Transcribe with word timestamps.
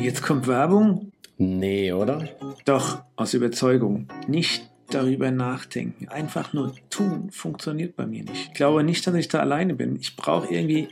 Und 0.00 0.06
jetzt 0.06 0.22
kommt 0.22 0.46
Werbung? 0.46 1.12
Nee, 1.36 1.92
oder? 1.92 2.26
Doch, 2.64 3.02
aus 3.16 3.34
Überzeugung. 3.34 4.08
Nicht 4.26 4.66
darüber 4.88 5.30
nachdenken. 5.30 6.08
Einfach 6.08 6.54
nur 6.54 6.74
tun 6.88 7.30
funktioniert 7.30 7.96
bei 7.96 8.06
mir 8.06 8.24
nicht. 8.24 8.46
Ich 8.46 8.54
glaube 8.54 8.82
nicht, 8.82 9.06
dass 9.06 9.14
ich 9.14 9.28
da 9.28 9.40
alleine 9.40 9.74
bin. 9.74 9.96
Ich 9.96 10.16
brauche 10.16 10.50
irgendwie 10.50 10.88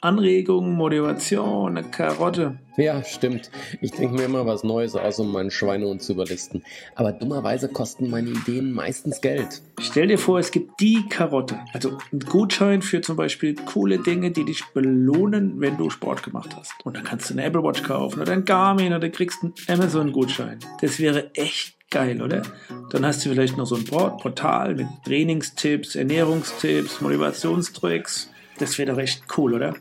Anregung, 0.00 0.74
Motivation, 0.74 1.76
eine 1.76 1.86
Karotte. 1.86 2.58
Ja, 2.76 3.04
stimmt. 3.04 3.50
Ich 3.80 3.90
denke 3.92 4.14
mir 4.14 4.24
immer 4.24 4.46
was 4.46 4.64
Neues 4.64 4.96
aus, 4.96 5.18
um 5.18 5.32
meinen 5.32 5.50
Schweinehund 5.50 6.02
zu 6.02 6.12
überlisten. 6.12 6.62
Aber 6.94 7.12
dummerweise 7.12 7.68
kosten 7.68 8.08
meine 8.08 8.30
Ideen 8.30 8.72
meistens 8.72 9.20
Geld. 9.20 9.60
Stell 9.78 10.08
dir 10.08 10.18
vor, 10.18 10.38
es 10.38 10.50
gibt 10.50 10.80
die 10.80 11.06
Karotte. 11.08 11.58
Also 11.74 11.98
ein 12.12 12.20
Gutschein 12.20 12.80
für 12.80 13.02
zum 13.02 13.16
Beispiel 13.16 13.54
coole 13.54 13.98
Dinge, 13.98 14.30
die 14.30 14.44
dich 14.44 14.64
belohnen, 14.72 15.60
wenn 15.60 15.76
du 15.76 15.90
Sport 15.90 16.22
gemacht 16.22 16.56
hast. 16.56 16.72
Und 16.84 16.96
dann 16.96 17.04
kannst 17.04 17.28
du 17.28 17.34
eine 17.34 17.44
Apple 17.44 17.62
Watch 17.62 17.82
kaufen 17.82 18.22
oder 18.22 18.32
ein 18.32 18.44
Garmin 18.44 18.94
oder 18.94 19.10
kriegst 19.10 19.42
einen 19.42 19.54
Amazon-Gutschein. 19.68 20.60
Das 20.80 20.98
wäre 20.98 21.34
echt 21.34 21.74
geil, 21.90 22.22
oder? 22.22 22.42
Dann 22.90 23.04
hast 23.04 23.24
du 23.24 23.30
vielleicht 23.30 23.56
noch 23.56 23.66
so 23.66 23.74
ein 23.74 23.84
Portal 23.84 24.76
mit 24.76 24.86
Trainingstipps, 25.04 25.96
Ernährungstipps, 25.96 27.00
Motivationstricks. 27.00 28.29
Das 28.60 28.78
wäre 28.78 28.92
doch 28.92 28.98
echt 28.98 29.24
cool, 29.36 29.54
oder? 29.54 29.74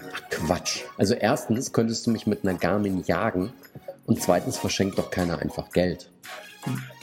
Ach, 0.00 0.22
Quatsch. 0.30 0.80
Also 0.96 1.14
erstens 1.14 1.72
könntest 1.72 2.06
du 2.06 2.10
mich 2.10 2.26
mit 2.26 2.44
einer 2.44 2.58
Garmin 2.58 3.04
jagen 3.06 3.52
und 4.06 4.20
zweitens 4.20 4.56
verschenkt 4.56 4.98
doch 4.98 5.10
keiner 5.10 5.38
einfach 5.38 5.70
Geld. 5.70 6.10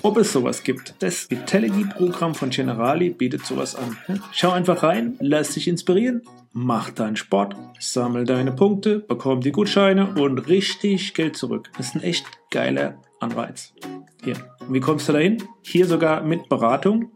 Ob 0.01 0.17
es 0.17 0.31
sowas 0.31 0.63
gibt. 0.63 0.95
Das 0.99 1.29
Vitality-Programm 1.29 2.33
von 2.33 2.49
Generali 2.49 3.11
bietet 3.11 3.45
sowas 3.45 3.75
an. 3.75 3.97
Schau 4.31 4.51
einfach 4.51 4.81
rein, 4.83 5.17
lass 5.19 5.53
dich 5.53 5.67
inspirieren, 5.67 6.23
mach 6.51 6.89
deinen 6.89 7.15
Sport, 7.15 7.55
sammel 7.79 8.25
deine 8.25 8.51
Punkte, 8.51 8.99
bekomm 8.99 9.41
die 9.41 9.51
Gutscheine 9.51 10.15
und 10.15 10.47
richtig 10.47 11.13
Geld 11.13 11.37
zurück. 11.37 11.69
Das 11.77 11.89
ist 11.89 11.95
ein 11.95 12.03
echt 12.03 12.25
geiler 12.49 12.95
Anreiz. 13.19 13.73
Hier. 14.23 14.35
Und 14.61 14.73
wie 14.73 14.79
kommst 14.79 15.07
du 15.07 15.13
dahin? 15.13 15.43
Hier 15.61 15.85
sogar 15.85 16.23
mit 16.23 16.49
Beratung 16.49 17.11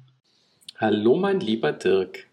Hallo 0.78 1.16
mein 1.16 1.40
lieber 1.40 1.72
Dirk. 1.72 2.28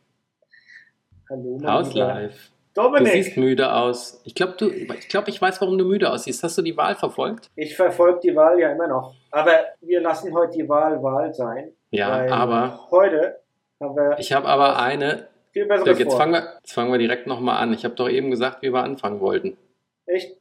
Hallo, 1.30 1.58
mein 1.60 1.84
lieber 1.84 2.06
live. 2.06 2.51
Dominik. 2.74 3.06
Du 3.12 3.22
siehst 3.22 3.36
müde 3.36 3.72
aus. 3.72 4.20
Ich 4.24 4.34
glaube, 4.34 4.54
du, 4.58 4.70
ich, 4.70 5.08
glaub, 5.08 5.28
ich 5.28 5.40
weiß, 5.40 5.60
warum 5.60 5.76
du 5.78 5.84
müde 5.84 6.10
aussiehst. 6.10 6.42
Hast 6.42 6.56
du 6.58 6.62
die 6.62 6.76
Wahl 6.76 6.94
verfolgt? 6.94 7.50
Ich 7.54 7.76
verfolge 7.76 8.20
die 8.20 8.34
Wahl 8.34 8.58
ja 8.58 8.70
immer 8.72 8.86
noch. 8.88 9.14
Aber 9.30 9.52
wir 9.80 10.00
lassen 10.00 10.32
heute 10.34 10.56
die 10.58 10.68
Wahl 10.68 11.02
Wahl 11.02 11.32
sein. 11.34 11.72
Ja, 11.90 12.26
aber 12.32 12.88
Heute 12.90 13.40
haben 13.80 13.94
wir 13.96 14.16
ich 14.18 14.32
habe 14.32 14.46
aber 14.48 14.78
eine. 14.80 15.28
viel 15.52 15.66
besseres 15.66 15.84
Dirk, 15.84 15.98
jetzt 16.00 16.14
fangen 16.16 16.32
wir, 16.32 16.48
jetzt 16.62 16.72
fangen 16.72 16.90
wir 16.90 16.98
direkt 16.98 17.26
nochmal 17.26 17.58
an. 17.62 17.72
Ich 17.74 17.84
habe 17.84 17.94
doch 17.94 18.08
eben 18.08 18.30
gesagt, 18.30 18.62
wie 18.62 18.72
wir 18.72 18.82
anfangen 18.82 19.20
wollten. 19.20 19.58
Echt? 20.06 20.36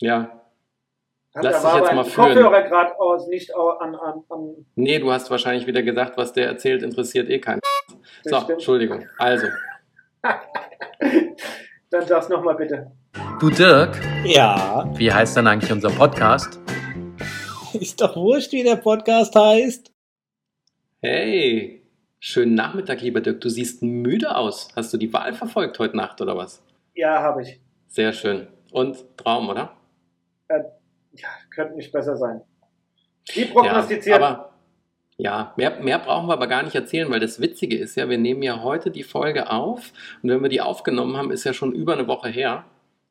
Ja. 0.00 0.40
Hat 1.34 1.44
Lass 1.44 1.62
dich 1.62 1.74
jetzt 1.74 1.92
mal 1.92 2.04
führen. 2.04 2.26
Kopfhörer 2.34 2.62
gerade 2.62 2.98
aus, 3.00 3.26
nicht 3.28 3.54
au- 3.54 3.70
an, 3.78 3.94
an, 3.96 4.22
an. 4.28 4.66
Nee, 4.76 4.98
du 5.00 5.10
hast 5.12 5.30
wahrscheinlich 5.30 5.66
wieder 5.66 5.82
gesagt, 5.82 6.16
was 6.16 6.32
der 6.32 6.46
erzählt, 6.46 6.82
interessiert 6.82 7.28
eh 7.28 7.38
keinen. 7.40 7.60
Das 8.24 8.30
So, 8.30 8.36
stimmt. 8.36 8.50
Entschuldigung. 8.50 9.06
Also, 9.18 9.46
Dann 11.90 12.06
sag's 12.06 12.28
nochmal 12.28 12.54
bitte. 12.56 12.90
Du 13.40 13.50
Dirk, 13.50 13.98
Ja, 14.24 14.88
wie 14.96 15.12
heißt 15.12 15.36
denn 15.36 15.46
eigentlich 15.46 15.72
unser 15.72 15.90
Podcast? 15.90 16.58
ist 17.74 18.00
doch 18.00 18.16
wurscht, 18.16 18.52
wie 18.52 18.62
der 18.62 18.76
Podcast 18.76 19.34
heißt. 19.34 19.92
hey, 21.00 21.82
schönen 22.18 22.54
Nachmittag, 22.54 23.00
lieber 23.00 23.20
Dirk. 23.20 23.40
Du 23.40 23.48
siehst 23.48 23.82
müde 23.82 24.34
aus. 24.36 24.68
Hast 24.76 24.92
du 24.92 24.96
die 24.98 25.12
Wahl 25.12 25.32
verfolgt 25.32 25.78
heute 25.78 25.96
Nacht 25.96 26.20
oder 26.20 26.36
was? 26.36 26.62
Ja, 26.94 27.22
habe 27.22 27.42
ich. 27.42 27.60
Sehr 27.88 28.12
schön. 28.12 28.48
Und 28.72 29.04
Traum, 29.16 29.48
oder? 29.48 29.72
Ja, 30.50 31.28
könnte 31.54 31.74
nicht 31.74 31.92
besser 31.92 32.16
sein. 32.16 32.42
Wie 33.32 33.44
prognostiziert. 33.46 34.20
Ja, 34.20 34.26
aber 34.28 34.47
ja, 35.18 35.52
mehr, 35.56 35.80
mehr 35.80 35.98
brauchen 35.98 36.28
wir 36.28 36.32
aber 36.34 36.46
gar 36.46 36.62
nicht 36.62 36.74
erzählen, 36.76 37.10
weil 37.10 37.20
das 37.20 37.40
Witzige 37.40 37.76
ist 37.76 37.96
ja, 37.96 38.08
wir 38.08 38.18
nehmen 38.18 38.42
ja 38.42 38.62
heute 38.62 38.90
die 38.90 39.02
Folge 39.02 39.50
auf 39.50 39.92
und 40.22 40.30
wenn 40.30 40.40
wir 40.42 40.48
die 40.48 40.60
aufgenommen 40.60 41.16
haben, 41.16 41.30
ist 41.32 41.44
ja 41.44 41.52
schon 41.52 41.72
über 41.72 41.92
eine 41.94 42.06
Woche 42.06 42.28
her, 42.28 42.64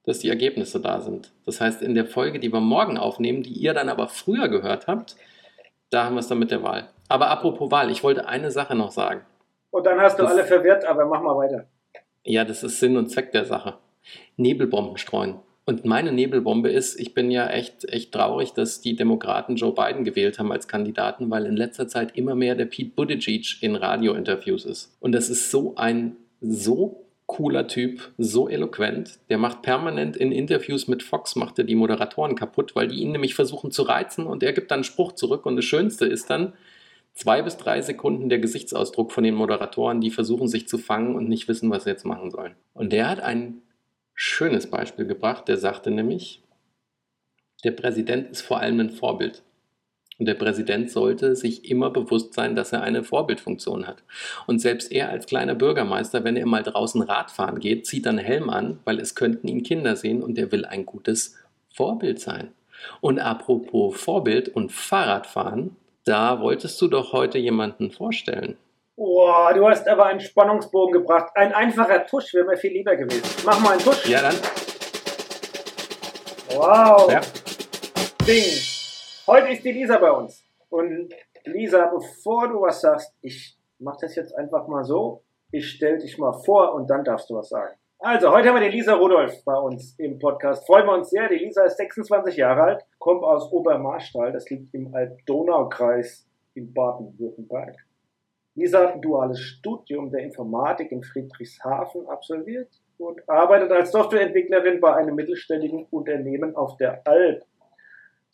dass 0.05 0.19
die 0.19 0.29
Ergebnisse 0.29 0.79
da 0.79 1.01
sind. 1.01 1.33
Das 1.45 1.59
heißt, 1.59 1.81
in 1.81 1.93
der 1.93 2.05
Folge, 2.05 2.39
die 2.39 2.51
wir 2.51 2.61
morgen 2.61 2.97
aufnehmen, 2.97 3.43
die 3.43 3.51
ihr 3.51 3.73
dann 3.73 3.89
aber 3.89 4.07
früher 4.07 4.47
gehört 4.47 4.87
habt, 4.87 5.17
da 5.89 6.05
haben 6.05 6.15
wir 6.15 6.21
es 6.21 6.27
dann 6.29 6.39
mit 6.39 6.49
der 6.49 6.63
Wahl. 6.63 6.89
Aber 7.09 7.27
apropos 7.29 7.71
Wahl, 7.71 7.91
ich 7.91 8.03
wollte 8.03 8.27
eine 8.27 8.51
Sache 8.51 8.73
noch 8.75 8.91
sagen. 8.91 9.21
Und 9.71 9.85
dann 9.85 9.99
hast 9.99 10.17
du 10.17 10.23
Das- 10.23 10.31
alle 10.31 10.45
verwirrt, 10.45 10.85
aber 10.85 11.05
mach 11.05 11.21
mal 11.21 11.35
weiter. 11.35 11.65
Ja, 12.23 12.45
das 12.45 12.63
ist 12.63 12.79
Sinn 12.79 12.95
und 12.97 13.09
Zweck 13.09 13.31
der 13.33 13.43
Sache. 13.45 13.75
Nebelbomben 14.37 14.97
streuen. 14.97 15.39
Und 15.69 15.83
meine 15.83 16.13
Nebelbombe 16.13 16.69
ist, 16.69 16.97
ich 16.97 17.13
bin 17.13 17.29
ja 17.29 17.49
echt, 17.49 17.83
echt 17.91 18.13
traurig, 18.13 18.53
dass 18.53 18.79
die 18.79 18.95
Demokraten 18.95 19.57
Joe 19.57 19.73
Biden 19.73 20.05
gewählt 20.05 20.39
haben 20.39 20.49
als 20.53 20.69
Kandidaten, 20.69 21.29
weil 21.29 21.45
in 21.45 21.57
letzter 21.57 21.89
Zeit 21.89 22.15
immer 22.15 22.35
mehr 22.35 22.55
der 22.55 22.67
Pete 22.67 22.91
Buttigieg 22.95 23.61
in 23.61 23.75
Radiointerviews 23.75 24.63
ist. 24.63 24.95
Und 25.01 25.11
das 25.11 25.29
ist 25.29 25.51
so 25.51 25.75
ein 25.75 26.15
so 26.39 27.05
cooler 27.25 27.67
Typ, 27.67 28.13
so 28.17 28.47
eloquent. 28.47 29.19
Der 29.29 29.37
macht 29.37 29.61
permanent 29.61 30.15
in 30.15 30.31
Interviews 30.31 30.87
mit 30.87 31.03
Fox, 31.03 31.35
macht 31.35 31.59
er 31.59 31.65
die 31.65 31.75
Moderatoren 31.75 32.35
kaputt, 32.35 32.73
weil 32.73 32.87
die 32.87 33.01
ihn 33.01 33.11
nämlich 33.11 33.35
versuchen 33.35 33.69
zu 33.69 33.83
reizen 33.83 34.25
und 34.25 34.43
er 34.43 34.53
gibt 34.53 34.71
dann 34.71 34.77
einen 34.77 34.83
Spruch 34.85 35.11
zurück. 35.11 35.45
Und 35.45 35.57
das 35.57 35.65
Schönste 35.65 36.05
ist 36.05 36.29
dann, 36.29 36.53
zwei 37.13 37.41
bis 37.41 37.57
drei 37.57 37.81
Sekunden 37.81 38.29
der 38.29 38.39
Gesichtsausdruck 38.39 39.11
von 39.11 39.25
den 39.25 39.35
Moderatoren, 39.35 39.99
die 39.99 40.11
versuchen 40.11 40.47
sich 40.47 40.69
zu 40.69 40.77
fangen 40.77 41.15
und 41.15 41.27
nicht 41.27 41.49
wissen, 41.49 41.69
was 41.69 41.83
sie 41.83 41.89
jetzt 41.89 42.05
machen 42.05 42.31
sollen. 42.31 42.55
Und 42.73 42.93
der 42.93 43.09
hat 43.09 43.19
ein 43.19 43.61
schönes 44.17 44.69
Beispiel 44.69 45.05
gebracht. 45.05 45.47
Der 45.47 45.57
sagte 45.57 45.91
nämlich, 45.91 46.41
der 47.63 47.71
Präsident 47.71 48.31
ist 48.31 48.41
vor 48.41 48.59
allem 48.59 48.81
ein 48.81 48.89
Vorbild. 48.89 49.43
Und 50.19 50.25
der 50.25 50.33
Präsident 50.33 50.89
sollte 50.89 51.35
sich 51.35 51.69
immer 51.69 51.91
bewusst 51.91 52.33
sein, 52.33 52.55
dass 52.55 52.73
er 52.73 52.81
eine 52.81 53.03
Vorbildfunktion 53.03 53.85
hat. 53.85 54.03
Und 54.47 54.59
selbst 54.59 54.91
er 54.91 55.09
als 55.09 55.27
kleiner 55.27 55.53
Bürgermeister, 55.53 56.23
wenn 56.23 56.35
er 56.35 56.47
mal 56.47 56.63
draußen 56.63 57.03
Radfahren 57.03 57.59
geht, 57.59 57.85
zieht 57.85 58.07
dann 58.07 58.17
Helm 58.17 58.49
an, 58.49 58.79
weil 58.83 58.99
es 58.99 59.13
könnten 59.13 59.47
ihn 59.47 59.61
Kinder 59.61 59.95
sehen 59.95 60.23
und 60.23 60.39
er 60.39 60.51
will 60.51 60.65
ein 60.65 60.87
gutes 60.87 61.35
Vorbild 61.71 62.19
sein. 62.19 62.51
Und 62.99 63.19
apropos 63.19 63.95
Vorbild 64.01 64.49
und 64.49 64.71
Fahrradfahren, 64.71 65.75
da 66.03 66.41
wolltest 66.41 66.81
du 66.81 66.87
doch 66.87 67.13
heute 67.13 67.37
jemanden 67.37 67.91
vorstellen. 67.91 68.57
Boah, 68.99 69.53
du 69.53 69.69
hast 69.69 69.87
aber 69.87 70.07
einen 70.07 70.19
Spannungsbogen 70.19 70.91
gebracht. 70.91 71.29
Ein 71.35 71.53
einfacher 71.53 72.03
Tusch 72.07 72.33
wäre 72.33 72.45
mir 72.45 72.57
viel 72.57 72.71
lieber 72.71 72.95
gewesen. 72.95 73.43
Mach 73.45 73.59
mal 73.59 73.73
einen 73.73 73.81
Tusch. 73.81 74.09
Ja, 74.09 74.23
dann. 74.23 74.33
Wow. 76.49 77.11
Ja. 77.11 77.21
Ding. 78.25 78.41
Heute 79.27 79.49
ist 79.53 79.63
die 79.63 79.71
Lisa 79.71 79.99
bei 79.99 80.09
uns. 80.09 80.43
Und 80.69 81.13
Lisa, 81.45 81.85
bevor 81.93 82.47
du 82.47 82.59
was 82.61 82.81
sagst, 82.81 83.13
ich 83.21 83.55
mach 83.77 83.97
das 83.97 84.15
jetzt 84.15 84.35
einfach 84.35 84.67
mal 84.67 84.83
so. 84.83 85.21
Ich 85.51 85.69
stell 85.69 85.99
dich 85.99 86.17
mal 86.17 86.33
vor 86.43 86.73
und 86.73 86.89
dann 86.89 87.03
darfst 87.03 87.29
du 87.29 87.35
was 87.35 87.49
sagen. 87.49 87.75
Also, 87.99 88.31
heute 88.31 88.49
haben 88.49 88.59
wir 88.59 88.67
die 88.67 88.75
Lisa 88.75 88.95
Rudolph 88.95 89.45
bei 89.45 89.57
uns 89.59 89.93
im 89.99 90.17
Podcast. 90.17 90.65
Freuen 90.65 90.87
wir 90.87 90.93
uns 90.93 91.11
sehr. 91.11 91.29
Die 91.29 91.35
Lisa 91.35 91.65
ist 91.65 91.77
26 91.77 92.35
Jahre 92.35 92.63
alt, 92.63 92.85
kommt 92.97 93.23
aus 93.23 93.51
Obermarschtal. 93.51 94.31
Das 94.31 94.49
liegt 94.49 94.73
im 94.73 94.91
Alb-Donau-Kreis 94.95 96.27
in 96.55 96.73
Baden-Württemberg. 96.73 97.86
Lisa 98.57 98.79
hat 98.79 98.95
ein 98.95 99.01
duales 99.01 99.39
Studium 99.39 100.09
der 100.09 100.21
Informatik 100.21 100.91
in 100.91 101.03
Friedrichshafen 101.03 102.07
absolviert 102.07 102.69
und 102.97 103.21
arbeitet 103.29 103.71
als 103.71 103.91
Softwareentwicklerin 103.91 104.81
bei 104.81 104.95
einem 104.95 105.13
mittelständigen 105.13 105.85
Unternehmen 105.91 106.55
auf 106.55 106.75
der 106.77 107.05
Alp, 107.05 107.45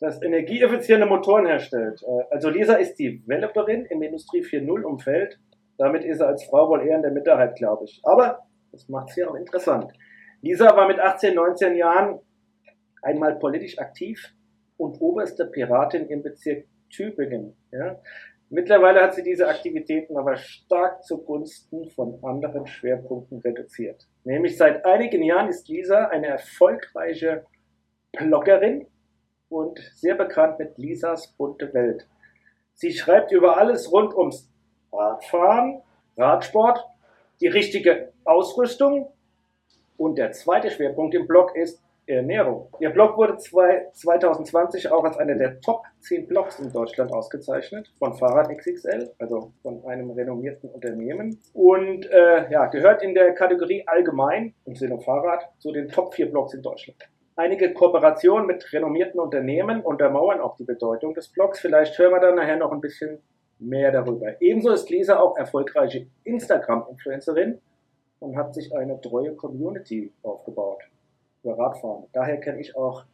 das 0.00 0.22
energieeffiziente 0.22 1.04
Motoren 1.04 1.44
herstellt. 1.44 2.02
Äh, 2.02 2.24
Also 2.30 2.48
Lisa 2.48 2.76
ist 2.76 2.98
Developerin 2.98 3.84
im 3.84 4.00
Industrie 4.00 4.42
4.0 4.42 4.82
Umfeld. 4.82 5.38
Damit 5.76 6.04
ist 6.04 6.18
sie 6.18 6.26
als 6.26 6.42
Frau 6.44 6.70
wohl 6.70 6.86
eher 6.86 6.96
in 6.96 7.02
der 7.02 7.12
Minderheit, 7.12 7.56
glaube 7.56 7.84
ich. 7.84 8.00
Aber 8.04 8.46
das 8.72 8.88
macht 8.88 9.10
sie 9.10 9.24
auch 9.26 9.34
interessant. 9.34 9.92
Lisa 10.40 10.74
war 10.74 10.88
mit 10.88 11.00
18, 11.00 11.34
19 11.34 11.76
Jahren 11.76 12.18
einmal 13.02 13.38
politisch 13.38 13.78
aktiv 13.78 14.32
und 14.78 15.02
oberste 15.02 15.44
Piratin 15.44 16.06
im 16.06 16.22
Bezirk 16.22 16.64
Tübingen. 16.88 17.56
Ja. 17.72 18.00
Mittlerweile 18.54 19.02
hat 19.02 19.16
sie 19.16 19.24
diese 19.24 19.48
Aktivitäten 19.48 20.16
aber 20.16 20.36
stark 20.36 21.02
zugunsten 21.02 21.90
von 21.90 22.22
anderen 22.22 22.68
Schwerpunkten 22.68 23.40
reduziert. 23.40 24.06
Nämlich 24.22 24.56
seit 24.56 24.86
einigen 24.86 25.24
Jahren 25.24 25.48
ist 25.48 25.68
Lisa 25.68 26.06
eine 26.06 26.28
erfolgreiche 26.28 27.46
Bloggerin 28.12 28.86
und 29.48 29.80
sehr 29.96 30.14
bekannt 30.14 30.60
mit 30.60 30.78
Lisas 30.78 31.34
bunte 31.36 31.74
Welt. 31.74 32.06
Sie 32.74 32.92
schreibt 32.92 33.32
über 33.32 33.56
alles 33.56 33.90
rund 33.90 34.14
ums 34.14 34.48
Radfahren, 34.92 35.82
Radsport, 36.16 36.78
die 37.40 37.48
richtige 37.48 38.12
Ausrüstung. 38.22 39.12
Und 39.96 40.16
der 40.16 40.30
zweite 40.30 40.70
Schwerpunkt 40.70 41.16
im 41.16 41.26
Blog 41.26 41.56
ist 41.56 41.82
Ernährung. 42.06 42.68
Ihr 42.80 42.90
Blog 42.90 43.16
wurde 43.16 43.38
zwei, 43.38 43.86
2020 43.92 44.90
auch 44.90 45.04
als 45.04 45.16
einer 45.16 45.34
der 45.34 45.60
Top 45.60 45.84
10 46.00 46.26
Blogs 46.26 46.58
in 46.58 46.72
Deutschland 46.72 47.12
ausgezeichnet 47.12 47.92
von 47.98 48.14
Fahrrad 48.14 48.48
XXL, 48.48 49.10
also 49.18 49.52
von 49.62 49.84
einem 49.86 50.10
renommierten 50.10 50.68
Unternehmen. 50.70 51.40
Und 51.52 52.10
äh, 52.10 52.50
ja, 52.50 52.66
gehört 52.66 53.02
in 53.02 53.14
der 53.14 53.32
Kategorie 53.32 53.84
allgemein 53.86 54.54
im 54.66 54.74
Sinne 54.74 55.00
Fahrrad 55.00 55.48
zu 55.58 55.72
den 55.72 55.88
Top 55.88 56.14
4 56.14 56.30
Blogs 56.30 56.54
in 56.54 56.62
Deutschland. 56.62 56.98
Einige 57.36 57.72
Kooperationen 57.72 58.46
mit 58.46 58.72
renommierten 58.72 59.18
Unternehmen 59.18 59.80
untermauern 59.80 60.40
auch 60.40 60.56
die 60.56 60.64
Bedeutung 60.64 61.14
des 61.14 61.28
Blogs. 61.28 61.58
Vielleicht 61.58 61.98
hören 61.98 62.12
wir 62.12 62.20
dann 62.20 62.36
nachher 62.36 62.56
noch 62.56 62.70
ein 62.70 62.80
bisschen 62.80 63.18
mehr 63.58 63.90
darüber. 63.90 64.40
Ebenso 64.40 64.70
ist 64.70 64.90
Lisa 64.90 65.18
auch 65.18 65.36
erfolgreiche 65.36 66.06
Instagram-Influencerin 66.24 67.60
und 68.20 68.36
hat 68.36 68.54
sich 68.54 68.74
eine 68.76 69.00
treue 69.00 69.34
Community 69.34 70.12
aufgebaut 70.22 70.82
über 71.44 71.58
Radfahren. 71.58 72.06
Daher 72.12 72.38
kenne 72.40 72.60
ich 72.60 72.76
auch 72.76 73.04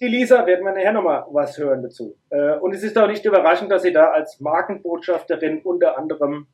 die 0.00 0.08
Lisa, 0.08 0.44
werden 0.46 0.64
wir 0.64 0.72
nachher 0.72 0.92
nochmal 0.92 1.24
was 1.30 1.56
hören 1.56 1.82
dazu. 1.82 2.16
Äh, 2.30 2.56
und 2.58 2.74
es 2.74 2.82
ist 2.82 2.98
auch 2.98 3.06
nicht 3.06 3.24
überraschend, 3.24 3.70
dass 3.70 3.82
sie 3.82 3.92
da 3.92 4.10
als 4.10 4.40
Markenbotschafterin 4.40 5.62
unter 5.62 5.96
anderem 5.96 6.48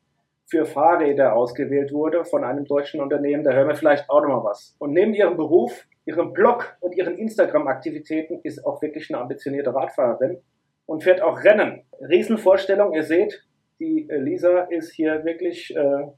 für 0.45 0.67
Fahrräder 0.67 1.35
ausgewählt 1.35 1.93
wurde 1.93 2.25
von 2.25 2.45
einem 2.45 2.65
deutschen 2.65 3.01
Unternehmen. 3.01 3.45
Da 3.45 3.53
hören 3.53 3.69
wir 3.69 3.77
vielleicht 3.77 4.11
auch 4.11 4.21
nochmal 4.21 4.45
was. 4.45 4.77
Und 4.79 4.93
neben 4.93 5.15
ihrem 5.15 5.37
Beruf, 5.37 5.87
ihrem 6.05 6.33
Blog 6.33 6.77
und 6.81 6.95
ihren 6.97 7.17
Instagram-Aktivitäten 7.17 8.41
ist 8.43 8.67
auch 8.67 8.83
wirklich 8.83 9.09
eine 9.09 9.23
ambitionierte 9.23 9.75
Radfahrerin 9.75 10.43
und 10.87 11.03
fährt 11.03 11.23
auch 11.23 11.43
Rennen. 11.43 11.85
Riesenvorstellung, 12.01 12.93
ihr 12.95 13.05
seht, 13.05 13.43
die 13.79 14.09
äh, 14.11 14.19
Lisa 14.19 14.63
ist 14.65 14.93
hier 14.93 15.25
wirklich 15.25 15.75
äh, 15.75 16.09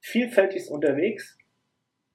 vielfältig 0.00 0.70
unterwegs 0.70 1.36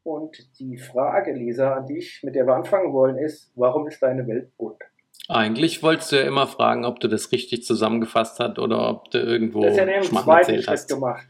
und 0.08 0.58
die 0.60 0.78
Frage, 0.78 1.34
Lisa, 1.34 1.74
an 1.76 1.86
dich, 1.86 2.22
mit 2.24 2.34
der 2.34 2.48
wir 2.48 2.56
anfangen 2.56 2.94
wollen, 2.94 3.18
ist, 3.18 3.52
warum 3.56 3.88
ist 3.88 4.02
deine 4.02 4.26
Welt 4.26 4.56
bunt? 4.58 4.82
Eigentlich 5.28 5.84
wolltest 5.84 6.14
du 6.14 6.16
ja 6.16 6.22
immer 6.22 6.48
fragen, 6.48 6.86
ob 6.86 7.02
du 7.02 7.10
das 7.10 7.34
richtig 7.34 7.66
zusammengefasst 7.66 8.40
hast 8.40 8.58
oder 8.58 8.90
ob 8.90 9.12
du 9.12 9.18
irgendwo 9.18 9.62
das 9.62 9.72
ist 9.72 9.78
ja 9.80 10.04
Schmarrn 10.04 10.30
erzählt 10.30 10.64
Schritt 10.64 10.74
hast. 10.74 10.88
gemacht. 10.88 11.28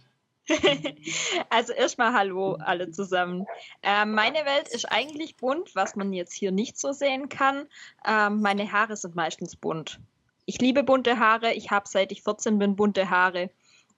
also 1.50 1.74
erstmal 1.74 2.14
Hallo 2.14 2.54
alle 2.60 2.92
zusammen. 2.92 3.48
Ähm, 3.82 4.14
meine 4.14 4.46
Welt 4.46 4.68
ist 4.72 4.86
eigentlich 4.86 5.38
bunt, 5.38 5.74
was 5.74 5.96
man 5.96 6.14
jetzt 6.14 6.34
hier 6.34 6.52
nicht 6.52 6.78
so 6.78 6.92
sehen 6.92 7.30
kann. 7.30 7.66
Ähm, 8.08 8.42
meine 8.42 8.72
Haare 8.72 8.96
sind 8.96 9.16
meistens 9.16 9.56
bunt. 9.56 10.00
Ich 10.46 10.62
liebe 10.62 10.84
bunte 10.84 11.18
Haare. 11.18 11.54
Ich 11.54 11.72
habe 11.72 11.90
seit 11.90 12.12
ich 12.12 12.22
14 12.22 12.60
bin 12.60 12.76
bunte 12.76 13.10
Haare. 13.10 13.50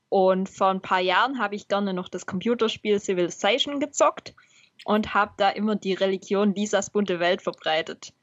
Und 0.08 0.48
vor 0.48 0.70
ein 0.70 0.82
paar 0.82 1.02
Jahren 1.02 1.38
habe 1.38 1.56
ich 1.56 1.68
gerne 1.68 1.94
noch 1.94 2.08
das 2.08 2.26
Computerspiel 2.26 3.00
Civilization 3.00 3.82
gezockt 3.82 4.34
und 4.86 5.14
habe 5.14 5.32
da 5.38 5.50
immer 5.50 5.76
die 5.76 5.94
Religion 5.94 6.54
Lisas 6.54 6.90
bunte 6.90 7.20
Welt 7.20 7.42
verbreitet. 7.42 8.14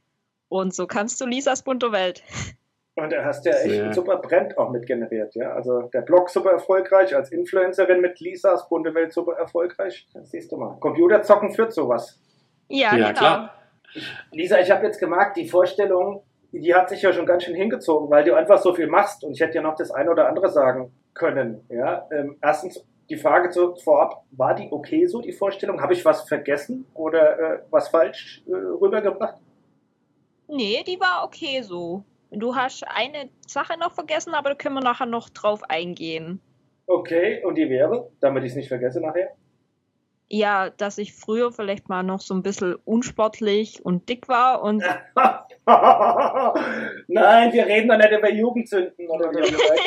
Und 0.49 0.75
so 0.75 0.87
kannst 0.87 1.21
du 1.21 1.27
Lisas 1.27 1.63
bunte 1.63 1.93
Welt. 1.93 2.23
Und 2.99 3.13
da 3.13 3.25
hast 3.25 3.45
ja 3.45 3.53
echt 3.53 3.71
Sehr. 3.71 3.85
einen 3.85 3.93
super 3.93 4.17
Brand 4.17 4.57
auch 4.57 4.71
mit 4.71 4.87
generiert, 4.87 5.35
ja. 5.35 5.53
Also 5.53 5.83
der 5.93 6.01
Blog 6.01 6.31
super 6.31 6.53
erfolgreich, 6.53 7.15
als 7.15 7.31
Influencerin 7.31 8.01
mit 8.01 8.21
Lisas 8.21 8.69
bunte 8.71 8.95
Welt 8.95 9.13
super 9.13 9.35
erfolgreich. 9.35 10.09
Das 10.15 10.31
siehst 10.31 10.51
du 10.51 10.57
mal. 10.57 10.79
Computerzocken 10.81 11.53
führt 11.53 11.75
sowas. 11.75 12.19
Ja, 12.69 12.97
Ja, 12.97 13.09
genau. 13.09 13.19
klar. 13.19 13.55
Lisa, 14.33 14.59
ich 14.61 14.71
habe 14.71 14.87
jetzt 14.87 14.99
gemerkt, 14.99 15.37
die 15.37 15.47
Vorstellung, 15.47 16.23
die 16.53 16.75
hat 16.75 16.89
sich 16.89 17.03
ja 17.03 17.13
schon 17.13 17.27
ganz 17.27 17.45
schön 17.45 17.55
hingezogen, 17.55 18.09
weil 18.11 18.25
du 18.25 18.35
einfach 18.35 18.59
so 18.59 18.73
viel 18.73 18.87
machst. 18.87 19.25
Und 19.25 19.33
ich 19.33 19.41
hätte 19.41 19.57
ja 19.57 19.63
noch 19.63 19.77
das 19.77 19.91
eine 19.91 20.11
oder 20.11 20.29
andere 20.29 20.49
sagen 20.49 20.91
können. 21.13 21.67
Ja, 21.69 22.09
ähm, 22.11 22.39
erstens 22.41 22.83
die 23.09 23.17
Frage 23.17 23.51
zu, 23.51 23.75
vorab: 23.77 24.25
War 24.31 24.55
die 24.55 24.69
okay 24.71 25.07
so 25.07 25.21
die 25.21 25.33
Vorstellung? 25.33 25.81
Habe 25.81 25.95
ich 25.95 26.05
was 26.05 26.29
vergessen 26.29 26.87
oder 26.95 27.39
äh, 27.39 27.63
was 27.71 27.89
falsch 27.89 28.43
äh, 28.47 28.53
rübergebracht? 28.53 29.37
Nee, 30.49 30.85
die 30.87 31.01
war 31.01 31.25
okay 31.25 31.63
so. 31.63 32.05
Du 32.31 32.55
hast 32.55 32.85
eine 32.89 33.31
Sache 33.47 33.79
noch 33.79 33.93
vergessen, 33.93 34.35
aber 34.35 34.51
da 34.51 34.55
können 34.55 34.75
wir 34.75 34.83
nachher 34.83 35.07
noch 35.07 35.29
drauf 35.29 35.63
eingehen. 35.69 36.41
Okay, 36.87 37.43
und 37.45 37.57
die 37.57 37.69
wäre, 37.69 38.11
damit 38.21 38.45
ich 38.45 38.51
es 38.51 38.57
nicht 38.57 38.69
vergesse 38.69 39.01
nachher. 39.01 39.31
Ja, 40.29 40.71
dass 40.71 40.99
ich 40.99 41.15
früher 41.15 41.53
vielleicht 41.53 41.89
mal 41.89 42.03
noch 42.03 42.21
so 42.21 42.35
ein 42.35 42.43
bisschen 42.43 42.75
unsportlich 42.85 43.85
und 43.85 44.09
dick 44.09 44.29
war 44.29 44.63
und 44.63 44.83
Nein, 47.09 47.53
wir 47.53 47.67
reden 47.67 47.89
doch 47.89 47.97
nicht 47.97 48.13
über 48.13 48.31
Jugendzünden 48.31 49.09
oder 49.09 49.33
so. 49.33 49.41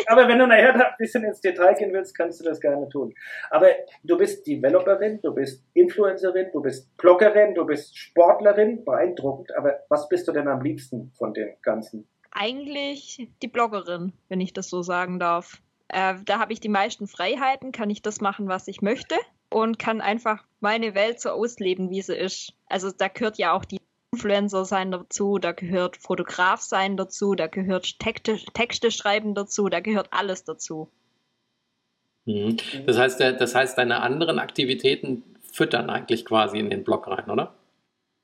Aber 0.08 0.28
wenn 0.28 0.40
du 0.40 0.48
nachher 0.48 0.76
ein 0.76 0.96
bisschen 0.98 1.24
ins 1.24 1.42
Detail 1.42 1.74
gehen 1.76 1.94
willst, 1.94 2.18
kannst 2.18 2.42
du 2.42 2.44
das 2.44 2.60
gerne 2.60 2.90
tun. 2.90 3.14
Aber 3.50 3.68
du 4.04 4.18
bist 4.18 4.46
Developerin, 4.46 5.22
du 5.22 5.34
bist 5.34 5.64
Influencerin, 5.74 6.48
du 6.52 6.62
bist 6.62 6.96
Bloggerin, 6.98 7.56
du 7.56 7.66
bist 7.66 7.98
Sportlerin, 7.98 8.84
beeindruckend. 8.84 9.56
Aber 9.56 9.80
was 9.90 10.10
bist 10.10 10.28
du 10.28 10.32
denn 10.34 10.48
am 10.48 10.62
liebsten 10.62 11.12
von 11.18 11.34
dem 11.34 11.54
Ganzen? 11.62 12.08
eigentlich 12.32 13.28
die 13.42 13.48
Bloggerin, 13.48 14.14
wenn 14.28 14.42
ich 14.42 14.54
das 14.54 14.70
so 14.70 14.82
sagen 14.82 15.20
darf. 15.20 15.62
Äh, 15.88 16.16
da 16.26 16.40
habe 16.40 16.54
ich 16.54 16.60
die 16.60 16.70
meisten 16.70 17.08
Freiheiten, 17.08 17.72
kann 17.72 17.90
ich 17.90 18.02
das 18.02 18.22
machen, 18.22 18.48
was 18.48 18.68
ich 18.68 18.82
möchte 18.82 19.16
und 19.50 19.80
kann 19.80 20.02
einfach 20.02 20.46
meine 20.60 20.94
Welt 20.94 21.20
so 21.20 21.32
ausleben, 21.32 21.90
wie 21.90 22.02
sie 22.02 22.16
ist. 22.16 22.54
Also 22.68 22.92
da 22.92 23.08
gehört 23.08 23.38
ja 23.38 23.54
auch 23.54 23.66
die 23.66 23.79
Influencer 24.20 24.66
sein 24.66 24.92
dazu, 24.92 25.38
da 25.38 25.54
gehört 25.54 25.96
Fotograf 25.96 26.60
sein 26.62 26.98
dazu, 26.98 27.36
da 27.36 27.48
gehört 27.48 28.00
Texte, 28.00 28.38
Texte 28.54 28.92
schreiben 28.92 29.34
dazu, 29.34 29.70
da 29.70 29.80
gehört 29.80 30.10
alles 30.12 30.44
dazu. 30.44 30.90
Mhm. 32.26 32.58
Das 32.86 32.98
heißt, 32.98 33.22
das 33.22 33.56
heißt, 33.56 33.78
deine 33.78 34.02
anderen 34.02 34.40
Aktivitäten 34.40 35.24
füttern 35.54 35.90
eigentlich 35.90 36.26
quasi 36.26 36.60
in 36.60 36.70
den 36.70 36.84
Blog 36.84 37.08
rein, 37.08 37.30
oder? 37.30 37.56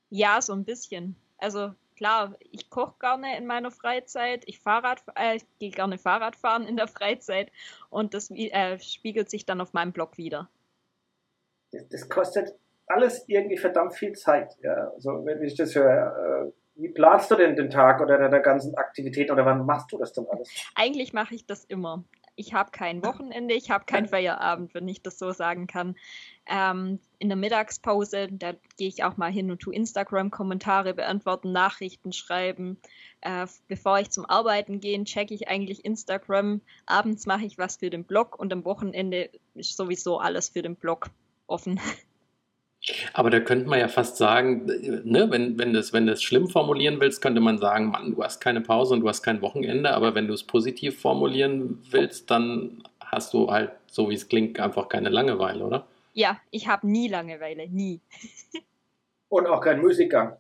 Ja, 0.10 0.42
so 0.42 0.52
ein 0.52 0.66
bisschen. 0.66 1.16
Also 1.38 1.74
klar, 1.96 2.36
ich 2.52 2.70
koche 2.70 2.96
gerne 3.00 3.38
in 3.38 3.48
meiner 3.48 3.72
Freizeit, 3.72 4.44
ich 4.48 4.60
Fahrrad, 4.60 5.02
äh, 5.16 5.38
ich 5.38 5.46
gehe 5.60 5.72
gerne 5.72 5.98
Fahrrad 5.98 6.36
fahren 6.36 6.68
in 6.68 6.76
der 6.76 6.90
Freizeit 6.90 7.52
und 7.90 8.14
das 8.14 8.30
äh, 8.32 8.78
spiegelt 8.80 9.30
sich 9.30 9.46
dann 9.46 9.62
auf 9.62 9.72
meinem 9.72 9.94
Blog 9.94 10.18
wieder. 10.18 10.50
Das, 11.72 11.88
das 11.88 12.10
kostet 12.10 12.54
alles 12.88 13.24
irgendwie 13.28 13.58
verdammt 13.58 13.96
viel 13.96 14.14
Zeit. 14.14 14.56
Ja? 14.62 14.92
Also 14.94 15.26
wenn 15.26 15.42
ich 15.42 15.56
das 15.56 15.76
höre, 15.76 16.48
äh, 16.48 16.52
wie 16.76 16.90
planst 16.90 17.32
du 17.32 17.36
denn 17.36 17.56
den 17.56 17.70
Tag 17.70 18.02
oder 18.02 18.18
deine 18.18 18.42
ganzen 18.42 18.76
Aktivitäten 18.76 19.32
oder 19.32 19.46
wann 19.46 19.66
machst 19.66 19.92
du 19.92 19.98
das 19.98 20.14
denn 20.14 20.26
alles? 20.30 20.50
Eigentlich 20.76 21.14
mache 21.14 21.36
ich 21.36 21.46
das 21.46 21.64
immer. 21.66 22.04
Ich 22.38 22.54
habe 22.54 22.72
kein 22.72 23.02
Wochenende, 23.02 23.54
ich 23.54 23.72
habe 23.72 23.86
keinen 23.86 24.08
Feierabend, 24.10 24.74
wenn 24.74 24.88
ich 24.90 25.02
das 25.02 25.18
so 25.18 25.32
sagen 25.32 25.68
kann. 25.68 25.96
Ähm, 26.48 27.00
in 27.18 27.30
der 27.30 27.38
Mittagspause, 27.38 28.28
da 28.30 28.54
gehe 28.78 28.90
ich 28.90 29.06
auch 29.06 29.16
mal 29.16 29.32
hin 29.32 29.52
und 29.52 29.60
tu 29.60 29.72
Instagram-Kommentare 29.72 30.94
beantworten, 30.94 31.54
Nachrichten 31.54 32.12
schreiben. 32.12 32.78
Äh, 33.22 33.48
bevor 33.70 34.00
ich 34.00 34.12
zum 34.12 34.26
Arbeiten 34.26 34.82
gehe, 34.82 35.02
checke 35.06 35.34
ich 35.34 35.48
eigentlich 35.48 35.86
Instagram. 35.86 36.60
Abends 36.86 37.26
mache 37.26 37.46
ich 37.46 37.58
was 37.58 37.78
für 37.78 37.90
den 37.90 38.04
Blog 38.04 38.38
und 38.38 38.52
am 38.52 38.66
Wochenende 38.66 39.30
ist 39.54 39.78
sowieso 39.78 40.20
alles 40.20 40.50
für 40.50 40.62
den 40.62 40.76
Blog 40.76 41.10
offen. 41.48 41.80
Aber 43.14 43.30
da 43.30 43.40
könnte 43.40 43.68
man 43.68 43.80
ja 43.80 43.88
fast 43.88 44.18
sagen, 44.18 44.66
ne, 45.04 45.30
wenn, 45.32 45.58
wenn 45.58 45.74
du 45.74 45.80
es 45.80 45.94
wenn 45.94 46.06
du 46.06 46.14
es 46.14 46.22
schlimm 46.22 46.48
formulieren 46.48 47.00
willst, 47.00 47.22
könnte 47.22 47.42
man 47.42 47.58
sagen, 47.58 47.90
Mann, 47.90 48.14
du 48.16 48.24
hast 48.24 48.40
keine 48.40 48.62
Pause 48.62 48.94
und 48.94 49.02
du 49.02 49.10
hast 49.10 49.24
kein 49.24 49.42
Wochenende. 49.42 49.94
Aber 49.94 50.14
wenn 50.16 50.28
du 50.28 50.34
es 50.34 50.44
positiv 50.44 51.00
formulieren 51.00 51.84
willst, 51.90 52.30
dann 52.30 52.84
hast 53.00 53.34
du 53.34 53.52
halt, 53.52 53.72
so 53.88 54.10
wie 54.10 54.16
es 54.16 54.28
klingt, 54.28 54.60
einfach 54.60 54.90
keine 54.90 55.10
Langeweile, 55.10 55.64
oder? 55.64 55.88
Ja, 56.14 56.40
ich 56.52 56.68
habe 56.68 56.88
nie 56.88 57.08
Langeweile, 57.08 57.68
nie. 57.68 58.02
Und 59.30 59.48
auch 59.48 59.62
kein 59.62 59.82
Musikgang. 59.82 60.38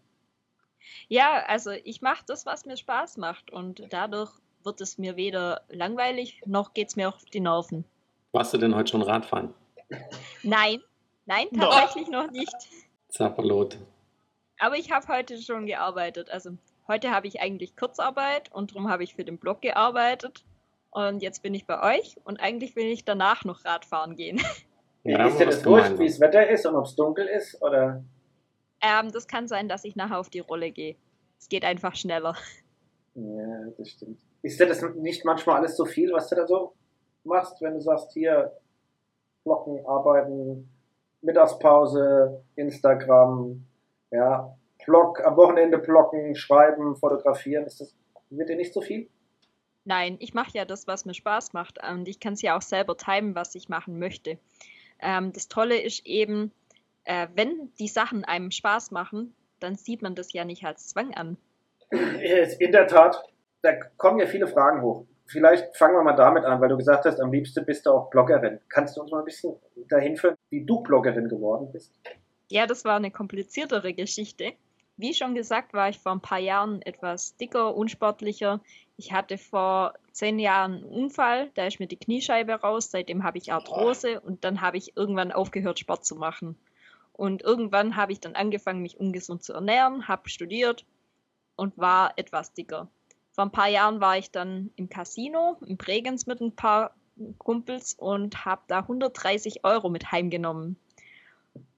Ja, 1.07 1.43
also 1.47 1.71
ich 1.71 2.01
mache 2.01 2.23
das, 2.27 2.45
was 2.45 2.65
mir 2.65 2.77
Spaß 2.77 3.17
macht 3.17 3.51
und 3.51 3.83
dadurch 3.89 4.31
wird 4.63 4.81
es 4.81 4.97
mir 4.97 5.15
weder 5.15 5.61
langweilig 5.69 6.41
noch 6.45 6.73
geht 6.73 6.89
es 6.89 6.95
mir 6.95 7.09
auf 7.09 7.25
die 7.25 7.39
Nerven. 7.39 7.85
Warst 8.31 8.53
du 8.53 8.57
denn 8.57 8.75
heute 8.75 8.91
schon 8.91 9.01
Radfahren? 9.01 9.53
Nein, 10.43 10.81
nein, 11.25 11.47
tatsächlich 11.57 12.09
noch 12.09 12.31
nicht. 12.31 12.55
Zappalot. 13.09 13.77
Aber 14.59 14.75
ich 14.75 14.91
habe 14.91 15.07
heute 15.07 15.41
schon 15.41 15.65
gearbeitet. 15.65 16.29
Also 16.29 16.51
heute 16.87 17.11
habe 17.11 17.27
ich 17.27 17.41
eigentlich 17.41 17.75
Kurzarbeit 17.75 18.51
und 18.51 18.71
darum 18.71 18.89
habe 18.89 19.03
ich 19.03 19.15
für 19.15 19.25
den 19.25 19.37
Blog 19.37 19.61
gearbeitet. 19.61 20.43
Und 20.91 21.21
jetzt 21.21 21.43
bin 21.43 21.53
ich 21.53 21.67
bei 21.67 21.97
euch 21.97 22.15
und 22.23 22.39
eigentlich 22.39 22.75
will 22.75 22.85
ich 22.85 23.03
danach 23.03 23.43
noch 23.43 23.65
Radfahren 23.65 24.15
gehen. 24.15 24.41
Ja, 25.07 25.27
ist 25.27 25.39
dir 25.39 25.45
das 25.45 25.63
wurscht, 25.63 25.99
wie 25.99 26.07
das 26.07 26.19
Wetter 26.19 26.49
ist 26.49 26.65
und 26.65 26.75
ob 26.75 26.85
es 26.85 26.95
dunkel 26.95 27.27
ist? 27.27 27.61
Oder? 27.61 28.03
Ähm, 28.81 29.11
das 29.11 29.27
kann 29.27 29.47
sein, 29.47 29.69
dass 29.69 29.83
ich 29.83 29.95
nachher 29.95 30.17
auf 30.17 30.31
die 30.31 30.39
Rolle 30.39 30.71
gehe. 30.71 30.95
Es 31.37 31.47
geht 31.47 31.63
einfach 31.63 31.95
schneller. 31.95 32.35
Ja, 33.13 33.69
das 33.77 33.89
stimmt. 33.89 34.19
Ist 34.41 34.59
dir 34.59 34.65
das 34.65 34.81
nicht 34.95 35.23
manchmal 35.23 35.57
alles 35.57 35.77
so 35.77 35.85
viel, 35.85 36.11
was 36.11 36.27
du 36.29 36.35
da 36.35 36.47
so 36.47 36.73
machst, 37.23 37.61
wenn 37.61 37.75
du 37.75 37.81
sagst, 37.81 38.13
hier 38.13 38.51
Blocken, 39.43 39.85
Arbeiten, 39.85 40.74
Mittagspause, 41.25 42.43
Instagram, 42.55 43.65
ja, 44.11 44.55
Blog, 44.85 45.23
am 45.25 45.35
Wochenende 45.35 45.79
blocken, 45.79 46.35
schreiben, 46.35 46.95
fotografieren, 46.95 47.65
ist 47.65 47.81
das, 47.81 47.95
wird 48.29 48.49
dir 48.49 48.55
nicht 48.55 48.73
so 48.73 48.81
viel? 48.81 49.09
Nein, 49.83 50.17
ich 50.19 50.33
mache 50.33 50.51
ja 50.53 50.65
das, 50.65 50.87
was 50.87 51.05
mir 51.05 51.13
Spaß 51.13 51.53
macht. 51.53 51.79
Und 51.83 52.07
ich 52.07 52.19
kann 52.19 52.33
es 52.33 52.41
ja 52.41 52.57
auch 52.57 52.61
selber 52.61 52.97
timen, 52.97 53.35
was 53.35 53.53
ich 53.55 53.69
machen 53.69 53.99
möchte. 53.99 54.37
Ähm, 54.99 55.31
das 55.33 55.47
Tolle 55.47 55.79
ist 55.79 56.05
eben, 56.05 56.51
äh, 57.03 57.27
wenn 57.35 57.71
die 57.79 57.87
Sachen 57.87 58.23
einem 58.25 58.51
Spaß 58.51 58.91
machen, 58.91 59.35
dann 59.59 59.75
sieht 59.75 60.01
man 60.01 60.15
das 60.15 60.33
ja 60.33 60.45
nicht 60.45 60.65
als 60.65 60.87
Zwang 60.87 61.13
an. 61.13 61.37
In 61.91 62.71
der 62.71 62.87
Tat, 62.87 63.23
da 63.61 63.73
kommen 63.97 64.19
ja 64.19 64.25
viele 64.25 64.47
Fragen 64.47 64.81
hoch. 64.81 65.05
Vielleicht 65.27 65.75
fangen 65.75 65.95
wir 65.95 66.03
mal 66.03 66.15
damit 66.15 66.45
an, 66.45 66.61
weil 66.61 66.69
du 66.69 66.77
gesagt 66.77 67.05
hast, 67.05 67.19
am 67.19 67.31
liebsten 67.31 67.65
bist 67.65 67.85
du 67.85 67.91
auch 67.91 68.09
Bloggerin. 68.09 68.59
Kannst 68.69 68.95
du 68.95 69.01
uns 69.01 69.11
mal 69.11 69.19
ein 69.19 69.25
bisschen 69.25 69.55
dahin 69.89 70.17
führen, 70.17 70.35
wie 70.49 70.63
du 70.63 70.81
Bloggerin 70.81 71.27
geworden 71.27 71.71
bist? 71.71 71.93
Ja, 72.49 72.67
das 72.67 72.85
war 72.85 72.95
eine 72.95 73.11
kompliziertere 73.11 73.93
Geschichte. 73.93 74.53
Wie 74.97 75.13
schon 75.13 75.35
gesagt, 75.35 75.73
war 75.73 75.89
ich 75.89 75.99
vor 75.99 76.13
ein 76.13 76.21
paar 76.21 76.39
Jahren 76.39 76.81
etwas 76.83 77.35
dicker, 77.37 77.75
unsportlicher. 77.75 78.61
Ich 78.97 79.11
hatte 79.11 79.37
vor 79.37 79.95
zehn 80.11 80.39
Jahren 80.39 80.75
einen 80.75 80.85
Unfall, 80.85 81.49
da 81.55 81.65
ist 81.65 81.79
mir 81.79 81.87
die 81.87 81.97
Kniescheibe 81.97 82.53
raus, 82.53 82.91
seitdem 82.91 83.23
habe 83.23 83.37
ich 83.37 83.51
Arthrose 83.51 84.21
und 84.21 84.45
dann 84.45 84.61
habe 84.61 84.77
ich 84.77 84.95
irgendwann 84.95 85.33
aufgehört, 85.33 85.79
Sport 85.79 86.05
zu 86.05 86.15
machen. 86.15 86.55
Und 87.11 87.41
irgendwann 87.41 87.95
habe 87.95 88.13
ich 88.13 88.21
dann 88.21 88.35
angefangen, 88.35 88.81
mich 88.81 88.99
ungesund 88.99 89.43
zu 89.43 89.53
ernähren, 89.53 90.07
habe 90.07 90.29
studiert 90.29 90.85
und 91.55 91.77
war 91.77 92.13
etwas 92.17 92.53
dicker. 92.53 92.87
Vor 93.35 93.43
ein 93.43 93.51
paar 93.51 93.67
Jahren 93.67 93.99
war 93.99 94.17
ich 94.17 94.31
dann 94.31 94.71
im 94.77 94.87
Casino 94.87 95.57
in 95.67 95.75
Bregenz 95.75 96.25
mit 96.25 96.39
ein 96.39 96.55
paar 96.55 96.95
Kumpels 97.37 97.93
und 97.93 98.45
habe 98.45 98.61
da 98.67 98.79
130 98.79 99.65
Euro 99.65 99.89
mit 99.89 100.13
heimgenommen. 100.13 100.77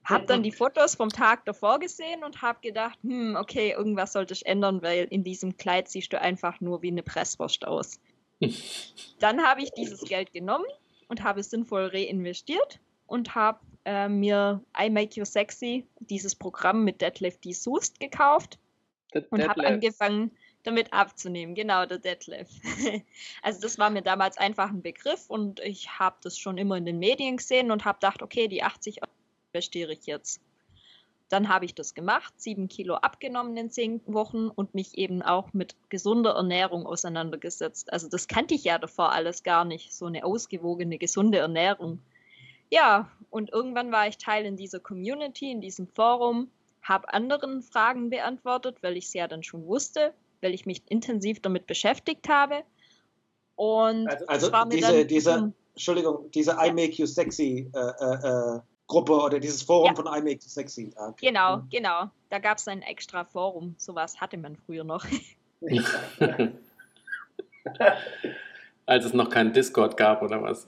Hab 0.04 0.28
dann 0.28 0.44
die 0.44 0.52
Fotos 0.52 0.94
vom 0.94 1.08
Tag 1.08 1.44
davor 1.46 1.80
gesehen 1.80 2.22
und 2.22 2.42
habe 2.42 2.60
gedacht, 2.62 2.96
hm, 3.02 3.36
okay, 3.36 3.72
irgendwas 3.72 4.12
sollte 4.12 4.34
ich 4.34 4.46
ändern, 4.46 4.82
weil 4.82 5.06
in 5.10 5.24
diesem 5.24 5.56
Kleid 5.56 5.88
siehst 5.88 6.12
du 6.12 6.20
einfach 6.20 6.60
nur 6.60 6.80
wie 6.82 6.92
eine 6.92 7.02
Presswurst 7.02 7.66
aus. 7.66 8.00
dann 9.18 9.42
habe 9.42 9.62
ich 9.62 9.72
dieses 9.72 10.02
Geld 10.02 10.32
genommen 10.32 10.64
und 11.08 11.24
habe 11.24 11.40
es 11.40 11.50
sinnvoll 11.50 11.86
reinvestiert 11.86 12.78
und 13.08 13.34
habe 13.34 13.58
äh, 13.84 14.08
mir 14.08 14.62
I 14.80 14.90
Make 14.90 15.16
You 15.16 15.24
Sexy, 15.24 15.88
dieses 15.98 16.36
Programm 16.36 16.84
mit 16.84 17.00
Deadlift 17.00 17.44
D. 17.44 17.52
Soest 17.52 17.98
gekauft 17.98 18.60
und 19.30 19.46
habe 19.46 19.66
angefangen, 19.66 20.30
damit 20.68 20.92
abzunehmen. 20.92 21.54
Genau, 21.54 21.86
der 21.86 21.98
Deadlift. 21.98 22.52
also 23.42 23.60
das 23.60 23.78
war 23.78 23.90
mir 23.90 24.02
damals 24.02 24.36
einfach 24.38 24.70
ein 24.70 24.82
Begriff 24.82 25.28
und 25.28 25.60
ich 25.60 25.98
habe 25.98 26.16
das 26.22 26.38
schon 26.38 26.58
immer 26.58 26.76
in 26.76 26.86
den 26.86 26.98
Medien 26.98 27.38
gesehen 27.38 27.70
und 27.70 27.84
habe 27.84 27.96
gedacht, 27.96 28.22
okay, 28.22 28.48
die 28.48 28.62
80 28.62 29.02
Euro 29.02 29.12
investiere 29.52 29.92
ich 29.92 30.06
jetzt. 30.06 30.40
Dann 31.30 31.48
habe 31.48 31.66
ich 31.66 31.74
das 31.74 31.94
gemacht, 31.94 32.32
sieben 32.38 32.68
Kilo 32.68 32.94
abgenommen 32.94 33.56
in 33.56 33.70
zehn 33.70 34.00
Wochen 34.06 34.48
und 34.48 34.74
mich 34.74 34.96
eben 34.96 35.20
auch 35.22 35.52
mit 35.52 35.74
gesunder 35.90 36.34
Ernährung 36.34 36.86
auseinandergesetzt. 36.86 37.92
Also 37.92 38.08
das 38.08 38.28
kannte 38.28 38.54
ich 38.54 38.64
ja 38.64 38.78
davor 38.78 39.12
alles 39.12 39.42
gar 39.42 39.64
nicht, 39.64 39.92
so 39.92 40.06
eine 40.06 40.24
ausgewogene, 40.24 40.96
gesunde 40.96 41.38
Ernährung. 41.38 42.00
Ja, 42.70 43.10
und 43.30 43.50
irgendwann 43.50 43.92
war 43.92 44.08
ich 44.08 44.18
Teil 44.18 44.46
in 44.46 44.56
dieser 44.56 44.80
Community, 44.80 45.50
in 45.50 45.60
diesem 45.60 45.86
Forum, 45.88 46.50
habe 46.82 47.12
anderen 47.12 47.62
Fragen 47.62 48.08
beantwortet, 48.10 48.76
weil 48.82 48.96
ich 48.96 49.06
es 49.06 49.14
ja 49.14 49.28
dann 49.28 49.42
schon 49.42 49.66
wusste, 49.66 50.14
weil 50.40 50.54
ich 50.54 50.66
mich 50.66 50.82
intensiv 50.88 51.40
damit 51.40 51.66
beschäftigt 51.66 52.28
habe. 52.28 52.62
Und 53.56 54.08
also, 54.08 54.50
also 54.50 54.68
diese, 54.70 55.04
diese, 55.04 55.52
Entschuldigung, 55.74 56.30
diese 56.32 56.52
I 56.52 56.72
Make 56.72 56.92
You 56.92 57.06
Sexy 57.06 57.70
äh, 57.74 57.78
äh, 57.78 58.56
äh 58.56 58.60
Gruppe 58.88 59.12
oder 59.12 59.38
dieses 59.38 59.62
Forum 59.62 59.90
ja. 59.90 59.94
von 59.94 60.06
I 60.06 60.22
Make 60.22 60.42
You 60.42 60.48
Sexy. 60.48 60.92
Ah, 60.96 61.08
okay. 61.08 61.26
Genau, 61.26 61.60
genau. 61.70 62.10
Da 62.30 62.38
gab 62.38 62.58
es 62.58 62.66
ein 62.68 62.82
extra 62.82 63.24
Forum. 63.24 63.74
Sowas 63.78 64.20
hatte 64.20 64.38
man 64.38 64.56
früher 64.56 64.82
noch. 64.82 65.04
Als 68.86 69.04
es 69.04 69.12
noch 69.12 69.28
keinen 69.28 69.52
Discord 69.52 69.98
gab 69.98 70.22
oder 70.22 70.40
was? 70.42 70.66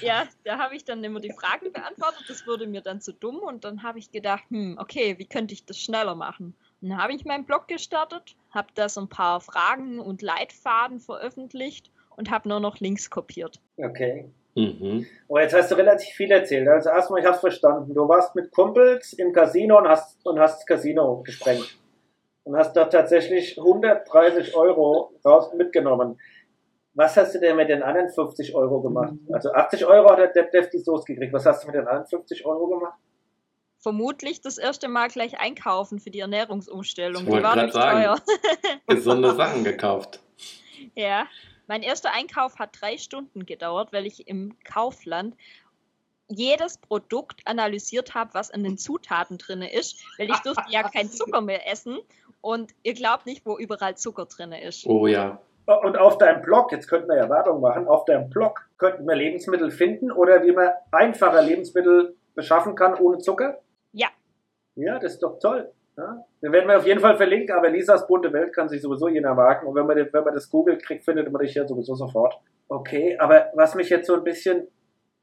Ja, 0.00 0.26
da 0.44 0.56
habe 0.56 0.74
ich 0.74 0.86
dann 0.86 1.04
immer 1.04 1.20
die 1.20 1.34
Fragen 1.34 1.70
beantwortet. 1.70 2.24
Das 2.26 2.46
wurde 2.46 2.66
mir 2.66 2.80
dann 2.80 3.02
zu 3.02 3.12
dumm 3.12 3.40
und 3.40 3.64
dann 3.64 3.82
habe 3.82 3.98
ich 3.98 4.10
gedacht, 4.10 4.44
hm, 4.48 4.78
okay, 4.80 5.18
wie 5.18 5.26
könnte 5.26 5.52
ich 5.52 5.66
das 5.66 5.78
schneller 5.78 6.14
machen? 6.14 6.54
Dann 6.80 6.96
habe 6.96 7.12
ich 7.12 7.24
meinen 7.24 7.44
Blog 7.44 7.66
gestartet, 7.66 8.36
habe 8.50 8.68
da 8.74 8.88
so 8.88 9.00
ein 9.00 9.08
paar 9.08 9.40
Fragen 9.40 9.98
und 9.98 10.22
Leitfaden 10.22 11.00
veröffentlicht 11.00 11.90
und 12.16 12.30
habe 12.30 12.48
nur 12.48 12.60
noch 12.60 12.78
Links 12.78 13.10
kopiert. 13.10 13.60
Okay. 13.76 14.30
Mhm. 14.54 15.06
Aber 15.28 15.42
jetzt 15.42 15.54
hast 15.54 15.70
du 15.70 15.76
relativ 15.76 16.14
viel 16.14 16.30
erzählt. 16.30 16.68
Also 16.68 16.90
erstmal, 16.90 17.20
ich 17.20 17.26
habe 17.26 17.38
verstanden. 17.38 17.94
Du 17.94 18.08
warst 18.08 18.34
mit 18.34 18.50
Kumpels 18.50 19.12
im 19.12 19.32
Casino 19.32 19.78
und 19.78 19.88
hast, 19.88 20.24
und 20.26 20.38
hast 20.38 20.58
das 20.58 20.66
Casino 20.66 21.22
gesprengt. 21.22 21.78
Und 22.44 22.56
hast 22.56 22.74
da 22.74 22.86
tatsächlich 22.86 23.58
130 23.58 24.56
Euro 24.56 25.12
raus 25.24 25.52
mitgenommen. 25.54 26.18
Was 26.94 27.16
hast 27.16 27.34
du 27.34 27.38
denn 27.38 27.56
mit 27.56 27.68
den 27.68 27.82
anderen 27.82 28.08
50 28.08 28.54
Euro 28.56 28.80
gemacht? 28.80 29.12
Also 29.32 29.52
80 29.52 29.86
Euro 29.86 30.10
hat 30.10 30.34
der 30.34 30.44
Dev 30.44 30.70
die 30.70 30.78
Soße 30.78 31.04
gekriegt. 31.04 31.32
Was 31.32 31.46
hast 31.46 31.62
du 31.62 31.68
mit 31.68 31.76
den 31.76 31.86
anderen 31.86 32.06
50 32.06 32.44
Euro 32.44 32.66
gemacht? 32.66 32.98
Vermutlich 33.80 34.40
das 34.40 34.58
erste 34.58 34.88
Mal 34.88 35.08
gleich 35.08 35.38
einkaufen 35.38 36.00
für 36.00 36.10
die 36.10 36.20
Ernährungsumstellung. 36.20 37.26
Die 37.26 37.42
war 37.42 37.56
nicht 37.56 37.72
sagen, 37.72 38.02
teuer. 38.02 38.18
Gesunde 38.86 39.34
Sachen 39.34 39.64
gekauft. 39.64 40.20
Ja. 40.94 41.26
Mein 41.66 41.82
erster 41.82 42.12
Einkauf 42.12 42.58
hat 42.58 42.70
drei 42.80 42.96
Stunden 42.96 43.44
gedauert, 43.44 43.92
weil 43.92 44.06
ich 44.06 44.26
im 44.26 44.56
Kaufland 44.64 45.36
jedes 46.28 46.78
Produkt 46.78 47.42
analysiert 47.46 48.14
habe, 48.14 48.32
was 48.34 48.50
in 48.50 48.62
den 48.62 48.78
Zutaten 48.78 49.38
drin 49.38 49.62
ist, 49.62 50.02
weil 50.18 50.30
ich 50.30 50.38
durfte 50.38 50.64
ja 50.68 50.82
kein 50.88 51.10
Zucker 51.10 51.40
mehr 51.40 51.70
essen 51.70 51.98
und 52.40 52.74
ihr 52.82 52.94
glaubt 52.94 53.26
nicht, 53.26 53.44
wo 53.44 53.58
überall 53.58 53.96
Zucker 53.96 54.26
drin 54.26 54.52
ist. 54.52 54.86
Oh 54.86 55.06
ja. 55.06 55.40
Und 55.66 55.98
auf 55.98 56.16
deinem 56.16 56.40
Blog, 56.42 56.72
jetzt 56.72 56.88
könnten 56.88 57.08
wir 57.08 57.16
ja 57.16 57.28
Werbung 57.28 57.60
machen, 57.60 57.86
auf 57.86 58.04
deinem 58.06 58.30
Blog 58.30 58.66
könnten 58.78 59.06
wir 59.06 59.14
Lebensmittel 59.14 59.70
finden 59.70 60.10
oder 60.10 60.42
wie 60.42 60.52
man 60.52 60.70
einfacher 60.92 61.42
Lebensmittel 61.42 62.16
beschaffen 62.34 62.74
kann 62.74 62.94
ohne 62.94 63.18
Zucker? 63.18 63.58
Ja. 64.78 64.98
Das 64.98 65.14
ist 65.14 65.22
doch 65.22 65.38
toll. 65.38 65.70
Ja? 65.96 66.24
Den 66.40 66.52
werden 66.52 66.68
wir 66.68 66.78
auf 66.78 66.86
jeden 66.86 67.00
Fall 67.00 67.16
verlinken, 67.16 67.54
aber 67.56 67.68
Lisas 67.68 68.06
bunte 68.06 68.32
Welt 68.32 68.54
kann 68.54 68.68
sich 68.68 68.80
sowieso 68.80 69.08
jeder 69.08 69.34
merken. 69.34 69.66
Und 69.66 69.74
wenn 69.74 69.86
man, 69.86 69.96
wenn 69.96 70.24
man 70.24 70.34
das 70.34 70.48
googelt, 70.48 70.82
kriegt, 70.84 71.04
findet 71.04 71.30
man 71.32 71.42
dich 71.42 71.54
ja 71.54 71.66
sowieso 71.66 71.96
sofort. 71.96 72.38
Okay, 72.68 73.16
aber 73.18 73.50
was 73.54 73.74
mich 73.74 73.90
jetzt 73.90 74.06
so 74.06 74.14
ein 74.14 74.22
bisschen, 74.22 74.68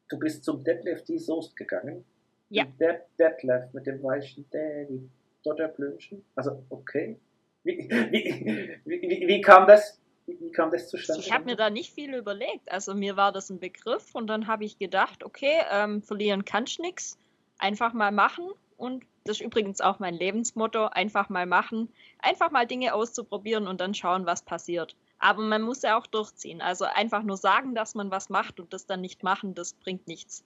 du 0.09 0.19
bist 0.19 0.43
zum 0.43 0.63
Deadlift 0.63 1.07
die 1.07 1.17
Soest 1.17 1.55
gegangen. 1.55 2.03
Ja. 2.49 2.65
Dead, 2.79 2.99
Deadlift 3.17 3.73
mit 3.73 3.87
dem 3.87 4.03
weichen 4.03 4.45
Daddy. 4.51 5.09
Dotterblümchen. 5.45 6.25
Also, 6.35 6.63
okay. 6.69 7.19
Wie, 7.63 7.77
wie, 7.89 8.79
wie, 8.83 9.27
wie, 9.27 9.41
kam 9.41 9.67
das? 9.67 10.01
Wie 10.25 10.51
kam 10.51 10.71
das 10.71 10.89
zustande? 10.89 11.21
Ich 11.21 11.31
habe 11.31 11.45
mir 11.45 11.55
da 11.55 11.69
nicht 11.69 11.93
viel 11.93 12.15
überlegt. 12.15 12.71
Also 12.71 12.95
mir 12.95 13.15
war 13.15 13.31
das 13.31 13.49
ein 13.49 13.59
Begriff 13.59 14.13
und 14.15 14.27
dann 14.27 14.47
habe 14.47 14.65
ich 14.65 14.79
gedacht, 14.79 15.23
okay, 15.23 15.61
ähm, 15.71 16.01
verlieren 16.01 16.45
kannst 16.45 16.79
nix. 16.79 17.17
Einfach 17.59 17.93
mal 17.93 18.11
machen 18.11 18.51
und 18.77 19.03
das 19.23 19.37
ist 19.37 19.45
übrigens 19.45 19.81
auch 19.81 19.99
mein 19.99 20.13
Lebensmotto, 20.13 20.85
einfach 20.85 21.29
mal 21.29 21.45
machen, 21.45 21.89
einfach 22.19 22.51
mal 22.51 22.67
Dinge 22.67 22.93
auszuprobieren 22.93 23.67
und 23.67 23.81
dann 23.81 23.93
schauen, 23.93 24.25
was 24.25 24.43
passiert. 24.43 24.95
Aber 25.17 25.41
man 25.41 25.61
muss 25.61 25.81
ja 25.81 25.97
auch 25.97 26.07
durchziehen. 26.07 26.61
Also 26.61 26.85
einfach 26.85 27.23
nur 27.23 27.37
sagen, 27.37 27.73
dass 27.73 27.95
man 27.95 28.11
was 28.11 28.29
macht 28.29 28.59
und 28.59 28.73
das 28.73 28.85
dann 28.85 29.01
nicht 29.01 29.23
machen, 29.23 29.55
das 29.55 29.73
bringt 29.73 30.07
nichts. 30.07 30.43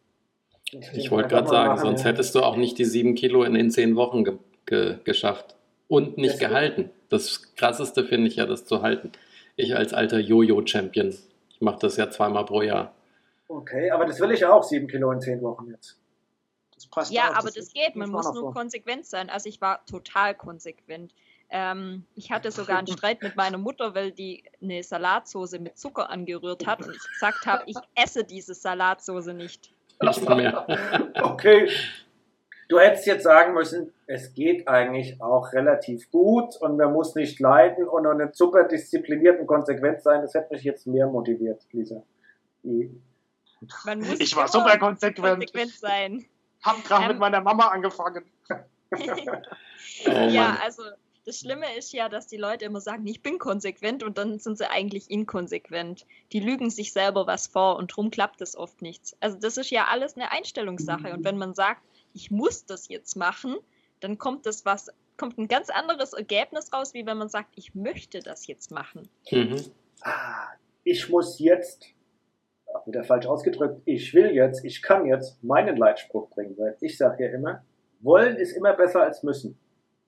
Ich 0.94 1.12
wollte 1.12 1.30
gerade 1.30 1.50
sagen, 1.50 1.70
machen, 1.70 1.82
sonst 1.82 2.06
hättest 2.06 2.36
du 2.36 2.42
auch 2.42 2.56
nicht 2.56 2.78
die 2.78 2.86
sieben 2.86 3.16
Kilo 3.16 3.44
in 3.44 3.56
den 3.56 3.72
zehn 3.72 3.96
Wochen 3.96 4.24
ge 4.24 4.38
ge 4.66 4.98
geschafft 5.04 5.56
und 5.88 6.18
nicht 6.18 6.36
das 6.36 6.40
gehalten. 6.40 6.92
Das 7.10 7.56
Krasseste 7.56 8.06
finde 8.06 8.28
ich 8.28 8.36
ja, 8.36 8.46
das 8.46 8.66
zu 8.66 8.84
halten. 8.84 9.12
Ich 9.56 9.76
als 9.76 9.94
alter 9.94 10.20
Jojo-Champion, 10.20 11.10
ich 11.50 11.62
mache 11.62 11.80
das 11.82 11.98
ja 11.98 12.10
zweimal 12.12 12.46
pro 12.46 12.62
Jahr. 12.62 12.94
Okay, 13.48 13.90
aber 13.90 14.06
das 14.06 14.20
will 14.20 14.32
ich 14.32 14.46
auch, 14.46 14.64
sieben 14.64 14.88
Kilo 14.88 15.12
in 15.12 15.20
zehn 15.20 15.42
Wochen 15.42 15.72
jetzt 15.72 15.99
passt 16.88 17.12
Ja, 17.12 17.30
auch. 17.30 17.36
aber 17.36 17.48
das, 17.48 17.56
das 17.56 17.74
geht. 17.74 17.96
Man 17.96 18.10
muss 18.10 18.26
nur 18.34 18.44
vor. 18.44 18.54
konsequent 18.54 19.06
sein. 19.06 19.30
Also 19.30 19.50
ich 19.50 19.62
war 19.62 19.86
total 19.86 20.36
konsequent. 20.36 21.14
Ähm, 21.50 22.06
ich 22.16 22.32
hatte 22.32 22.52
sogar 22.52 22.78
einen 22.78 22.88
Streit 22.98 23.22
mit 23.24 23.36
meiner 23.36 23.58
Mutter, 23.58 23.96
weil 23.96 24.12
die 24.12 24.44
eine 24.62 24.84
Salatsauce 24.84 25.60
mit 25.60 25.78
Zucker 25.78 26.10
angerührt 26.10 26.68
hat 26.68 26.86
und 26.86 26.96
ich 26.96 27.02
gesagt 27.12 27.46
habe, 27.46 27.64
ich 27.66 27.78
esse 27.96 28.24
diese 28.24 28.54
Salatsauce 28.54 29.28
nicht. 29.28 29.74
Nicht 30.02 30.30
mehr. 30.30 31.12
okay. 31.24 31.70
Du 32.70 32.80
hättest 32.80 33.08
jetzt 33.08 33.24
sagen 33.24 33.56
müssen, 33.56 33.92
es 34.06 34.36
geht 34.36 34.68
eigentlich 34.68 35.20
auch 35.22 35.54
relativ 35.54 36.12
gut 36.12 36.56
und 36.62 36.78
man 36.78 36.94
muss 36.94 37.16
nicht 37.16 37.40
leiden 37.40 37.88
und 37.88 38.06
eine 38.06 38.30
super 38.32 38.64
diszipliniert 38.64 39.40
und 39.40 39.48
konsequent 39.48 40.04
sein. 40.04 40.22
Das 40.22 40.36
hätte 40.36 40.54
mich 40.54 40.64
jetzt 40.64 40.86
mehr 40.86 41.08
motiviert, 41.08 41.66
Lisa. 41.72 42.04
ich 42.64 44.36
war 44.36 44.48
super 44.48 44.78
konsequent. 44.78 45.18
konsequent 45.18 45.72
sein. 45.72 46.26
Hab 46.62 46.84
gerade 46.84 47.06
ähm, 47.06 47.12
mit 47.12 47.20
meiner 47.20 47.42
Mama 47.42 47.68
angefangen. 47.68 48.26
oh, 48.92 50.10
ja, 50.30 50.58
also 50.64 50.84
das 51.26 51.40
Schlimme 51.40 51.78
ist 51.78 51.94
ja, 51.94 52.10
dass 52.10 52.28
die 52.28 52.38
Leute 52.38 52.66
immer 52.66 52.82
sagen, 52.82 53.06
ich 53.06 53.22
bin 53.22 53.38
konsequent 53.38 54.04
und 54.04 54.18
dann 54.18 54.40
sind 54.40 54.58
sie 54.58 54.70
eigentlich 54.70 55.12
inkonsequent. 55.12 56.06
Die 56.32 56.40
lügen 56.40 56.70
sich 56.70 56.92
selber 56.92 57.28
was 57.28 57.48
vor 57.48 57.78
und 57.78 57.96
drum 57.96 58.10
klappt 58.10 58.42
das 58.42 58.56
oft 58.56 58.82
nichts. 58.82 59.16
Also 59.20 59.38
das 59.38 59.58
ist 59.58 59.70
ja 59.70 59.86
alles 59.90 60.16
eine 60.16 60.32
Einstellungssache. 60.32 61.14
Und 61.14 61.24
wenn 61.24 61.38
man 61.38 61.54
sagt, 61.54 61.84
ich 62.14 62.32
muss 62.32 62.66
das 62.66 62.88
jetzt 62.88 63.16
machen, 63.16 63.58
dann 64.00 64.18
kommt 64.18 64.46
das 64.46 64.66
was, 64.66 64.90
kommt 65.18 65.38
ein 65.38 65.48
ganz 65.48 65.70
anderes 65.70 66.14
Ergebnis 66.14 66.74
raus, 66.74 66.94
wie 66.94 67.06
wenn 67.06 67.18
man 67.18 67.30
sagt, 67.30 67.52
ich 67.56 67.76
möchte 67.76 68.22
das 68.22 68.48
jetzt 68.48 68.72
machen. 68.72 69.08
Mhm. 69.30 69.62
Ah, 70.02 70.48
ich 70.84 71.10
muss 71.10 71.40
jetzt, 71.40 71.86
ach, 72.80 72.88
wieder 72.88 73.04
falsch 73.04 73.26
ausgedrückt, 73.26 73.82
ich 73.86 74.14
will 74.14 74.32
jetzt, 74.32 74.64
ich 74.64 74.82
kann 74.82 75.06
jetzt 75.06 75.44
meinen 75.44 75.78
Leitspruch 75.78 76.30
bringen, 76.30 76.56
weil 76.58 76.78
ich 76.82 76.98
sage 76.98 77.26
ja 77.26 77.32
immer, 77.32 77.64
wollen 78.02 78.38
ist 78.38 78.54
immer 78.54 78.74
besser 78.74 79.02
als 79.02 79.24
müssen. 79.24 79.58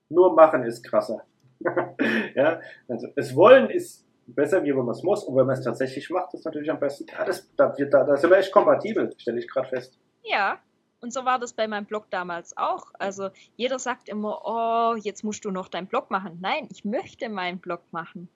Nur 0.08 0.34
machen 0.34 0.64
ist 0.64 0.82
krasser. 0.82 1.24
ja, 2.34 2.60
also 2.88 3.08
das 3.14 3.34
Wollen 3.34 3.70
ist 3.70 4.06
besser, 4.26 4.62
wie 4.62 4.70
wenn 4.70 4.84
man 4.84 4.90
es 4.90 5.02
muss. 5.02 5.24
Und 5.24 5.36
wenn 5.36 5.46
man 5.46 5.56
es 5.56 5.64
tatsächlich 5.64 6.10
macht, 6.10 6.34
ist 6.34 6.44
natürlich 6.44 6.70
am 6.70 6.80
besten. 6.80 7.06
Ja, 7.10 7.24
das, 7.24 7.48
da, 7.56 7.68
da, 7.68 8.04
da 8.04 8.16
sind 8.16 8.30
wir 8.30 8.38
echt 8.38 8.52
kompatibel, 8.52 9.12
stelle 9.16 9.38
ich 9.38 9.48
gerade 9.48 9.68
fest. 9.68 9.98
Ja, 10.22 10.58
und 11.00 11.12
so 11.12 11.24
war 11.24 11.38
das 11.38 11.52
bei 11.52 11.66
meinem 11.66 11.86
Blog 11.86 12.06
damals 12.10 12.56
auch. 12.56 12.86
Also 12.98 13.30
jeder 13.56 13.78
sagt 13.78 14.08
immer, 14.08 14.42
oh, 14.44 14.96
jetzt 14.96 15.24
musst 15.24 15.44
du 15.44 15.50
noch 15.50 15.68
deinen 15.68 15.86
Blog 15.88 16.10
machen. 16.10 16.38
Nein, 16.40 16.68
ich 16.70 16.84
möchte 16.84 17.28
meinen 17.28 17.58
Blog 17.58 17.80
machen. 17.90 18.28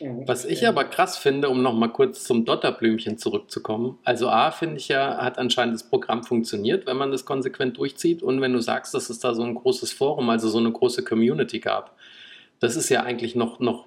Was 0.00 0.46
ich 0.46 0.66
aber 0.66 0.84
krass 0.84 1.18
finde, 1.18 1.50
um 1.50 1.62
nochmal 1.62 1.90
kurz 1.92 2.24
zum 2.24 2.46
Dotterblümchen 2.46 3.18
zurückzukommen. 3.18 3.98
Also 4.04 4.28
A, 4.28 4.50
finde 4.50 4.78
ich 4.78 4.88
ja, 4.88 5.18
hat 5.18 5.38
anscheinend 5.38 5.74
das 5.74 5.84
Programm 5.84 6.24
funktioniert, 6.24 6.86
wenn 6.86 6.96
man 6.96 7.10
das 7.10 7.26
konsequent 7.26 7.76
durchzieht. 7.76 8.22
Und 8.22 8.40
wenn 8.40 8.54
du 8.54 8.60
sagst, 8.60 8.94
dass 8.94 9.10
es 9.10 9.18
da 9.18 9.34
so 9.34 9.42
ein 9.42 9.54
großes 9.54 9.92
Forum, 9.92 10.30
also 10.30 10.48
so 10.48 10.58
eine 10.58 10.72
große 10.72 11.04
Community 11.04 11.60
gab, 11.60 11.94
das 12.58 12.76
ist 12.76 12.88
ja 12.88 13.02
eigentlich 13.02 13.34
noch, 13.34 13.60
noch 13.60 13.86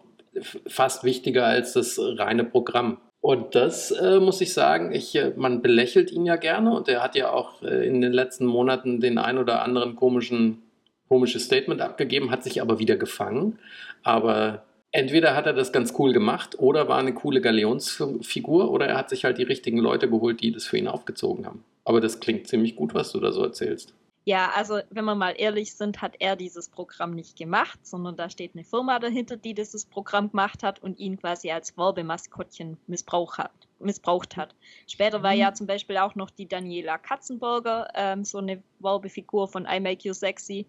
fast 0.68 1.04
wichtiger 1.04 1.46
als 1.46 1.74
das 1.74 2.00
reine 2.00 2.44
Programm. 2.44 2.98
Und 3.20 3.56
das 3.56 3.90
äh, 3.90 4.20
muss 4.20 4.42
ich 4.42 4.54
sagen, 4.54 4.92
ich, 4.92 5.16
äh, 5.16 5.34
man 5.36 5.64
belächelt 5.64 6.12
ihn 6.12 6.28
ja 6.28 6.36
gerne 6.36 6.76
und 6.76 6.88
er 6.88 7.02
hat 7.02 7.16
ja 7.16 7.32
auch 7.32 7.64
äh, 7.64 7.88
in 7.88 8.02
den 8.02 8.14
letzten 8.14 8.46
Monaten 8.46 9.00
den 9.00 9.18
ein 9.18 9.40
oder 9.40 9.64
anderen 9.64 9.96
komischen, 9.96 10.62
komisches 11.08 11.46
Statement 11.46 11.82
abgegeben, 11.82 12.30
hat 12.30 12.44
sich 12.44 12.62
aber 12.62 12.78
wieder 12.78 12.98
gefangen. 12.98 13.58
Aber 14.04 14.64
entweder 14.96 15.36
hat 15.36 15.46
er 15.46 15.54
das 15.54 15.72
ganz 15.72 15.94
cool 16.00 16.14
gemacht 16.14 16.58
oder 16.58 16.88
war 16.88 16.98
eine 16.98 17.14
coole 17.14 17.42
Galeonsfigur 17.42 18.72
oder 18.72 18.88
er 18.88 18.98
hat 18.98 19.10
sich 19.10 19.26
halt 19.26 19.38
die 19.38 19.44
richtigen 19.44 19.78
Leute 19.78 20.10
geholt, 20.10 20.42
die 20.42 20.52
das 20.52 20.66
für 20.66 20.78
ihn 20.78 20.88
aufgezogen 20.88 21.46
haben. 21.46 21.64
Aber 21.84 22.00
das 22.02 22.20
klingt 22.20 22.48
ziemlich 22.48 22.76
gut, 22.76 22.94
was 22.94 23.12
du 23.12 23.20
da 23.20 23.32
so 23.32 23.44
erzählst. 23.44 23.94
Ja, 24.28 24.52
also 24.56 24.80
wenn 24.90 25.06
wir 25.06 25.14
mal 25.14 25.36
ehrlich 25.38 25.76
sind, 25.76 26.02
hat 26.02 26.16
er 26.20 26.36
dieses 26.36 26.70
Programm 26.70 27.12
nicht 27.12 27.38
gemacht, 27.38 27.78
sondern 27.86 28.16
da 28.16 28.28
steht 28.30 28.56
eine 28.56 28.64
Firma 28.64 28.98
dahinter, 28.98 29.38
die 29.38 29.54
dieses 29.54 29.86
Programm 29.86 30.32
gemacht 30.32 30.64
hat 30.64 30.82
und 30.82 30.98
ihn 30.98 31.20
quasi 31.20 31.52
als 31.52 31.78
Werbemaskottchen 31.78 32.78
missbraucht 32.88 33.38
hat. 33.38 33.52
Missbraucht 33.78 34.36
hat. 34.36 34.56
Später 34.88 35.22
war 35.22 35.34
ja 35.34 35.54
zum 35.54 35.68
Beispiel 35.68 35.98
auch 35.98 36.16
noch 36.16 36.32
die 36.32 36.48
Daniela 36.48 36.98
Katzenberger, 36.98 37.90
ähm, 37.94 38.24
so 38.24 38.40
eine 38.40 38.64
Werbefigur 38.80 39.48
von 39.48 39.68
I 39.70 39.80
Make 39.80 40.08
You 40.08 40.14
Sexy, 40.14 40.66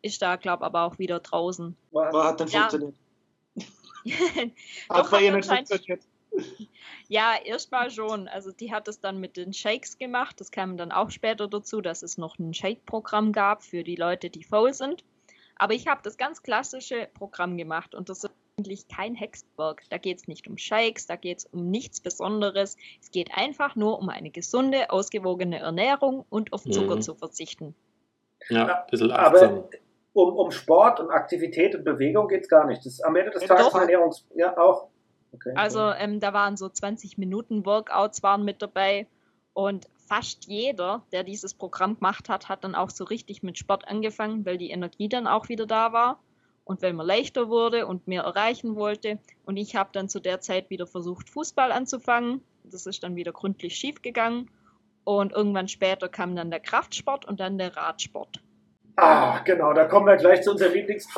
ist 0.00 0.22
da, 0.22 0.36
glaube 0.36 0.62
ich, 0.62 0.66
aber 0.66 0.84
auch 0.84 0.98
wieder 0.98 1.18
draußen. 1.20 1.76
Was 1.90 2.14
hat 2.14 2.40
denn 2.40 2.48
Ja. 2.48 2.60
funktioniert? 2.60 2.94
Doch, 4.88 5.10
bei 5.10 5.22
ihr 5.22 5.32
hat 5.32 5.36
nicht 5.38 5.48
funktioniert. 5.48 6.02
Ja, 7.06 7.34
erstmal 7.44 7.90
schon. 7.90 8.28
Also 8.28 8.50
die 8.50 8.72
hat 8.72 8.88
es 8.88 8.98
dann 8.98 9.20
mit 9.20 9.36
den 9.36 9.52
Shakes 9.52 9.98
gemacht. 9.98 10.40
Das 10.40 10.50
kam 10.50 10.76
dann 10.76 10.90
auch 10.90 11.10
später 11.10 11.46
dazu, 11.48 11.80
dass 11.80 12.02
es 12.02 12.18
noch 12.18 12.38
ein 12.38 12.54
Shake-Programm 12.54 13.32
gab 13.32 13.62
für 13.62 13.84
die 13.84 13.94
Leute, 13.94 14.30
die 14.30 14.42
faul 14.42 14.72
sind. 14.72 15.04
Aber 15.56 15.74
ich 15.74 15.86
habe 15.86 16.00
das 16.02 16.16
ganz 16.16 16.42
klassische 16.42 17.08
Programm 17.14 17.56
gemacht 17.56 17.94
und 17.94 18.08
das 18.08 18.24
ist 18.24 18.32
eigentlich 18.58 18.88
kein 18.88 19.14
Hexenwerk. 19.14 19.82
Da 19.90 19.98
geht 19.98 20.18
es 20.18 20.26
nicht 20.26 20.48
um 20.48 20.56
Shakes, 20.56 21.06
da 21.06 21.16
geht 21.16 21.38
es 21.38 21.44
um 21.46 21.70
nichts 21.70 22.00
Besonderes. 22.00 22.76
Es 23.00 23.10
geht 23.10 23.30
einfach 23.34 23.76
nur 23.76 23.98
um 23.98 24.08
eine 24.08 24.30
gesunde, 24.30 24.90
ausgewogene 24.90 25.58
Ernährung 25.58 26.24
und 26.30 26.52
auf 26.52 26.64
Zucker 26.64 26.96
Mhm. 26.96 27.02
zu 27.02 27.14
verzichten. 27.14 27.74
Ja, 28.48 28.80
ein 28.82 28.90
bisschen 28.90 29.12
achtsam. 29.12 29.50
Aber 29.58 29.70
um, 30.14 30.32
um 30.36 30.50
Sport 30.50 31.00
und 31.00 31.10
Aktivität 31.10 31.74
und 31.74 31.84
Bewegung 31.84 32.28
geht 32.28 32.44
es 32.44 32.48
gar 32.48 32.66
nicht. 32.66 32.78
Das 32.78 32.94
ist 32.94 33.04
am 33.04 33.14
Ende 33.16 33.32
des 33.32 33.42
Ja, 33.42 33.48
Tages 33.48 33.66
doch. 33.66 33.80
Ernährungs... 33.80 34.24
Ja, 34.34 34.56
auch. 34.56 34.88
Okay. 35.32 35.52
Also 35.56 35.90
ähm, 35.90 36.20
da 36.20 36.32
waren 36.32 36.56
so 36.56 36.68
20 36.68 37.18
Minuten 37.18 37.66
Workouts 37.66 38.22
waren 38.22 38.44
mit 38.44 38.62
dabei 38.62 39.08
und 39.52 39.88
fast 40.06 40.44
jeder, 40.44 41.02
der 41.12 41.24
dieses 41.24 41.54
Programm 41.54 41.96
gemacht 41.96 42.28
hat, 42.28 42.48
hat 42.48 42.62
dann 42.62 42.76
auch 42.76 42.90
so 42.90 43.04
richtig 43.04 43.42
mit 43.42 43.58
Sport 43.58 43.88
angefangen, 43.88 44.46
weil 44.46 44.58
die 44.58 44.70
Energie 44.70 45.08
dann 45.08 45.26
auch 45.26 45.48
wieder 45.48 45.66
da 45.66 45.92
war 45.92 46.20
und 46.64 46.82
weil 46.82 46.92
man 46.92 47.06
leichter 47.06 47.48
wurde 47.48 47.86
und 47.86 48.06
mehr 48.06 48.22
erreichen 48.22 48.76
wollte. 48.76 49.18
Und 49.44 49.56
ich 49.56 49.74
habe 49.74 49.90
dann 49.92 50.08
zu 50.08 50.20
der 50.20 50.40
Zeit 50.40 50.70
wieder 50.70 50.86
versucht, 50.86 51.28
Fußball 51.30 51.72
anzufangen. 51.72 52.40
Das 52.64 52.86
ist 52.86 53.02
dann 53.02 53.16
wieder 53.16 53.32
gründlich 53.32 53.74
schief 53.74 54.02
gegangen. 54.02 54.50
Und 55.02 55.32
irgendwann 55.32 55.68
später 55.68 56.08
kam 56.08 56.36
dann 56.36 56.50
der 56.50 56.60
Kraftsport 56.60 57.26
und 57.26 57.40
dann 57.40 57.58
der 57.58 57.76
Radsport. 57.76 58.40
Ah, 58.96 59.40
genau, 59.44 59.72
da 59.72 59.84
kommen 59.84 60.06
wir 60.06 60.16
gleich 60.16 60.42
zu 60.42 60.52
unserem 60.52 60.72
Lieblings... 60.72 61.08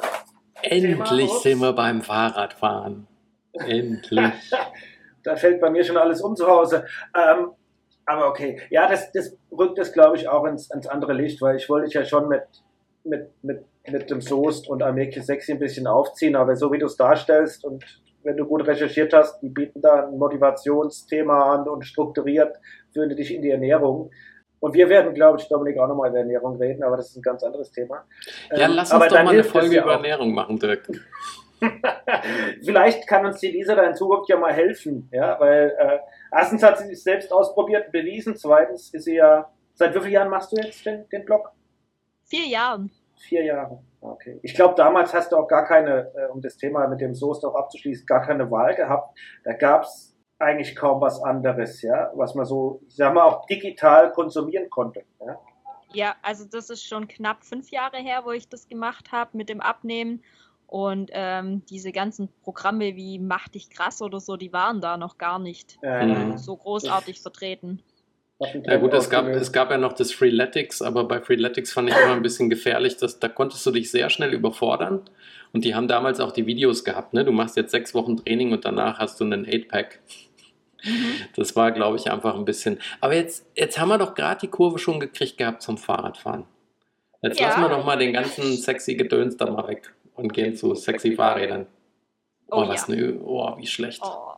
Endlich 0.62 1.31
sind 1.31 1.61
wir 1.61 1.75
beim 1.75 2.01
Fahrradfahren. 2.01 3.07
Endlich. 3.53 4.33
da 5.23 5.37
fällt 5.37 5.61
bei 5.61 5.71
mir 5.71 5.85
schon 5.85 5.97
alles 5.97 6.23
um 6.23 6.35
zu 6.35 6.47
Hause. 6.47 6.87
Ähm, 7.15 7.51
aber 8.07 8.29
okay, 8.29 8.61
ja, 8.71 8.89
das, 8.89 9.12
das 9.12 9.37
rückt 9.51 9.79
es, 9.79 9.93
glaube 9.93 10.17
ich, 10.17 10.29
auch 10.29 10.45
ins, 10.45 10.71
ins 10.71 10.87
andere 10.87 11.12
Licht, 11.12 11.43
weil 11.43 11.57
ich 11.57 11.69
wollte 11.69 11.87
dich 11.87 11.95
ja 11.95 12.05
schon 12.05 12.29
mit, 12.29 12.43
mit, 13.05 13.31
mit, 13.43 13.65
mit 13.89 14.11
dem 14.11 14.21
Soest 14.21 14.69
und 14.69 14.83
Ameke 14.83 15.23
Sexy 15.23 15.53
ein 15.53 15.59
bisschen 15.59 15.87
aufziehen, 15.87 16.37
aber 16.37 16.57
so 16.57 16.73
wie 16.73 16.79
du 16.79 16.87
es 16.87 16.97
darstellst 16.97 17.65
und 17.65 17.85
wenn 18.23 18.37
du 18.37 18.45
gut 18.45 18.67
recherchiert 18.67 19.12
hast, 19.12 19.41
die 19.41 19.49
bieten 19.49 19.81
da 19.81 20.07
ein 20.07 20.19
Motivationsthema 20.19 21.55
an 21.55 21.69
und 21.69 21.85
strukturiert 21.85 22.57
führen 22.93 23.09
die 23.11 23.15
dich 23.15 23.33
in 23.33 23.43
die 23.43 23.51
Ernährung. 23.51 24.11
Und 24.61 24.75
wir 24.75 24.88
werden, 24.88 25.14
glaube 25.14 25.38
ich, 25.38 25.49
Dominik, 25.49 25.79
auch 25.79 25.87
nochmal 25.87 26.11
über 26.11 26.19
Ernährung 26.19 26.57
reden, 26.57 26.83
aber 26.83 26.97
das 26.97 27.11
ist 27.11 27.16
ein 27.16 27.23
ganz 27.23 27.42
anderes 27.42 27.71
Thema. 27.71 28.05
Ja, 28.51 28.66
Ähm, 28.66 28.73
lass 28.75 28.90
aber 28.90 29.05
uns 29.05 29.12
doch 29.12 29.19
dann 29.19 29.27
mal 29.27 29.35
eine 29.35 29.45
Folge 29.45 29.79
über. 29.79 29.92
Ernährung 29.92 30.33
machen, 30.33 30.59
Dirk. 30.59 30.88
Vielleicht 32.64 33.07
kann 33.07 33.27
uns 33.27 33.40
die 33.40 33.49
Lisa 33.49 33.75
da 33.75 33.83
in 33.85 33.95
Zukunft 33.95 34.29
ja 34.29 34.37
mal 34.37 34.53
helfen, 34.53 35.09
ja, 35.12 35.38
weil 35.40 35.75
äh, 35.79 35.99
erstens 36.33 36.62
hat 36.62 36.79
sie 36.79 36.87
sich 36.87 37.03
selbst 37.03 37.33
ausprobiert, 37.33 37.92
bewiesen, 37.92 38.37
zweitens 38.37 38.92
ist 38.92 39.05
sie 39.05 39.16
ja, 39.16 39.51
seit 39.75 39.95
wie 39.95 40.01
vielen 40.01 40.12
Jahren 40.12 40.29
machst 40.31 40.53
du 40.53 40.57
jetzt 40.57 40.85
den, 40.85 41.09
den 41.09 41.25
Blog? 41.25 41.51
Vier 42.25 42.47
Jahren. 42.47 42.90
Vier 43.16 43.45
Jahre. 43.45 43.83
Okay. 44.01 44.38
Ich 44.42 44.55
glaube, 44.55 44.75
damals 44.77 45.14
hast 45.14 45.33
du 45.33 45.37
auch 45.37 45.49
gar 45.49 45.64
keine, 45.66 46.12
äh, 46.14 46.31
um 46.31 46.40
das 46.40 46.57
Thema 46.57 46.87
mit 46.87 47.01
dem 47.01 47.14
Soest 47.14 47.45
auch 47.45 47.55
abzuschließen, 47.55 48.07
gar 48.07 48.23
keine 48.23 48.51
Wahl 48.51 48.75
gehabt. 48.75 49.19
Da 49.45 49.53
gab 49.55 49.83
es 49.85 50.06
eigentlich 50.38 50.77
kaum 50.77 51.01
was 51.01 51.22
anderes, 51.22 51.83
ja, 51.83 52.11
was 52.14 52.35
man 52.35 52.44
so, 52.44 52.81
ich 52.87 52.96
sag 52.96 53.14
mal, 53.14 53.25
auch 53.25 53.46
digital 53.46 54.12
konsumieren 54.12 54.68
konnte. 54.70 55.03
Ja. 55.20 55.38
Ja, 55.92 56.16
also 56.20 56.44
das 56.44 56.68
ist 56.68 56.85
schon 56.85 57.09
knapp 57.09 57.44
fünf 57.44 57.70
Jahre 57.70 57.99
her, 57.99 58.22
wo 58.25 58.33
ich 58.33 58.49
das 58.49 58.68
gemacht 58.68 59.12
habe 59.12 59.37
mit 59.37 59.49
dem 59.49 59.61
Abnehmen. 59.61 60.22
Und 60.66 61.11
ähm, 61.14 61.62
diese 61.70 61.92
ganzen 61.92 62.29
Programme 62.42 62.96
wie 62.96 63.20
Mach 63.20 63.49
dich 63.49 63.70
krass 63.70 64.03
oder 64.03 64.18
so, 64.18 64.37
die 64.37 64.53
waren 64.53 64.81
da 64.81 64.96
noch 64.96 65.16
gar 65.16 65.38
nicht 65.38 65.79
Äh, 65.83 66.07
Mhm. 66.07 66.38
so 66.38 66.57
großartig 66.57 67.20
vertreten. 67.22 67.83
Ja 68.64 68.77
gut, 68.77 68.92
es 68.92 69.09
gab, 69.09 69.29
es 69.29 69.51
gab 69.51 69.70
ja 69.70 69.79
noch 69.79 69.94
das 69.94 70.12
Freeletics, 70.12 70.83
aber 70.83 71.05
bei 71.05 71.22
Freeletics 71.22 71.72
fand 71.72 71.88
ich 71.88 71.96
immer 71.96 72.12
ein 72.12 72.22
bisschen 72.22 72.51
gefährlich, 72.51 72.99
dass 72.99 73.18
da 73.18 73.29
konntest 73.29 73.64
du 73.64 73.70
dich 73.70 73.90
sehr 73.90 74.11
schnell 74.11 74.35
überfordern. 74.35 75.09
Und 75.57 75.64
die 75.64 75.75
haben 75.75 75.88
damals 75.88 76.21
auch 76.21 76.33
die 76.33 76.45
Videos 76.45 76.85
gehabt, 76.85 77.14
ne? 77.14 77.25
Du 77.25 77.33
machst 77.33 77.57
jetzt 77.57 77.71
sechs 77.71 77.95
Wochen 77.95 78.19
Training 78.19 78.53
und 78.53 78.66
danach 78.66 78.99
hast 78.99 79.19
du 79.19 79.25
einen 79.25 79.47
8-Pack. 79.47 80.01
Das 81.35 81.57
war, 81.57 81.73
glaube 81.73 81.97
ich, 81.97 82.11
einfach 82.11 82.35
ein 82.35 82.45
bisschen. 82.45 82.79
Aber 83.01 83.14
jetzt, 83.14 83.47
jetzt 83.57 83.79
haben 83.79 83.88
wir 83.88 83.97
doch 83.97 84.14
gerade 84.14 84.38
die 84.42 84.49
Kurve 84.49 84.79
schon 84.79 85.01
gekriegt 85.01 85.38
gehabt 85.38 85.62
zum 85.62 85.79
Fahrradfahren. 85.79 86.45
Jetzt 87.23 87.40
Ja. 87.40 87.49
lassen 87.49 87.62
wir 87.62 87.71
doch 87.71 87.87
mal 87.87 87.97
den 87.97 88.12
ganzen 88.12 88.55
sexy 88.59 88.97
Gedöns 88.97 89.38
da 89.38 89.51
mal 89.51 89.66
weg 89.66 89.95
und 90.14 90.35
gehen 90.35 90.55
zu 90.55 90.75
sexy 90.75 91.12
Fahrrädern. 91.16 91.66
Oh, 92.49 92.64
Oh 92.64 92.69
was 92.69 92.87
ja. 92.88 92.95
ne, 92.95 93.19
oh, 93.25 93.57
wie 93.57 93.66
schlecht. 93.66 94.03
Oh. 94.05 94.35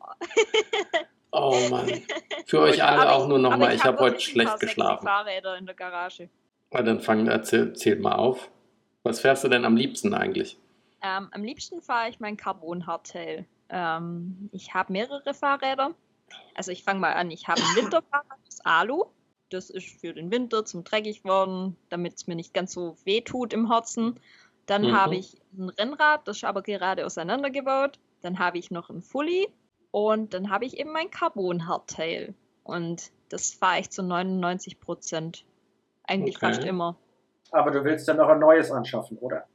Oh 1.33 1.59
Mann. 1.69 2.01
Für 2.47 2.61
euch 2.61 2.81
alle 2.85 3.03
Aber 3.03 3.13
auch 3.17 3.27
nur 3.27 3.41
nochmal, 3.41 3.75
ich 3.75 3.83
habe 3.83 3.97
hab 3.99 4.05
heute 4.05 4.21
schlecht 4.21 4.61
geschlafen. 4.61 5.05
Fahrräder 5.05 5.59
in 5.59 5.67
der 5.67 5.75
Garage. 5.75 6.29
Na, 6.71 6.81
dann 6.83 7.01
fang, 7.01 7.27
erzähl, 7.27 7.73
zähl 7.73 7.97
mal 7.97 8.15
auf. 8.15 8.49
Was 9.03 9.19
fährst 9.19 9.43
du 9.43 9.49
denn 9.49 9.65
am 9.65 9.77
liebsten 9.77 10.15
eigentlich? 10.15 10.57
Ähm, 11.03 11.29
am 11.33 11.43
liebsten 11.45 11.81
fahre 11.83 12.09
ich 12.11 12.21
mein 12.21 12.37
Carbon 12.37 12.87
Hardtail. 12.87 13.47
Ähm, 13.69 14.49
ich 14.53 14.75
habe 14.75 14.93
mehrere 14.93 15.35
Fahrräder. 15.35 15.95
Also 16.55 16.73
ich 16.73 16.85
fange 16.85 17.01
mal 17.01 17.13
an, 17.15 17.31
ich 17.31 17.49
habe 17.49 17.61
ein 17.63 17.75
Winterfahrrad, 17.77 18.39
das 18.47 18.61
Alu. 18.65 19.05
Das 19.51 19.71
ist 19.71 20.01
für 20.01 20.13
den 20.13 20.31
Winter 20.31 20.65
zum 20.65 20.85
dreckig 20.85 21.25
worden, 21.25 21.77
damit 21.89 22.15
es 22.17 22.27
mir 22.27 22.35
nicht 22.35 22.53
ganz 22.53 22.73
so 22.73 22.97
weh 23.05 23.21
tut 23.23 23.53
im 23.53 23.71
Herzen. 23.71 24.21
Dann 24.67 24.83
Mhm. 24.83 24.93
habe 24.93 25.17
ich 25.17 25.41
ein 25.57 25.71
Rennrad, 25.71 26.29
das 26.29 26.39
ist 26.39 26.45
aber 26.45 26.63
gerade 26.63 27.07
auseinandergebaut. 27.07 27.99
Dann 28.21 28.39
habe 28.39 28.59
ich 28.59 28.71
noch 28.71 28.91
ein 28.91 29.01
Fully 29.01 29.49
und 29.91 30.35
dann 30.35 30.51
habe 30.51 30.67
ich 30.67 30.79
eben 30.79 30.93
mein 30.93 31.11
Carbon 31.11 31.67
Hardtail. 31.67 32.35
Und 32.65 33.11
das 33.31 33.55
fahre 33.55 33.81
ich 33.81 33.89
zu 33.91 34.03
99 34.03 34.81
Prozent. 34.81 35.45
Eigentlich 36.05 36.37
Okay. 36.37 36.47
fast 36.47 36.65
immer. 36.65 36.97
Aber 37.53 37.71
du 37.71 37.83
willst 37.85 38.07
dann 38.09 38.19
noch 38.19 38.29
ein 38.29 38.41
neues 38.41 38.71
anschaffen, 38.71 39.17
oder? 39.19 39.47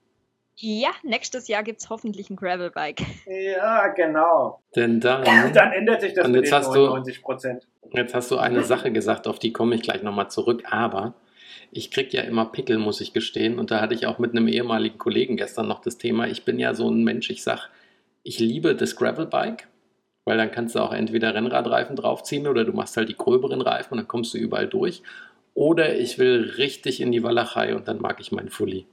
Ja, 0.55 0.89
nächstes 1.03 1.47
Jahr 1.47 1.63
gibt 1.63 1.81
es 1.81 1.89
hoffentlich 1.89 2.29
ein 2.29 2.35
Gravelbike. 2.35 3.01
Ja, 3.25 3.87
genau. 3.87 4.59
Denn 4.75 4.99
dann, 4.99 5.23
Dann 5.53 5.71
ändert 5.71 6.01
sich 6.01 6.13
das 6.13 6.25
Und 6.27 6.35
jetzt 6.35 6.51
hast 6.51 6.67
du- 6.75 6.79
99 6.85 7.21
Prozent. 7.23 7.67
jetzt 7.91 8.13
hast 8.13 8.29
du 8.31 8.37
eine 8.37 8.63
Sache 8.63 8.91
gesagt, 8.91 9.27
auf 9.27 9.39
die 9.39 9.51
komme 9.51 9.75
ich 9.75 9.81
gleich 9.81 10.03
nochmal 10.03 10.29
zurück, 10.29 10.63
aber 10.69 11.15
ich 11.71 11.89
krieg 11.89 12.13
ja 12.13 12.21
immer 12.21 12.45
Pickel, 12.45 12.77
muss 12.77 13.01
ich 13.01 13.13
gestehen. 13.13 13.57
Und 13.57 13.71
da 13.71 13.81
hatte 13.81 13.95
ich 13.95 14.05
auch 14.05 14.19
mit 14.19 14.31
einem 14.31 14.47
ehemaligen 14.47 14.99
Kollegen 14.99 15.37
gestern 15.37 15.67
noch 15.67 15.81
das 15.81 15.97
Thema. 15.97 16.27
Ich 16.27 16.45
bin 16.45 16.59
ja 16.59 16.75
so 16.75 16.87
ein 16.89 17.03
Mensch, 17.03 17.31
ich 17.31 17.41
sag, 17.43 17.69
ich 18.21 18.39
liebe 18.39 18.75
das 18.75 18.95
Gravelbike, 18.95 19.67
Weil 20.25 20.37
dann 20.37 20.51
kannst 20.51 20.75
du 20.75 20.79
auch 20.79 20.93
entweder 20.93 21.33
Rennradreifen 21.35 21.97
draufziehen 21.97 22.47
oder 22.47 22.63
du 22.63 22.71
machst 22.71 22.95
halt 22.95 23.09
die 23.09 23.17
gröberen 23.17 23.59
Reifen 23.61 23.93
und 23.93 23.97
dann 23.97 24.07
kommst 24.07 24.33
du 24.33 24.37
überall 24.37 24.67
durch. 24.67 25.01
Oder 25.55 25.95
ich 25.95 26.17
will 26.17 26.53
richtig 26.57 27.01
in 27.01 27.11
die 27.11 27.23
Walachei 27.23 27.75
und 27.75 27.87
dann 27.89 27.99
mag 27.99 28.21
ich 28.21 28.31
meinen 28.31 28.47
Fully. 28.49 28.85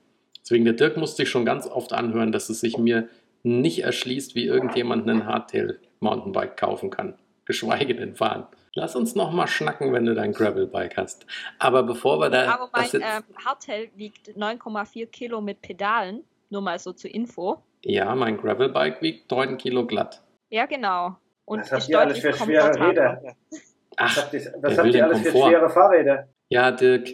Deswegen, 0.42 0.64
der 0.64 0.74
Dirk 0.74 0.96
musste 0.96 1.22
ich 1.24 1.28
schon 1.30 1.44
ganz 1.44 1.66
oft 1.66 1.92
anhören, 1.92 2.32
dass 2.32 2.48
es 2.48 2.60
sich 2.60 2.78
mir 2.78 3.08
nicht 3.42 3.82
erschließt, 3.84 4.34
wie 4.34 4.46
irgendjemand 4.46 5.08
einen 5.08 5.26
Hardtail 5.26 5.78
Mountainbike 6.00 6.56
kaufen 6.56 6.90
kann. 6.90 7.14
Geschweige 7.44 7.94
denn 7.94 8.14
fahren. 8.14 8.46
Lass 8.74 8.94
uns 8.94 9.14
noch 9.16 9.32
mal 9.32 9.46
schnacken, 9.48 9.92
wenn 9.92 10.06
du 10.06 10.14
dein 10.14 10.32
Gravelbike 10.32 10.96
hast. 10.96 11.26
Aber 11.58 11.82
bevor 11.82 12.18
wir 12.20 12.30
da. 12.30 12.52
Aber 12.54 12.68
mein 12.72 12.82
das 12.84 12.92
jetzt- 12.92 13.04
ähm, 13.04 13.24
Hardtail 13.44 13.88
wiegt 13.96 14.36
9,4 14.36 15.06
Kilo 15.06 15.40
mit 15.40 15.60
Pedalen. 15.60 16.22
Nur 16.50 16.62
mal 16.62 16.78
so 16.78 16.92
zur 16.92 17.12
Info. 17.12 17.58
ja, 17.84 18.14
mein 18.14 18.36
Gravelbike 18.36 19.00
wiegt 19.02 19.30
9 19.30 19.56
Kilo 19.58 19.86
glatt. 19.86 20.22
Ja, 20.50 20.66
genau. 20.66 21.16
Und 21.44 21.60
Was 21.60 21.72
habt 21.72 21.82
ist 21.82 21.88
ihr 21.88 22.00
alles 22.00 22.18
für 22.18 22.32
schwere. 22.32 22.88
Räder? 22.88 23.22
Was 23.50 23.60
Ach, 23.96 24.16
habt 24.18 24.34
ihr, 24.34 24.40
wer 24.40 24.62
was 24.70 24.78
habt 24.78 24.94
ihr 24.94 25.04
alles 25.04 25.20
für 25.20 25.30
schwere 25.30 25.70
Fahrräder? 25.70 26.28
ja, 26.48 26.70
Dirk. 26.70 27.08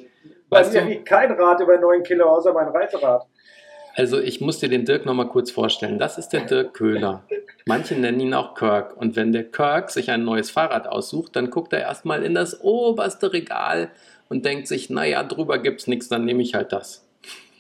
Bei 0.49 0.61
Weißt 0.61 0.73
mir 0.73 0.83
du, 0.83 0.89
wiegt 0.89 1.07
kein 1.07 1.33
Rad 1.33 1.61
über 1.61 1.79
9 1.79 2.03
Kilo, 2.03 2.29
außer 2.29 2.53
mein 2.53 2.69
Reiserad. 2.69 3.27
also 3.95 4.21
ich 4.21 4.41
muss 4.41 4.61
dir 4.61 4.69
den 4.69 4.85
Dirk 4.85 5.05
noch 5.07 5.15
mal 5.15 5.29
kurz 5.29 5.51
vorstellen. 5.51 5.99
Das 5.99 6.19
ist 6.19 6.29
der 6.31 6.43
Dirk 6.43 6.75
Köhler. 6.75 7.25
Manche 7.67 7.95
nennen 7.95 8.21
ihn 8.21 8.35
auch 8.35 8.55
Kirk. 8.55 8.97
Und 8.97 9.17
wenn 9.17 9.33
der 9.33 9.45
Kirk 9.45 9.91
sich 9.91 10.11
ein 10.11 10.25
neues 10.25 10.51
Fahrrad 10.51 10.87
aussucht, 10.87 11.35
dann 11.35 11.51
guckt 11.51 11.73
er 11.73 11.81
erstmal 11.81 12.23
in 12.23 12.35
das 12.35 12.61
oberste 12.61 13.33
Regal 13.33 13.91
und 14.29 14.45
denkt 14.45 14.69
sich, 14.69 14.89
naja, 14.91 15.23
drüber 15.25 15.59
gibt's 15.59 15.87
nichts, 15.87 16.09
dann 16.09 16.25
nehme 16.25 16.43
ich 16.43 16.55
halt 16.55 16.73
das. 16.73 17.09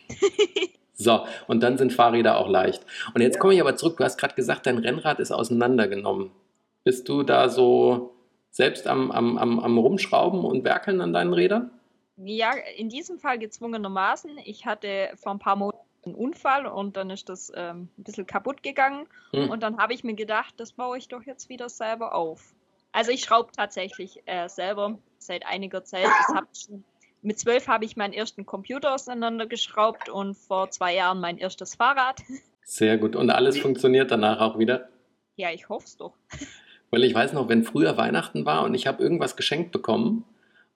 So, 0.99 1.27
und 1.46 1.62
dann 1.62 1.77
sind 1.77 1.92
Fahrräder 1.92 2.38
auch 2.38 2.49
leicht. 2.49 2.83
Und 3.14 3.20
jetzt 3.20 3.38
komme 3.38 3.53
ich 3.53 3.61
aber 3.61 3.77
zurück. 3.77 3.99
Du 3.99 4.05
hast 4.05 4.18
gerade 4.18 4.35
gesagt, 4.35 4.66
dein 4.66 4.79
Rennrad 4.79 5.20
ist 5.20 5.31
auseinandergenommen. 5.31 6.31
Bist 6.85 7.09
du 7.11 7.22
da 7.22 7.51
so 7.51 8.14
selbst 8.51 8.87
am, 8.87 9.11
am, 9.11 9.37
am, 9.37 9.61
am 9.61 9.77
Rumschrauben 9.77 10.42
und 10.42 10.64
Werkeln 10.64 11.03
an 11.03 11.12
deinen 11.12 11.35
Rädern? 11.35 11.70
Ja, 12.16 12.52
in 12.76 12.88
diesem 12.88 13.18
Fall 13.18 13.38
gezwungenermaßen. 13.38 14.38
Ich 14.44 14.64
hatte 14.64 15.11
vor 15.16 15.33
ein 15.33 15.38
paar 15.38 15.57
Monaten 15.57 15.87
einen 16.07 16.14
Unfall 16.14 16.66
und 16.66 16.96
dann 16.96 17.11
ist 17.11 17.29
das 17.29 17.52
ähm, 17.55 17.88
ein 17.98 18.05
bisschen 18.05 18.26
kaputt 18.26 18.62
gegangen. 18.62 19.07
Hm. 19.33 19.50
Und 19.50 19.62
dann 19.62 19.79
habe 19.79 19.92
ich 19.92 20.05
mir 20.05 20.14
gedacht, 20.14 20.55
das 20.57 20.72
baue 20.72 20.98
ich 20.98 21.09
doch 21.09 21.22
jetzt 21.24 21.48
wieder 21.48 21.68
selber 21.68 22.14
auf. 22.14 22.55
Also 22.92 23.11
ich 23.11 23.22
schraube 23.22 23.52
tatsächlich 23.52 24.22
äh, 24.26 24.48
selber 24.48 24.98
seit 25.18 25.44
einiger 25.46 25.85
Zeit. 25.85 26.07
Schon, 26.55 26.85
mit 27.22 27.38
zwölf 27.38 27.68
habe 27.68 27.85
ich 27.85 27.96
meinen 27.96 28.14
ersten 28.14 28.46
Computer 28.46 28.94
auseinandergeschraubt 28.94 30.09
und 30.09 30.35
vor 30.35 30.70
zwei 30.70 30.94
Jahren 30.94 31.20
mein 31.20 31.38
erstes 31.38 31.74
Fahrrad. 31.74 32.22
Sehr 32.62 32.96
gut. 32.98 33.16
Und 33.16 33.31
alles 33.31 33.59
funktioniert 33.59 34.11
danach 34.11 34.40
auch 34.40 34.59
wieder? 34.59 34.88
Ja, 35.37 35.50
ich 35.50 35.68
hoffe 35.68 35.87
es 35.87 35.96
doch. 35.96 36.14
Weil 36.90 37.05
ich 37.05 37.14
weiß 37.14 37.33
noch, 37.33 37.48
wenn 37.48 37.64
früher 37.64 37.96
Weihnachten 37.96 38.46
war 38.46 38.64
und 38.64 38.74
ich 38.74 38.87
habe 38.87 39.02
irgendwas 39.02 39.37
geschenkt 39.37 39.72
bekommen 39.72 40.24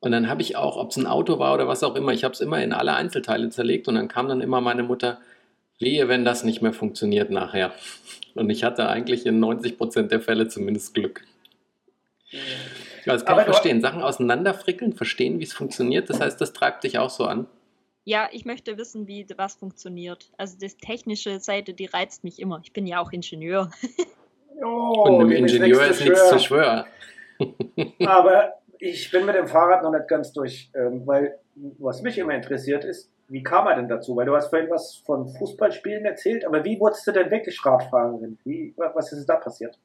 und 0.01 0.13
dann 0.13 0.29
habe 0.29 0.43
ich 0.43 0.57
auch, 0.57 0.77
ob 0.77 0.91
es 0.91 0.97
ein 0.97 1.07
Auto 1.07 1.39
war 1.39 1.55
oder 1.55 1.69
was 1.69 1.83
auch 1.83 1.95
immer, 1.95 2.13
ich 2.13 2.25
habe 2.25 2.35
es 2.35 2.41
immer 2.41 2.63
in 2.63 2.73
alle 2.73 2.95
Einzelteile 2.95 3.49
zerlegt 3.51 3.89
und 3.89 3.95
dann 3.95 4.09
kam 4.09 4.29
dann 4.29 4.41
immer 4.41 4.61
meine 4.61 4.83
Mutter, 4.83 5.19
wehe, 5.79 6.09
wenn 6.09 6.25
das 6.25 6.45
nicht 6.45 6.61
mehr 6.63 6.73
funktioniert 6.73 7.31
nachher. 7.31 7.73
Und 8.37 8.49
ich 8.49 8.63
hatte 8.63 8.89
eigentlich 8.89 9.27
in 9.27 9.43
90% 9.45 10.03
der 10.03 10.21
Fälle 10.21 10.47
zumindest 10.47 10.95
Glück. 10.95 11.23
Ja, 12.31 13.13
das 13.15 13.25
kann 13.25 13.33
Aber 13.33 13.41
ich 13.43 13.47
du- 13.47 13.53
verstehen. 13.55 13.81
Sachen 13.81 14.03
auseinanderfrickeln, 14.03 14.93
verstehen, 14.93 15.41
wie 15.41 15.45
es 15.45 15.53
funktioniert, 15.53 16.09
das 16.11 16.21
heißt, 16.21 16.41
das 16.41 16.53
treibt 16.53 16.85
dich 16.85 16.99
auch 16.99 17.11
so 17.11 17.25
an. 17.25 17.47
Ja, 18.05 18.29
ich 18.31 18.45
möchte 18.45 18.79
wissen, 18.79 19.09
wie 19.09 19.27
was 19.37 19.57
funktioniert. 19.57 20.31
Also 20.39 20.57
die 20.59 20.69
technische 20.69 21.41
Seite, 21.41 21.75
die 21.75 21.87
reizt 21.87 22.23
mich 22.23 22.39
immer. 22.39 22.61
Ich 22.63 22.73
bin 22.73 22.87
ja 22.87 23.01
auch 23.01 23.13
Ingenieur. 23.13 23.71
Oh, 24.63 25.05
und 25.07 25.15
einem 25.21 25.31
dem 25.31 25.39
Ingenieur 25.39 25.87
ist 25.87 26.03
nichts 26.05 26.29
zu 26.29 26.39
schwören. 26.39 26.85
Aber 28.05 28.60
ich 28.81 29.11
bin 29.11 29.27
mit 29.27 29.35
dem 29.35 29.47
Fahrrad 29.47 29.83
noch 29.83 29.93
nicht 29.93 30.09
ganz 30.09 30.33
durch, 30.33 30.71
ähm, 30.75 31.07
weil 31.07 31.39
was 31.79 32.03
mich 32.03 32.19
immer 32.19 32.35
interessiert 32.35 32.85
ist, 32.85 33.13
wie 33.29 33.43
kam 33.43 33.67
er 33.67 33.77
denn 33.77 33.89
dazu? 33.89 34.17
Weil 34.17 34.27
du 34.27 34.35
hast 34.35 34.49
vorhin 34.49 34.71
was 34.71 34.97
von 35.07 35.29
Fußballspielen 35.29 36.05
erzählt, 36.05 36.45
aber 36.45 36.65
wie 36.65 36.81
wurdest 36.81 37.07
du 37.07 37.13
denn 37.13 37.31
wirklich 37.31 37.65
Radfahrerin? 37.65 38.39
Wie, 38.45 38.75
was 38.77 39.13
ist 39.13 39.27
da 39.27 39.37
passiert? 39.37 39.79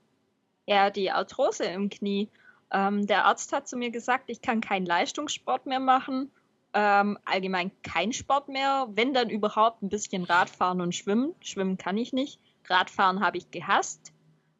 Ja, 0.65 0.89
die 0.89 1.12
Arthrose 1.12 1.65
im 1.65 1.89
Knie. 1.89 2.29
Ähm, 2.71 3.05
der 3.05 3.25
Arzt 3.25 3.53
hat 3.53 3.67
zu 3.67 3.77
mir 3.77 3.91
gesagt, 3.91 4.25
ich 4.27 4.41
kann 4.41 4.62
keinen 4.62 4.86
Leistungssport 4.86 5.67
mehr 5.67 5.79
machen, 5.79 6.31
ähm, 6.73 7.19
allgemein 7.25 7.71
kein 7.84 8.13
Sport 8.13 8.49
mehr, 8.49 8.88
wenn 8.91 9.13
dann 9.13 9.29
überhaupt 9.29 9.84
ein 9.84 9.89
bisschen 9.89 10.23
Radfahren 10.23 10.81
und 10.81 10.95
Schwimmen. 10.95 11.36
Schwimmen 11.41 11.77
kann 11.77 11.97
ich 11.97 12.13
nicht. 12.13 12.39
Radfahren 12.67 13.23
habe 13.23 13.38
ich 13.38 13.51
gehasst. 13.51 14.12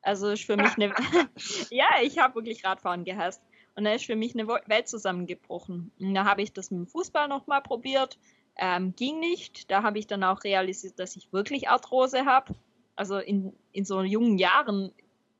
Also 0.03 0.29
ist 0.29 0.45
für 0.45 0.57
mich 0.57 0.75
eine. 0.75 0.93
ja, 1.71 1.87
ich 2.03 2.19
habe 2.19 2.35
wirklich 2.35 2.63
Radfahren 2.63 3.03
gehasst. 3.03 3.41
Und 3.75 3.83
da 3.83 3.93
ist 3.93 4.05
für 4.05 4.15
mich 4.15 4.33
eine 4.33 4.47
Welt 4.47 4.88
zusammengebrochen. 4.88 5.91
Und 5.99 6.15
da 6.15 6.23
habe 6.23 6.41
ich 6.41 6.53
das 6.53 6.71
mit 6.71 6.79
dem 6.79 6.88
Fußball 6.88 7.27
nochmal 7.27 7.61
probiert. 7.61 8.17
Ähm, 8.57 8.95
ging 8.95 9.19
nicht. 9.19 9.69
Da 9.69 9.83
habe 9.83 9.99
ich 9.99 10.07
dann 10.07 10.23
auch 10.23 10.43
realisiert, 10.43 10.97
dass 10.97 11.17
ich 11.17 11.33
wirklich 11.33 11.67
Arthrose 11.69 12.25
habe. 12.25 12.55
Also 12.95 13.17
in, 13.17 13.53
in 13.73 13.83
so 13.83 14.01
jungen 14.01 14.38
Jahren, 14.38 14.93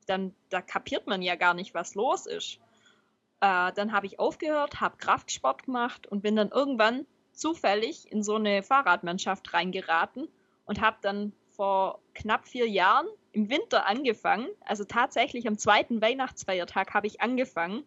dann 0.06 0.34
da 0.50 0.60
kapiert 0.60 1.06
man 1.06 1.22
ja 1.22 1.34
gar 1.34 1.54
nicht, 1.54 1.72
was 1.72 1.94
los 1.94 2.26
ist. 2.26 2.58
Äh, 3.40 3.72
dann 3.72 3.92
habe 3.92 4.06
ich 4.06 4.18
aufgehört, 4.18 4.82
habe 4.82 4.98
Kraftsport 4.98 5.64
gemacht 5.64 6.06
und 6.06 6.22
bin 6.22 6.36
dann 6.36 6.50
irgendwann 6.50 7.06
zufällig 7.32 8.10
in 8.12 8.22
so 8.22 8.34
eine 8.34 8.62
Fahrradmannschaft 8.62 9.54
reingeraten 9.54 10.28
und 10.66 10.82
habe 10.82 10.98
dann 11.00 11.32
vor 11.48 12.00
knapp 12.14 12.46
vier 12.46 12.68
Jahren 12.68 13.06
im 13.32 13.48
Winter 13.48 13.86
angefangen. 13.86 14.48
Also 14.60 14.84
tatsächlich 14.84 15.48
am 15.48 15.56
zweiten 15.56 16.02
Weihnachtsfeiertag 16.02 16.92
habe 16.92 17.06
ich 17.06 17.22
angefangen 17.22 17.84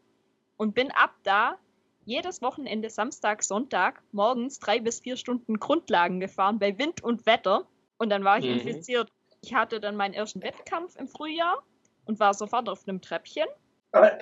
und 0.59 0.75
bin 0.75 0.91
ab 0.91 1.15
da 1.23 1.57
jedes 2.05 2.41
Wochenende 2.41 2.89
Samstag, 2.89 3.43
Sonntag 3.43 4.01
morgens 4.11 4.59
drei 4.59 4.79
bis 4.79 4.99
vier 4.99 5.15
Stunden 5.15 5.57
Grundlagen 5.59 6.19
gefahren 6.19 6.59
bei 6.59 6.77
Wind 6.77 7.03
und 7.03 7.25
Wetter. 7.25 7.65
Und 7.97 8.09
dann 8.09 8.23
war 8.23 8.39
ich 8.39 8.45
Mhm. 8.45 8.53
infiziert. 8.59 9.09
Ich 9.41 9.53
hatte 9.53 9.79
dann 9.79 9.95
meinen 9.95 10.13
ersten 10.13 10.43
Wettkampf 10.43 10.95
im 10.97 11.07
Frühjahr 11.07 11.63
und 12.05 12.19
war 12.19 12.33
sofort 12.33 12.67
auf 12.67 12.87
einem 12.87 12.99
Treppchen. 13.01 13.47
Aber 13.91 14.17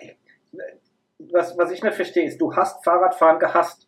was, 1.32 1.58
was 1.58 1.72
ich 1.72 1.82
nicht 1.82 1.96
verstehe, 1.96 2.26
ist, 2.26 2.40
du 2.40 2.56
hast 2.56 2.84
Fahrradfahren 2.84 3.40
gehasst. 3.40 3.88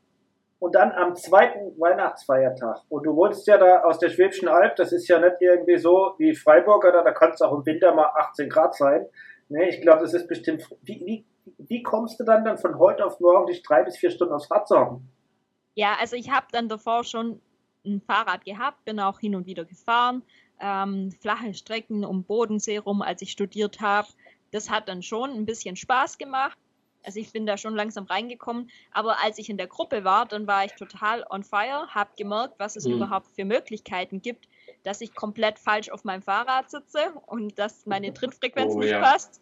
Und 0.57 0.75
dann 0.75 0.91
am 0.91 1.15
zweiten 1.15 1.79
Weihnachtsfeiertag. 1.79 2.81
Und 2.89 3.03
du 3.05 3.15
wohnst 3.15 3.47
ja 3.47 3.57
da 3.57 3.83
aus 3.83 3.99
der 3.99 4.09
Schwäbischen 4.09 4.49
Alb, 4.49 4.75
das 4.75 4.91
ist 4.91 5.07
ja 5.07 5.19
nicht 5.19 5.37
irgendwie 5.39 5.77
so 5.77 6.15
wie 6.17 6.35
Freiburg, 6.35 6.83
oder 6.83 7.03
da 7.03 7.11
kann 7.11 7.31
es 7.31 7.41
auch 7.41 7.53
im 7.53 7.65
Winter 7.65 7.93
mal 7.93 8.09
18 8.15 8.49
Grad 8.49 8.75
sein. 8.75 9.05
Nee, 9.47 9.69
ich 9.69 9.81
glaube, 9.81 10.01
das 10.01 10.13
ist 10.13 10.27
bestimmt. 10.27 10.67
Wie, 10.81 11.01
wie, 11.05 11.25
wie 11.57 11.83
kommst 11.83 12.19
du 12.19 12.23
dann, 12.23 12.43
dann 12.45 12.57
von 12.57 12.77
heute 12.79 13.05
auf 13.05 13.19
morgen 13.19 13.47
dich 13.47 13.63
drei 13.63 13.83
bis 13.83 13.97
vier 13.97 14.11
Stunden 14.11 14.33
aufs 14.33 14.49
Rad 14.51 14.67
sorgen? 14.67 15.09
Ja, 15.75 15.95
also 15.99 16.15
ich 16.15 16.29
habe 16.29 16.47
dann 16.51 16.67
davor 16.69 17.03
schon 17.03 17.41
ein 17.85 18.01
Fahrrad 18.01 18.43
gehabt, 18.45 18.83
bin 18.85 18.99
auch 18.99 19.19
hin 19.19 19.35
und 19.35 19.45
wieder 19.45 19.65
gefahren, 19.65 20.23
ähm, 20.59 21.11
flache 21.21 21.53
Strecken 21.53 22.03
um 22.03 22.23
Bodensee 22.23 22.77
rum, 22.77 23.01
als 23.01 23.21
ich 23.21 23.31
studiert 23.31 23.79
habe. 23.79 24.07
Das 24.51 24.69
hat 24.69 24.89
dann 24.89 25.01
schon 25.03 25.31
ein 25.31 25.45
bisschen 25.45 25.75
Spaß 25.75 26.17
gemacht. 26.17 26.57
Also 27.03 27.19
ich 27.21 27.31
bin 27.31 27.45
da 27.45 27.55
schon 27.57 27.75
langsam 27.75 28.03
reingekommen. 28.05 28.69
Aber 28.91 29.23
als 29.23 29.37
ich 29.37 29.49
in 29.49 29.55
der 29.57 29.67
Gruppe 29.67 30.03
war, 30.03 30.25
dann 30.25 30.47
war 30.47 30.65
ich 30.65 30.73
total 30.73 31.25
on 31.29 31.43
fire, 31.45 31.87
habe 31.87 32.09
gemerkt, 32.17 32.55
was 32.59 32.75
es 32.75 32.85
Mhm. 32.85 32.93
überhaupt 32.95 33.27
für 33.33 33.45
Möglichkeiten 33.45 34.21
gibt, 34.21 34.49
dass 34.83 34.99
ich 34.99 35.15
komplett 35.15 35.59
falsch 35.59 35.89
auf 35.89 36.03
meinem 36.03 36.21
Fahrrad 36.21 36.69
sitze 36.69 37.13
und 37.27 37.57
dass 37.57 37.85
meine 37.85 38.13
Trittfrequenz 38.13 38.73
Oh 38.73 38.79
nicht 38.79 38.91
ja. 38.91 38.99
passt. 38.99 39.41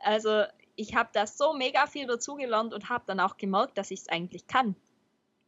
Also 0.00 0.42
ich 0.76 0.94
habe 0.94 1.08
da 1.12 1.26
so 1.26 1.54
mega 1.54 1.86
viel 1.86 2.06
dazugelernt 2.06 2.72
und 2.72 2.88
habe 2.88 3.04
dann 3.06 3.20
auch 3.20 3.36
gemerkt, 3.36 3.76
dass 3.78 3.90
ich 3.90 4.00
es 4.00 4.08
eigentlich 4.08 4.46
kann. 4.46 4.76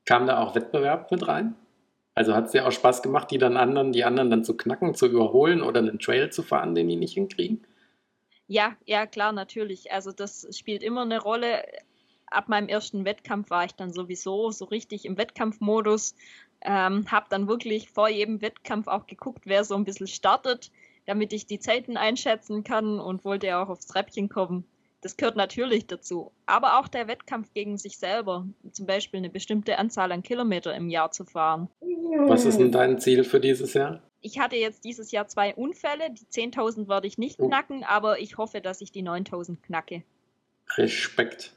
Kam 0.07 0.27
da 0.27 0.43
auch 0.43 0.55
Wettbewerb 0.55 1.11
mit 1.11 1.29
rein? 1.29 1.55
Also 2.15 2.35
hat 2.35 2.47
es 2.47 2.53
dir 2.53 2.67
auch 2.67 2.73
Spaß 2.73 3.03
gemacht, 3.03 3.31
die 3.31 3.39
dann 3.39 3.57
anderen, 3.57 3.93
die 3.93 4.05
anderen 4.05 4.31
dann 4.31 4.43
zu 4.43 4.57
knacken, 4.57 4.95
zu 4.95 5.07
überholen 5.07 5.63
oder 5.63 5.79
einen 5.79 6.01
Trail 6.01 6.31
zu 6.31 6.43
fahren, 6.43 6.75
den 6.75 6.89
die 6.89 6.97
nicht 6.97 7.15
hinkriegen? 7.15 7.65
Ja, 8.49 8.77
ja, 8.87 9.07
klar, 9.07 9.33
natürlich. 9.33 9.93
Also 9.93 10.11
das 10.11 10.49
spielt 10.57 10.83
immer 10.83 11.03
eine 11.03 11.21
Rolle. 11.21 11.63
Ab 12.27 12.49
meinem 12.49 12.69
ersten 12.69 13.05
Wettkampf 13.05 13.51
war 13.51 13.67
ich 13.67 13.75
dann 13.75 13.93
sowieso 13.93 14.51
so 14.51 14.65
richtig 14.65 15.05
im 15.05 15.19
Wettkampfmodus. 15.19 16.15
Ähm, 16.63 17.05
hab 17.11 17.29
dann 17.29 17.47
wirklich 17.47 17.91
vor 17.91 18.09
jedem 18.09 18.41
Wettkampf 18.41 18.89
auch 18.89 19.07
geguckt, 19.07 19.43
wer 19.45 19.63
so 19.65 19.77
ein 19.77 19.85
bisschen 19.85 20.09
startet, 20.09 20.73
damit 21.07 21.33
ich 21.33 21.47
die 21.47 21.61
Zeiten 21.61 21.97
einschätzen 21.97 22.65
kann 22.65 22.99
und 22.99 23.25
wollte 23.25 23.59
auch 23.59 23.69
aufs 23.69 23.87
Treppchen 23.87 24.29
kommen. 24.29 24.65
Das 25.01 25.17
gehört 25.17 25.37
natürlich 25.37 25.87
dazu. 25.87 26.33
Aber 26.47 26.79
auch 26.81 26.89
der 26.89 27.07
Wettkampf 27.07 27.53
gegen 27.55 27.79
sich 27.79 27.99
selber. 27.99 28.47
Zum 28.73 28.87
Beispiel 28.87 29.19
eine 29.19 29.31
bestimmte 29.31 29.79
Anzahl 29.79 30.11
an 30.11 30.23
Kilometer 30.23 30.75
im 30.75 30.89
Jahr 30.89 31.11
zu 31.13 31.25
fahren. 31.25 31.69
Was 32.27 32.45
ist 32.45 32.59
denn 32.59 32.73
dein 32.73 32.99
Ziel 32.99 33.23
für 33.25 33.39
dieses 33.41 33.75
Jahr? 33.75 34.03
Ich 34.21 34.41
hatte 34.41 34.57
jetzt 34.57 34.85
dieses 34.85 35.13
Jahr 35.13 35.29
zwei 35.29 35.55
Unfälle. 35.55 36.11
Die 36.11 36.25
10.000 36.27 36.89
werde 36.89 37.07
ich 37.07 37.19
nicht 37.19 37.39
Oh. 37.39 37.47
knacken, 37.47 37.85
aber 37.85 38.19
ich 38.19 38.37
hoffe, 38.39 38.61
dass 38.61 38.81
ich 38.81 38.91
die 38.91 39.03
9.000 39.05 39.63
knacke. 39.63 40.03
Respekt. 40.77 41.53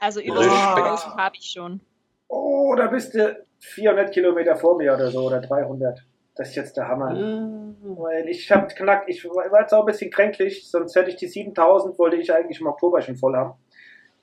Also 0.00 0.20
über 0.20 0.40
Respekt. 0.40 0.56
6.000 0.78 1.16
habe 1.18 1.36
ich 1.38 1.50
schon. 1.50 1.80
Oh, 2.28 2.74
da 2.76 2.86
bist 2.86 3.14
du 3.14 3.44
400 3.60 4.12
Kilometer 4.12 4.56
vor 4.56 4.78
mir 4.78 4.94
oder 4.94 5.10
so, 5.10 5.26
oder 5.26 5.40
300. 5.40 6.00
Das 6.36 6.50
ist 6.50 6.56
jetzt 6.56 6.76
der 6.76 6.88
Hammer. 6.88 7.10
Hm. 7.10 7.76
Weil 7.82 8.28
ich 8.28 8.50
hab 8.52 8.68
knackt, 8.74 9.08
ich 9.08 9.24
war 9.24 9.60
jetzt 9.60 9.72
auch 9.72 9.80
ein 9.80 9.86
bisschen 9.86 10.10
kränklich, 10.10 10.68
sonst 10.68 10.94
hätte 10.94 11.10
ich 11.10 11.16
die 11.16 11.28
7000, 11.28 11.98
wollte 11.98 12.16
ich 12.16 12.32
eigentlich 12.32 12.60
im 12.60 12.66
Oktober 12.66 13.00
schon 13.00 13.16
voll 13.16 13.34
haben. 13.34 13.54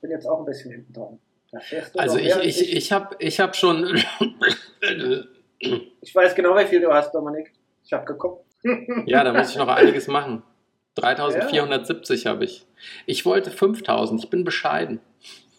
Bin 0.01 0.11
jetzt 0.11 0.27
auch 0.27 0.39
ein 0.39 0.45
bisschen 0.45 0.71
hinten 0.71 0.93
dran. 0.93 1.19
Also 1.97 2.17
ich, 2.17 2.35
als 2.35 2.45
ich, 2.45 2.75
ich 2.75 2.91
habe 2.91 3.15
ich 3.19 3.39
hab 3.39 3.55
schon. 3.55 4.01
ich 5.59 6.15
weiß 6.15 6.35
genau, 6.35 6.55
wie 6.57 6.65
viel 6.65 6.81
du 6.81 6.91
hast, 6.91 7.13
Dominik. 7.13 7.53
Ich 7.83 7.93
habe 7.93 8.05
geguckt. 8.05 8.45
ja, 9.05 9.23
da 9.23 9.33
muss 9.33 9.51
ich 9.51 9.57
noch 9.57 9.67
einiges 9.67 10.07
machen. 10.07 10.43
3470 10.95 12.25
habe 12.25 12.45
ich. 12.45 12.65
Ich 13.05 13.25
wollte 13.25 13.51
5000, 13.51 14.23
ich 14.23 14.29
bin 14.29 14.43
bescheiden. 14.43 14.99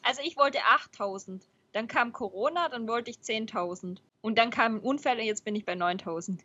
Also 0.03 0.21
ich 0.25 0.37
wollte 0.37 0.59
8000. 0.75 1.45
Dann 1.73 1.89
kam 1.89 2.13
Corona, 2.13 2.69
dann 2.69 2.87
wollte 2.87 3.11
ich 3.11 3.19
10.000. 3.19 3.99
Und 4.25 4.39
dann 4.39 4.49
kamen 4.49 4.81
Unfälle, 4.81 5.23
jetzt 5.23 5.45
bin 5.45 5.55
ich 5.55 5.67
bei 5.67 5.75
9000. 5.75 6.41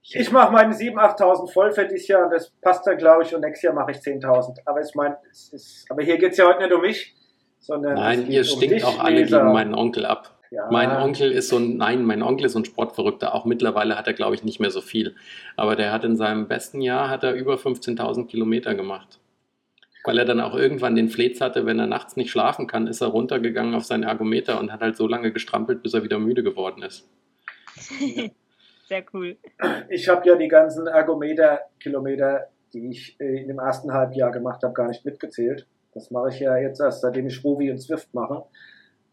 Ich 0.00 0.32
mache 0.32 0.50
meine 0.50 0.72
7.000, 0.74 1.18
8.000 1.18 1.52
voll 1.52 1.72
für 1.72 1.86
dieses 1.86 2.08
Jahr 2.08 2.24
und 2.24 2.30
das 2.30 2.50
passt 2.62 2.86
dann, 2.86 2.96
glaube 2.96 3.24
ich, 3.24 3.34
und 3.34 3.42
nächstes 3.42 3.64
Jahr 3.64 3.74
mache 3.74 3.90
ich 3.90 3.98
10.000. 3.98 4.60
Aber 4.64 4.80
ich 4.80 4.94
meine, 4.94 5.18
es 5.30 5.52
ist, 5.52 5.90
aber 5.90 6.02
hier 6.02 6.16
geht 6.16 6.32
es 6.32 6.38
ja 6.38 6.46
heute 6.46 6.62
nicht 6.62 6.72
um 6.72 6.80
mich, 6.80 7.14
sondern 7.58 7.96
Nein, 7.96 8.30
ihr 8.30 8.40
um 8.40 8.46
stinkt 8.46 8.76
dich, 8.76 8.84
auch 8.84 8.98
alle 8.98 9.16
Leser. 9.20 9.40
gegen 9.40 9.52
meinen 9.52 9.74
Onkel 9.74 10.06
ab. 10.06 10.38
Ja. 10.50 10.68
Mein 10.70 10.90
Onkel 10.90 11.30
ist 11.30 11.50
so 11.50 11.58
ein, 11.58 11.76
nein, 11.76 12.02
mein 12.06 12.22
Onkel 12.22 12.46
ist 12.46 12.52
so 12.52 12.60
ein 12.60 12.64
Sportverrückter. 12.64 13.34
Auch 13.34 13.44
mittlerweile 13.44 13.98
hat 13.98 14.06
er, 14.06 14.14
glaube 14.14 14.34
ich, 14.34 14.42
nicht 14.42 14.58
mehr 14.58 14.70
so 14.70 14.80
viel. 14.80 15.14
Aber 15.54 15.76
der 15.76 15.92
hat 15.92 16.04
in 16.04 16.16
seinem 16.16 16.48
besten 16.48 16.80
Jahr 16.80 17.10
hat 17.10 17.24
er 17.24 17.34
über 17.34 17.56
15.000 17.56 18.26
Kilometer 18.26 18.74
gemacht. 18.74 19.20
Weil 20.04 20.18
er 20.18 20.24
dann 20.24 20.40
auch 20.40 20.54
irgendwann 20.54 20.94
den 20.94 21.08
Fleets 21.08 21.40
hatte, 21.40 21.66
wenn 21.66 21.78
er 21.78 21.86
nachts 21.86 22.16
nicht 22.16 22.30
schlafen 22.30 22.66
kann, 22.66 22.86
ist 22.86 23.00
er 23.00 23.08
runtergegangen 23.08 23.74
auf 23.74 23.84
seinen 23.84 24.04
Ergometer 24.04 24.60
und 24.60 24.72
hat 24.72 24.80
halt 24.80 24.96
so 24.96 25.06
lange 25.06 25.32
gestrampelt, 25.32 25.82
bis 25.82 25.94
er 25.94 26.04
wieder 26.04 26.18
müde 26.18 26.42
geworden 26.42 26.82
ist. 26.82 27.08
Sehr 28.88 29.04
cool. 29.12 29.36
Ich 29.90 30.08
habe 30.08 30.26
ja 30.26 30.36
die 30.36 30.48
ganzen 30.48 30.86
Ergometer-Kilometer, 30.86 32.46
die 32.72 32.90
ich 32.90 33.16
äh, 33.20 33.42
in 33.42 33.48
dem 33.48 33.58
ersten 33.58 33.92
Halbjahr 33.92 34.30
gemacht 34.30 34.62
habe, 34.62 34.72
gar 34.72 34.88
nicht 34.88 35.04
mitgezählt. 35.04 35.66
Das 35.92 36.10
mache 36.10 36.30
ich 36.30 36.40
ja 36.40 36.56
jetzt 36.56 36.80
erst, 36.80 37.02
seitdem 37.02 37.26
ich 37.26 37.44
Ruby 37.44 37.70
und 37.70 37.78
Swift 37.78 38.14
mache, 38.14 38.44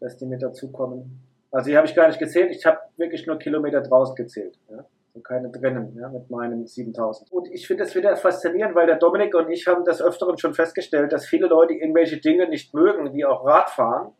dass 0.00 0.16
die 0.16 0.24
mit 0.24 0.42
dazukommen. 0.42 1.20
Also 1.50 1.70
die 1.70 1.76
habe 1.76 1.86
ich 1.86 1.94
gar 1.94 2.06
nicht 2.06 2.18
gezählt, 2.18 2.50
ich 2.50 2.64
habe 2.64 2.78
wirklich 2.96 3.26
nur 3.26 3.38
Kilometer 3.38 3.82
draußen 3.82 4.14
gezählt. 4.14 4.58
Ja? 4.70 4.84
Und 5.16 5.24
keine 5.24 5.50
drinnen, 5.50 5.96
ja, 5.98 6.10
mit 6.10 6.28
meinen 6.28 6.66
7000. 6.66 7.32
Und 7.32 7.48
ich 7.50 7.66
finde 7.66 7.84
das 7.84 7.94
wieder 7.94 8.14
faszinierend, 8.16 8.74
weil 8.74 8.86
der 8.86 8.98
Dominik 8.98 9.34
und 9.34 9.48
ich 9.48 9.66
haben 9.66 9.82
des 9.82 10.02
Öfteren 10.02 10.36
schon 10.36 10.52
festgestellt, 10.52 11.10
dass 11.10 11.24
viele 11.24 11.46
Leute 11.46 11.72
irgendwelche 11.72 12.18
Dinge 12.18 12.46
nicht 12.50 12.74
mögen, 12.74 13.14
wie 13.14 13.24
auch 13.24 13.46
Radfahren. 13.46 14.12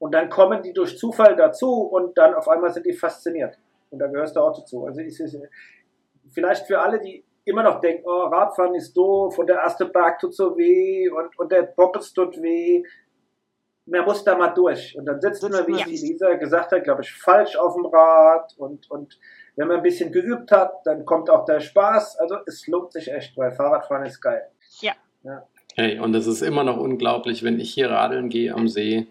Und 0.00 0.12
dann 0.12 0.30
kommen 0.30 0.60
die 0.64 0.72
durch 0.72 0.98
Zufall 0.98 1.36
dazu 1.36 1.82
und 1.82 2.18
dann 2.18 2.34
auf 2.34 2.48
einmal 2.48 2.72
sind 2.72 2.86
die 2.86 2.92
fasziniert. 2.92 3.56
Und 3.90 4.00
da 4.00 4.08
gehörst 4.08 4.34
du 4.34 4.40
auch 4.40 4.52
dazu. 4.58 4.84
Also 4.84 5.00
ist 5.00 5.20
es 5.20 5.38
vielleicht 6.32 6.66
für 6.66 6.80
alle, 6.80 6.98
die 6.98 7.24
immer 7.44 7.62
noch 7.62 7.78
denken, 7.78 8.02
oh, 8.04 8.24
Radfahren 8.24 8.74
ist 8.74 8.96
doof 8.96 9.38
und 9.38 9.48
der 9.48 9.58
erste 9.58 9.86
Berg 9.86 10.18
tut 10.18 10.34
so 10.34 10.56
weh 10.58 11.08
und, 11.08 11.38
und 11.38 11.52
der 11.52 11.62
Poppes 11.62 12.12
tut 12.12 12.36
weh. 12.42 12.82
Man 13.86 14.04
muss 14.04 14.24
da 14.24 14.36
mal 14.36 14.48
durch. 14.48 14.98
Und 14.98 15.06
dann 15.06 15.20
sitzt 15.20 15.40
man, 15.44 15.52
wie 15.68 15.78
Ja. 15.78 15.84
die 15.84 15.90
Lisa 15.90 16.34
gesagt 16.34 16.72
hat, 16.72 16.82
glaube 16.82 17.02
ich, 17.02 17.12
falsch 17.12 17.54
auf 17.54 17.74
dem 17.76 17.86
Rad. 17.86 18.54
Und, 18.58 18.90
und 18.90 19.20
wenn 19.56 19.68
man 19.68 19.78
ein 19.78 19.82
bisschen 19.82 20.12
geübt 20.12 20.50
hat, 20.50 20.72
dann 20.84 21.04
kommt 21.04 21.28
auch 21.30 21.44
der 21.44 21.60
Spaß. 21.60 22.18
Also 22.18 22.36
es 22.46 22.66
lohnt 22.66 22.92
sich 22.92 23.12
echt, 23.12 23.36
weil 23.36 23.52
Fahrradfahren 23.52 24.06
ist 24.06 24.20
geil. 24.20 24.42
Hey, 25.74 25.98
und 25.98 26.14
es 26.14 26.26
ist 26.26 26.42
immer 26.42 26.64
noch 26.64 26.76
unglaublich, 26.76 27.42
wenn 27.42 27.58
ich 27.58 27.72
hier 27.72 27.90
radeln 27.90 28.28
gehe 28.28 28.54
am 28.54 28.68
See, 28.68 29.06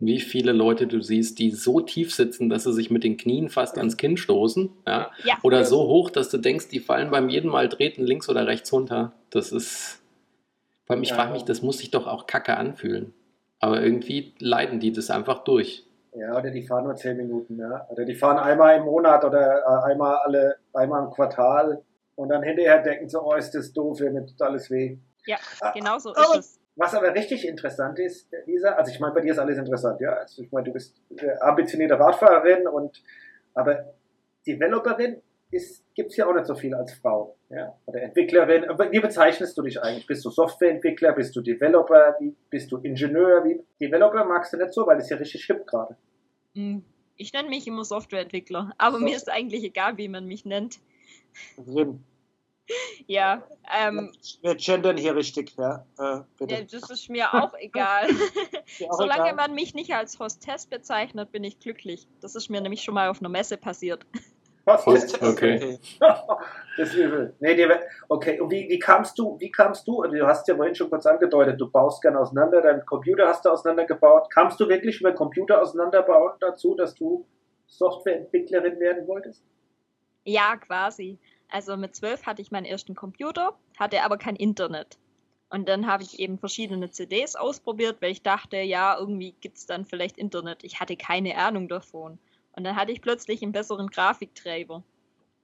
wie 0.00 0.20
viele 0.20 0.52
Leute 0.52 0.86
du 0.86 1.00
siehst, 1.00 1.40
die 1.40 1.50
so 1.50 1.80
tief 1.80 2.14
sitzen, 2.14 2.48
dass 2.48 2.64
sie 2.64 2.72
sich 2.72 2.90
mit 2.90 3.02
den 3.02 3.16
Knien 3.16 3.48
fast 3.48 3.78
ans 3.78 3.96
Kinn 3.96 4.16
stoßen. 4.16 4.70
Ja? 4.86 5.10
Ja. 5.24 5.38
Oder 5.42 5.64
so 5.64 5.88
hoch, 5.88 6.10
dass 6.10 6.28
du 6.30 6.38
denkst, 6.38 6.68
die 6.68 6.78
fallen 6.78 7.10
beim 7.10 7.28
jeden 7.28 7.50
Mal 7.50 7.68
treten 7.68 8.04
links 8.04 8.28
oder 8.28 8.46
rechts 8.46 8.72
runter. 8.72 9.12
Das 9.30 9.50
ist. 9.50 10.00
Vor 10.86 10.94
allem, 10.94 11.02
ich 11.02 11.10
Ja. 11.10 11.16
frage 11.16 11.32
mich, 11.32 11.42
das 11.42 11.62
muss 11.62 11.78
sich 11.78 11.90
doch 11.90 12.06
auch 12.06 12.26
kacke 12.26 12.56
anfühlen. 12.56 13.12
Aber 13.58 13.82
irgendwie 13.82 14.34
leiden 14.38 14.78
die 14.78 14.92
das 14.92 15.10
einfach 15.10 15.42
durch. 15.42 15.84
Ja, 16.14 16.36
oder 16.36 16.50
die 16.50 16.66
fahren 16.66 16.84
nur 16.84 16.94
10 16.96 17.16
Minuten, 17.16 17.58
ja. 17.58 17.86
Oder 17.88 18.04
die 18.04 18.14
fahren 18.14 18.38
einmal 18.38 18.76
im 18.78 18.84
Monat 18.84 19.24
oder 19.24 19.60
äh, 19.60 19.90
einmal 19.90 20.16
alle, 20.24 20.56
einmal 20.72 21.04
im 21.04 21.10
Quartal. 21.10 21.82
Und 22.16 22.30
dann 22.30 22.42
hinterher 22.42 22.82
denken 22.82 23.08
sie, 23.08 23.20
oh, 23.22 23.34
ist 23.34 23.54
das 23.54 23.72
doof, 23.72 24.00
mir 24.00 24.26
tut 24.26 24.40
alles 24.42 24.70
weh. 24.70 24.98
Ja, 25.26 25.36
Ah, 25.60 25.72
genau 25.72 25.98
so 25.98 26.12
ist 26.12 26.36
es. 26.36 26.60
Was 26.76 26.94
aber 26.94 27.12
richtig 27.14 27.46
interessant 27.46 27.98
ist, 27.98 28.28
Lisa, 28.46 28.70
also 28.70 28.92
ich 28.92 29.00
meine, 29.00 29.12
bei 29.12 29.20
dir 29.20 29.32
ist 29.32 29.38
alles 29.38 29.58
interessant, 29.58 30.00
ja. 30.00 30.12
Also 30.12 30.42
ich 30.42 30.52
meine, 30.52 30.64
du 30.64 30.72
bist 30.72 30.96
äh, 31.16 31.36
ambitionierte 31.40 31.98
Radfahrerin 31.98 32.66
und 32.68 33.02
aber 33.54 33.94
Developerin 34.46 35.20
gibt 35.94 36.10
es 36.10 36.16
ja 36.16 36.26
auch 36.28 36.34
nicht 36.34 36.46
so 36.46 36.54
viel 36.54 36.74
als 36.74 36.92
Frau, 36.94 37.36
ja. 37.48 37.74
Oder 37.86 38.02
Entwicklerin. 38.02 38.64
Aber 38.68 38.90
wie 38.92 39.00
bezeichnest 39.00 39.56
du 39.56 39.62
dich 39.62 39.80
eigentlich? 39.80 40.06
Bist 40.06 40.24
du 40.24 40.30
Softwareentwickler? 40.30 41.12
Bist 41.12 41.34
du 41.34 41.40
Developer? 41.40 42.16
Wie, 42.20 42.34
bist 42.50 42.70
du 42.70 42.78
Ingenieur? 42.78 43.44
Wie, 43.44 43.60
Developer 43.80 44.24
magst 44.24 44.52
du 44.52 44.58
nicht 44.58 44.72
so, 44.72 44.86
weil 44.86 44.98
ist 44.98 45.10
ja 45.10 45.16
richtig 45.16 45.44
hip 45.46 45.66
gerade. 45.66 45.96
Hm, 46.54 46.84
Ich 47.16 47.32
nenne 47.32 47.48
mich 47.48 47.66
immer 47.66 47.84
Softwareentwickler, 47.84 48.72
aber 48.78 48.98
mir 48.98 49.16
ist 49.16 49.30
eigentlich 49.30 49.64
egal, 49.64 49.96
wie 49.96 50.08
man 50.08 50.26
mich 50.26 50.44
nennt. 50.44 50.78
Drin. 51.56 52.04
Ja, 53.06 53.42
ähm, 53.80 54.12
Wir 54.42 54.54
gendern 54.56 54.98
hier 54.98 55.16
richtig, 55.16 55.56
ja. 55.56 55.86
Äh, 55.98 56.20
bitte. 56.38 56.54
ja, 56.54 56.60
das 56.70 56.90
ist 56.90 57.08
mir 57.08 57.32
auch 57.32 57.54
egal. 57.58 58.08
Auch 58.90 58.92
Solange 58.98 59.22
egal. 59.30 59.36
man 59.36 59.54
mich 59.54 59.72
nicht 59.74 59.94
als 59.94 60.18
Hostess 60.18 60.66
bezeichnet, 60.66 61.32
bin 61.32 61.44
ich 61.44 61.58
glücklich. 61.60 62.06
Das 62.20 62.34
ist 62.34 62.50
mir 62.50 62.60
nämlich 62.60 62.82
schon 62.82 62.92
mal 62.92 63.08
auf 63.08 63.20
einer 63.20 63.30
Messe 63.30 63.56
passiert. 63.56 64.04
Was 64.68 64.86
ist 64.86 65.20
das? 65.20 65.22
okay. 65.22 65.78
Das 66.76 66.90
ist 66.90 66.94
übel. 66.94 67.34
Nee, 67.40 67.56
die, 67.56 67.66
okay, 68.08 68.38
und 68.38 68.52
wie, 68.52 68.68
wie 68.68 68.78
kamst 68.78 69.18
du, 69.18 69.36
wie 69.40 69.50
kamst 69.50 69.88
du, 69.88 70.00
du 70.02 70.24
hast 70.24 70.46
ja 70.46 70.54
vorhin 70.54 70.76
schon 70.76 70.88
kurz 70.88 71.06
angedeutet, 71.06 71.60
du 71.60 71.68
baust 71.68 72.00
gerne 72.02 72.20
auseinander, 72.20 72.62
deinen 72.62 72.86
Computer 72.86 73.26
hast 73.26 73.44
du 73.44 73.50
auseinandergebaut. 73.50 74.30
Kamst 74.30 74.60
du 74.60 74.68
wirklich 74.68 75.00
über 75.00 75.12
Computer 75.12 75.60
auseinanderbauen 75.60 76.34
dazu, 76.38 76.76
dass 76.76 76.94
du 76.94 77.26
Softwareentwicklerin 77.66 78.78
werden 78.78 79.08
wolltest? 79.08 79.42
Ja, 80.22 80.56
quasi. 80.56 81.18
Also 81.50 81.76
mit 81.76 81.96
zwölf 81.96 82.26
hatte 82.26 82.42
ich 82.42 82.52
meinen 82.52 82.66
ersten 82.66 82.94
Computer, 82.94 83.54
hatte 83.76 84.04
aber 84.04 84.16
kein 84.16 84.36
Internet. 84.36 84.98
Und 85.50 85.68
dann 85.68 85.88
habe 85.88 86.04
ich 86.04 86.20
eben 86.20 86.38
verschiedene 86.38 86.90
CDs 86.90 87.34
ausprobiert, 87.34 87.96
weil 88.00 88.12
ich 88.12 88.22
dachte, 88.22 88.58
ja, 88.58 88.96
irgendwie 88.96 89.34
gibt 89.40 89.56
es 89.56 89.66
dann 89.66 89.84
vielleicht 89.84 90.16
Internet. 90.16 90.62
Ich 90.62 90.78
hatte 90.78 90.96
keine 90.96 91.36
Ahnung 91.38 91.66
davon. 91.66 92.20
Und 92.58 92.64
dann 92.64 92.74
hatte 92.74 92.90
ich 92.90 93.00
plötzlich 93.00 93.40
einen 93.40 93.52
besseren 93.52 93.86
Grafiktreiber. 93.86 94.82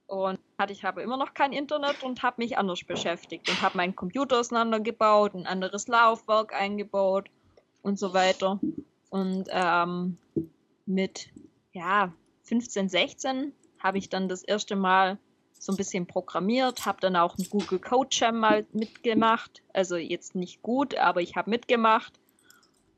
Und 0.05 0.37
hatte 0.59 0.73
ich 0.73 0.83
aber 0.83 1.01
immer 1.01 1.15
noch 1.15 1.33
kein 1.33 1.53
Internet 1.53 2.03
und 2.03 2.23
habe 2.23 2.41
mich 2.43 2.57
anders 2.57 2.83
beschäftigt 2.83 3.49
und 3.49 3.61
habe 3.61 3.77
meinen 3.77 3.95
Computer 3.95 4.41
auseinandergebaut, 4.41 5.33
ein 5.33 5.47
anderes 5.47 5.87
Laufwerk 5.87 6.53
eingebaut 6.53 7.29
und 7.81 7.97
so 7.97 8.13
weiter. 8.13 8.59
Und 9.09 9.47
ähm, 9.49 10.17
mit 10.85 11.29
ja, 11.71 12.11
15, 12.43 12.89
16 12.89 13.53
habe 13.79 13.97
ich 13.97 14.09
dann 14.09 14.27
das 14.27 14.43
erste 14.43 14.75
Mal 14.75 15.17
so 15.57 15.71
ein 15.71 15.77
bisschen 15.77 16.07
programmiert, 16.07 16.85
habe 16.85 16.99
dann 16.99 17.15
auch 17.15 17.37
einen 17.37 17.49
Google 17.49 17.79
Code 17.79 18.09
Jam 18.11 18.39
mal 18.39 18.65
mitgemacht. 18.73 19.63
Also 19.71 19.95
jetzt 19.95 20.35
nicht 20.35 20.61
gut, 20.61 20.95
aber 20.95 21.21
ich 21.21 21.37
habe 21.37 21.49
mitgemacht 21.49 22.19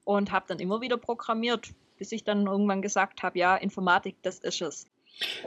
und 0.05 0.31
habe 0.31 0.45
dann 0.47 0.57
immer 0.57 0.81
wieder 0.81 0.97
programmiert, 0.97 1.69
bis 1.97 2.11
ich 2.11 2.23
dann 2.23 2.47
irgendwann 2.47 2.81
gesagt 2.81 3.23
habe, 3.23 3.37
ja, 3.39 3.55
Informatik, 3.55 4.15
das 4.21 4.39
ist 4.39 4.61
es. 4.61 4.85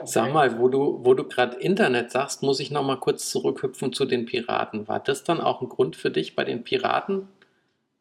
Sag 0.03 0.33
mal, 0.33 0.59
wo 0.59 0.67
du, 0.67 0.99
wo 1.05 1.13
du 1.13 1.23
gerade 1.23 1.57
Internet 1.57 2.11
sagst, 2.11 2.43
muss 2.43 2.59
ich 2.59 2.71
noch 2.71 2.83
mal 2.83 2.97
kurz 2.99 3.29
zurückhüpfen 3.29 3.93
zu 3.93 4.05
den 4.05 4.25
Piraten. 4.25 4.87
War 4.87 4.99
das 4.99 5.23
dann 5.23 5.39
auch 5.39 5.61
ein 5.61 5.69
Grund 5.69 5.95
für 5.95 6.11
dich, 6.11 6.35
bei 6.35 6.43
den 6.43 6.63
Piraten 6.63 7.27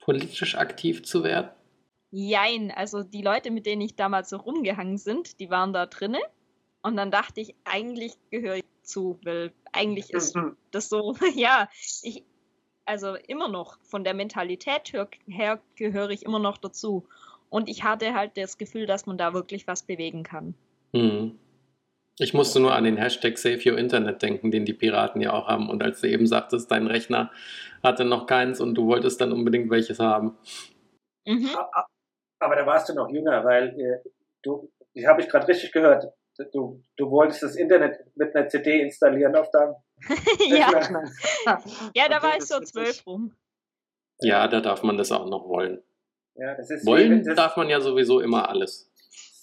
politisch 0.00 0.56
aktiv 0.56 1.04
zu 1.04 1.24
werden? 1.24 1.50
Jein, 2.12 2.70
also 2.72 3.02
die 3.04 3.22
Leute, 3.22 3.50
mit 3.50 3.66
denen 3.66 3.82
ich 3.82 3.94
damals 3.94 4.30
so 4.30 4.36
rumgehangen 4.38 4.98
sind, 4.98 5.38
die 5.38 5.50
waren 5.50 5.72
da 5.72 5.86
drinne. 5.86 6.18
Und 6.82 6.96
dann 6.96 7.10
dachte 7.10 7.40
ich, 7.40 7.54
eigentlich 7.64 8.14
gehöre 8.30 8.56
ich 8.56 8.64
zu, 8.82 9.18
weil 9.22 9.52
eigentlich 9.72 10.10
ist 10.12 10.34
Mhm. 10.34 10.56
das 10.72 10.88
so, 10.88 11.14
ja, 11.34 11.68
ich, 12.02 12.24
also 12.84 13.14
immer 13.14 13.48
noch 13.48 13.78
von 13.82 14.02
der 14.02 14.14
Mentalität 14.14 14.92
her, 14.92 15.08
her 15.26 15.60
gehöre 15.76 16.10
ich 16.10 16.24
immer 16.24 16.38
noch 16.40 16.58
dazu. 16.58 17.06
Und 17.50 17.68
ich 17.68 17.84
hatte 17.84 18.14
halt 18.14 18.36
das 18.36 18.58
Gefühl, 18.58 18.86
dass 18.86 19.06
man 19.06 19.18
da 19.18 19.34
wirklich 19.34 19.66
was 19.66 19.82
bewegen 19.82 20.22
kann. 20.22 20.54
Hm. 20.94 21.38
Ich 22.18 22.34
musste 22.34 22.60
nur 22.60 22.74
an 22.74 22.84
den 22.84 22.96
Hashtag 22.96 23.38
Save 23.38 23.60
Your 23.64 23.78
Internet 23.78 24.22
denken, 24.22 24.50
den 24.50 24.64
die 24.64 24.74
Piraten 24.74 25.20
ja 25.20 25.32
auch 25.32 25.48
haben. 25.48 25.68
Und 25.68 25.82
als 25.82 26.00
du 26.00 26.08
eben 26.08 26.26
sagtest, 26.26 26.70
dein 26.70 26.86
Rechner 26.86 27.30
hatte 27.82 28.04
noch 28.04 28.26
keins 28.26 28.60
und 28.60 28.74
du 28.74 28.86
wolltest 28.86 29.20
dann 29.20 29.32
unbedingt 29.32 29.70
welches 29.70 29.98
haben. 29.98 30.36
Mhm. 31.26 31.48
Aber 32.38 32.56
da 32.56 32.66
warst 32.66 32.88
du 32.88 32.94
noch 32.94 33.10
jünger, 33.10 33.44
weil 33.44 33.68
äh, 33.80 34.08
du, 34.42 34.70
ich 34.92 35.06
habe 35.06 35.22
ich 35.22 35.28
gerade 35.28 35.48
richtig 35.48 35.72
gehört, 35.72 36.12
du, 36.52 36.82
du 36.96 37.10
wolltest 37.10 37.42
das 37.42 37.56
Internet 37.56 37.98
mit 38.14 38.34
einer 38.34 38.48
CD 38.48 38.80
installieren 38.80 39.34
auf 39.36 39.50
deinem 39.50 39.74
ja. 40.48 40.68
Rechner. 40.68 41.10
ja, 41.94 42.08
da 42.08 42.22
war 42.22 42.36
ich 42.36 42.44
so 42.44 42.60
zwölf 42.60 43.06
rum. 43.06 43.34
Ja, 44.20 44.48
da 44.48 44.60
darf 44.60 44.82
man 44.82 44.96
das 44.96 45.12
auch 45.12 45.26
noch 45.26 45.48
wollen. 45.48 45.82
Ja, 46.40 46.55
das 46.55 46.70
ist 46.70 46.87
Wollen 46.87 47.22
das, 47.22 47.37
darf 47.37 47.57
man 47.57 47.68
ja 47.68 47.81
sowieso 47.81 48.20
immer 48.20 48.48
alles. 48.48 48.90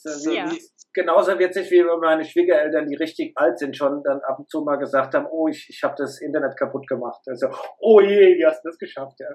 äh, 0.05 0.35
Ja. 0.35 0.51
wie, 0.51 0.59
genauso 0.93 1.37
witzig 1.37 1.69
wie 1.69 1.85
wenn 1.85 1.99
meine 1.99 2.25
Schwiegereltern, 2.25 2.87
die 2.87 2.95
richtig 2.95 3.33
alt 3.35 3.59
sind, 3.59 3.77
schon 3.77 4.01
dann 4.03 4.19
ab 4.21 4.39
und 4.39 4.49
zu 4.49 4.61
mal 4.61 4.77
gesagt 4.77 5.13
haben, 5.13 5.27
oh, 5.29 5.47
ich, 5.47 5.67
ich 5.69 5.83
habe 5.83 5.93
das 5.97 6.19
Internet 6.19 6.57
kaputt 6.57 6.87
gemacht. 6.87 7.21
Also, 7.27 7.49
oh 7.79 8.01
je, 8.01 8.35
wie 8.37 8.45
hast 8.45 8.63
du 8.63 8.69
das 8.69 8.79
geschafft? 8.79 9.19
Ja. 9.19 9.27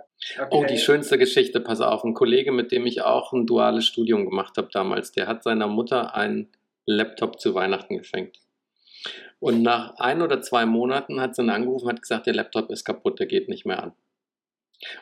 Oh, 0.51 0.57
Okay. 0.59 0.66
die 0.75 0.79
schönste 0.79 1.18
Geschichte, 1.18 1.61
pass 1.61 1.81
auf. 1.81 2.03
Ein 2.05 2.14
Kollege, 2.14 2.51
mit 2.51 2.72
dem 2.72 2.85
ich 2.87 3.03
auch 3.03 3.33
ein 3.33 3.46
duales 3.46 3.87
Studium 3.87 4.29
gemacht 4.29 4.57
habe 4.57 4.68
damals, 4.72 5.12
der 5.12 5.29
hat 5.29 5.44
seiner 5.44 5.68
Mutter 5.68 6.16
einen 6.16 6.51
Laptop 6.85 7.38
zu 7.38 7.55
Weihnachten 7.55 7.96
geschenkt. 7.98 8.40
Und 9.38 9.62
nach 9.62 9.94
ein 9.98 10.22
oder 10.22 10.40
zwei 10.40 10.66
Monaten 10.66 11.20
hat 11.20 11.35
sie 11.37 11.42
ihn 11.42 11.51
angerufen 11.51 11.87
und 11.87 11.92
hat 11.92 12.03
gesagt, 12.03 12.27
der 12.27 12.35
Laptop 12.35 12.70
ist 12.70 12.85
kaputt, 12.85 13.18
der 13.20 13.27
geht 13.27 13.48
nicht 13.48 13.66
mehr 13.66 13.83
an. 13.83 13.92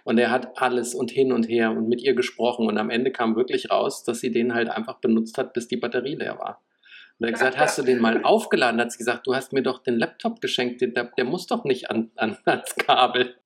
Und 0.05 0.19
er 0.19 0.31
hat 0.31 0.61
alles 0.61 0.95
und 0.95 1.11
hin 1.11 1.33
und 1.33 1.49
her 1.49 1.71
und 1.71 1.89
mit 1.89 2.03
ihr 2.03 2.15
gesprochen 2.15 2.67
und 2.67 2.79
am 2.79 2.91
Ende 2.91 3.11
kam 3.11 3.37
wirklich 3.37 3.71
raus, 3.71 4.05
dass 4.05 4.21
sie 4.21 4.31
den 4.31 4.55
halt 4.55 4.69
einfach 4.69 5.01
benutzt 5.01 5.39
hat, 5.39 5.53
bis 5.53 5.69
die 5.69 5.77
Batterie 5.77 6.17
leer 6.17 6.39
war. 6.39 6.63
Und 7.19 7.27
er 7.27 7.29
hat 7.29 7.35
gesagt, 7.35 7.59
hast 7.59 7.79
du 7.79 7.83
den 7.83 8.01
mal 8.01 8.23
aufgeladen? 8.25 8.81
Hat 8.81 8.93
sie 8.93 8.99
gesagt, 8.99 9.27
du 9.27 9.35
hast 9.35 9.53
mir 9.53 9.63
doch 9.63 9.83
den 9.83 9.99
Laptop 9.99 10.41
geschenkt, 10.41 10.81
der, 10.81 11.05
der 11.05 11.25
muss 11.25 11.47
doch 11.47 11.65
nicht 11.65 11.91
an, 11.91 12.11
an, 12.17 12.37
ans 12.45 12.75
Kabel. 12.77 13.37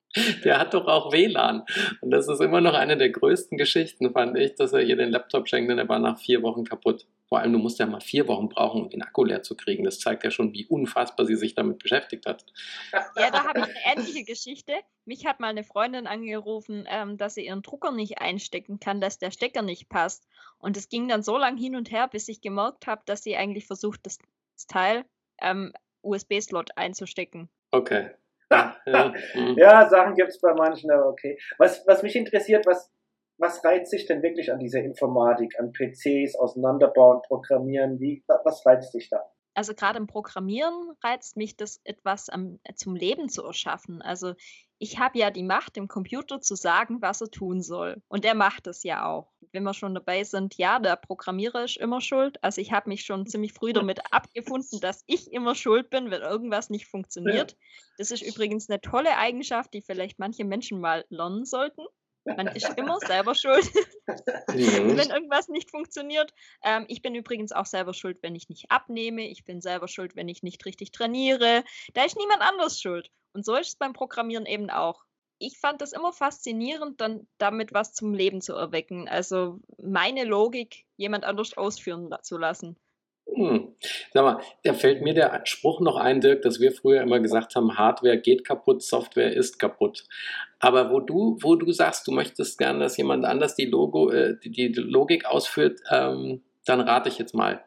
Der 0.44 0.61
hat 0.61 0.75
doch 0.75 0.87
auch 0.87 1.12
WLAN. 1.12 1.64
Und 2.01 2.12
das 2.12 2.29
ist 2.29 2.40
immer 2.40 2.61
noch 2.61 2.75
eine 2.75 2.97
der 2.97 3.11
größten 3.11 3.59
Geschichten, 3.59 4.12
fand 4.12 4.38
ich, 4.38 4.55
dass 4.55 4.73
er 4.73 4.83
ihr 4.83 4.94
den 4.94 5.11
Laptop 5.11 5.49
schenkt 5.49 5.73
und 5.73 5.79
er 5.79 5.88
war 5.88 5.99
nach 5.99 6.18
vier 6.18 6.42
Wochen 6.42 6.64
kaputt. 6.64 7.07
Vor 7.28 7.40
allem, 7.40 7.52
du 7.52 7.58
musst 7.58 7.78
ja 7.78 7.87
mal 7.87 8.00
vier 8.00 8.28
Wochen 8.28 8.48
brauchen, 8.48 8.82
um 8.82 8.90
den 8.90 9.02
Akku 9.02 9.24
leer 9.24 9.42
zu 9.42 9.56
kriegen. 9.56 9.84
Das 9.84 9.98
zeigt 9.98 10.24
ja 10.24 10.30
schon, 10.30 10.52
wie 10.52 10.66
unfassbar 10.66 11.26
sie 11.26 11.37
sich 11.37 11.54
damit 11.54 11.78
beschäftigt 11.78 12.26
hat. 12.26 12.44
Ja, 13.16 13.30
da 13.30 13.44
habe 13.44 13.60
ich 13.60 13.64
eine 13.64 13.74
ähnliche 13.92 14.24
Geschichte. 14.24 14.72
Mich 15.04 15.26
hat 15.26 15.40
mal 15.40 15.48
eine 15.48 15.64
Freundin 15.64 16.06
angerufen, 16.06 16.87
ähm, 16.88 17.16
dass 17.16 17.34
sie 17.34 17.46
ihren 17.46 17.62
Drucker 17.62 17.92
nicht 17.92 18.18
einstecken 18.18 18.80
kann, 18.80 19.00
dass 19.00 19.18
der 19.18 19.30
Stecker 19.30 19.62
nicht 19.62 19.88
passt. 19.88 20.26
Und 20.58 20.76
es 20.76 20.88
ging 20.88 21.08
dann 21.08 21.22
so 21.22 21.38
lang 21.38 21.56
hin 21.56 21.76
und 21.76 21.90
her, 21.90 22.08
bis 22.08 22.28
ich 22.28 22.40
gemerkt 22.40 22.87
habe, 22.87 23.02
dass 23.06 23.22
sie 23.22 23.37
eigentlich 23.37 23.66
versucht, 23.66 24.00
das, 24.04 24.18
das 24.54 24.66
Teil 24.66 25.04
ähm, 25.40 25.72
USB-Slot 26.02 26.76
einzustecken. 26.76 27.48
Okay. 27.70 28.10
Ja, 28.50 28.76
ja, 28.84 29.14
hm. 29.32 29.56
Ja, 29.56 29.88
Sachen 29.88 30.14
gibt 30.14 30.28
es 30.28 30.38
bei 30.38 30.52
manchen, 30.52 30.90
aber 30.90 31.08
okay. 31.08 31.38
Was, 31.56 31.82
was 31.87 32.02
mich 32.02 32.14
interessiert, 32.14 32.66
was, 32.66 32.92
was 33.38 33.64
reizt 33.64 33.90
sich 33.90 34.07
denn 34.07 34.23
wirklich 34.23 34.53
an 34.53 34.59
dieser 34.59 34.81
Informatik, 34.81 35.59
an 35.59 35.73
PCs, 35.73 36.37
auseinanderbauen, 36.37 37.23
programmieren? 37.23 38.01
Wie, 38.01 38.25
was 38.44 38.64
reizt 38.64 38.94
dich 38.94 39.09
da? 39.11 39.23
Also 39.57 39.73
gerade 39.73 39.99
im 39.99 40.09
Programmieren 40.09 40.75
reizt 41.03 41.37
mich 41.37 41.57
das 41.57 41.81
etwas 41.85 42.29
am, 42.29 42.59
zum 42.75 42.97
Leben 42.97 43.29
zu 43.29 43.44
erschaffen. 43.44 44.03
Also 44.03 44.35
ich 44.79 44.99
habe 44.99 45.18
ja 45.18 45.31
die 45.31 45.44
Macht, 45.44 45.77
dem 45.77 45.87
Computer 45.87 46.40
zu 46.40 46.57
sagen, 46.57 47.01
was 47.01 47.20
er 47.20 47.31
tun 47.31 47.62
soll. 47.62 48.03
Und 48.09 48.25
er 48.25 48.35
macht 48.35 48.66
es 48.66 48.83
ja 48.83 49.07
auch. 49.07 49.33
Wenn 49.53 49.62
wir 49.62 49.73
schon 49.73 49.94
dabei 49.94 50.25
sind, 50.25 50.57
ja, 50.59 50.81
der 50.81 50.97
Programmierer 50.97 51.64
ist 51.64 51.77
immer 51.77 52.01
schuld. 52.01 52.42
Also 52.42 52.61
ich 52.61 52.73
habe 52.73 52.88
mich 52.88 53.05
schon 53.05 53.27
ziemlich 53.27 53.53
früh 53.53 53.73
damit 53.73 54.01
abgefunden, 54.12 54.81
dass 54.81 55.05
ich 55.07 55.33
immer 55.33 55.55
schuld 55.55 55.88
bin, 55.88 56.11
wenn 56.11 56.23
irgendwas 56.23 56.68
nicht 56.68 56.87
funktioniert. 56.87 57.57
Das 57.97 58.11
ist 58.11 58.23
übrigens 58.23 58.68
eine 58.68 58.81
tolle 58.81 59.16
Eigenschaft, 59.16 59.73
die 59.73 59.83
vielleicht 59.83 60.18
manche 60.18 60.44
Menschen 60.44 60.81
mal 60.81 61.05
lernen 61.11 61.44
sollten. 61.44 61.87
Man 62.24 62.48
ist 62.48 62.68
immer 62.76 62.98
selber 63.00 63.34
schuld 63.34 63.70
Mhm. 64.48 64.96
wenn 64.96 65.10
irgendwas 65.10 65.48
nicht 65.48 65.70
funktioniert. 65.70 66.32
Ähm, 66.62 66.84
ich 66.88 67.02
bin 67.02 67.14
übrigens 67.14 67.52
auch 67.52 67.66
selber 67.66 67.94
schuld, 67.94 68.18
wenn 68.22 68.34
ich 68.34 68.48
nicht 68.48 68.70
abnehme. 68.70 69.28
Ich 69.28 69.44
bin 69.44 69.60
selber 69.60 69.88
schuld, 69.88 70.16
wenn 70.16 70.28
ich 70.28 70.42
nicht 70.42 70.64
richtig 70.64 70.92
trainiere. 70.92 71.64
Da 71.94 72.04
ist 72.04 72.16
niemand 72.16 72.40
anders 72.40 72.80
schuld. 72.80 73.10
Und 73.32 73.44
so 73.44 73.56
ist 73.56 73.68
es 73.68 73.76
beim 73.76 73.92
Programmieren 73.92 74.46
eben 74.46 74.70
auch. 74.70 75.04
Ich 75.38 75.58
fand 75.58 75.80
das 75.80 75.92
immer 75.92 76.12
faszinierend, 76.12 77.00
dann 77.00 77.26
damit 77.38 77.74
was 77.74 77.92
zum 77.92 78.14
Leben 78.14 78.40
zu 78.40 78.54
erwecken. 78.54 79.08
Also 79.08 79.60
meine 79.82 80.24
Logik 80.24 80.87
jemand 80.96 81.24
anders 81.24 81.56
ausführen 81.56 82.14
zu 82.22 82.38
lassen. 82.38 82.76
Hm. 83.26 83.74
Sag 84.12 84.22
mal, 84.22 84.40
da 84.62 84.74
fällt 84.74 85.02
mir 85.02 85.14
der 85.14 85.40
Spruch 85.44 85.80
noch 85.80 85.96
ein, 85.96 86.20
Dirk, 86.20 86.42
dass 86.42 86.60
wir 86.60 86.72
früher 86.72 87.02
immer 87.02 87.20
gesagt 87.20 87.56
haben, 87.56 87.76
Hardware 87.76 88.18
geht 88.18 88.44
kaputt, 88.44 88.82
Software 88.82 89.32
ist 89.32 89.58
kaputt. 89.58 90.04
Aber 90.60 90.90
wo 90.90 91.00
du, 91.00 91.38
wo 91.40 91.56
du 91.56 91.72
sagst, 91.72 92.06
du 92.06 92.12
möchtest 92.12 92.58
gerne, 92.58 92.80
dass 92.80 92.96
jemand 92.96 93.24
anders 93.24 93.54
die, 93.54 93.66
Logo, 93.66 94.10
äh, 94.10 94.37
die, 94.42 94.50
die 94.50 94.80
Logik 94.80 95.26
ausführt, 95.26 95.80
ähm, 95.90 96.42
dann 96.64 96.80
rate 96.80 97.08
ich 97.08 97.18
jetzt 97.18 97.34
mal. 97.34 97.64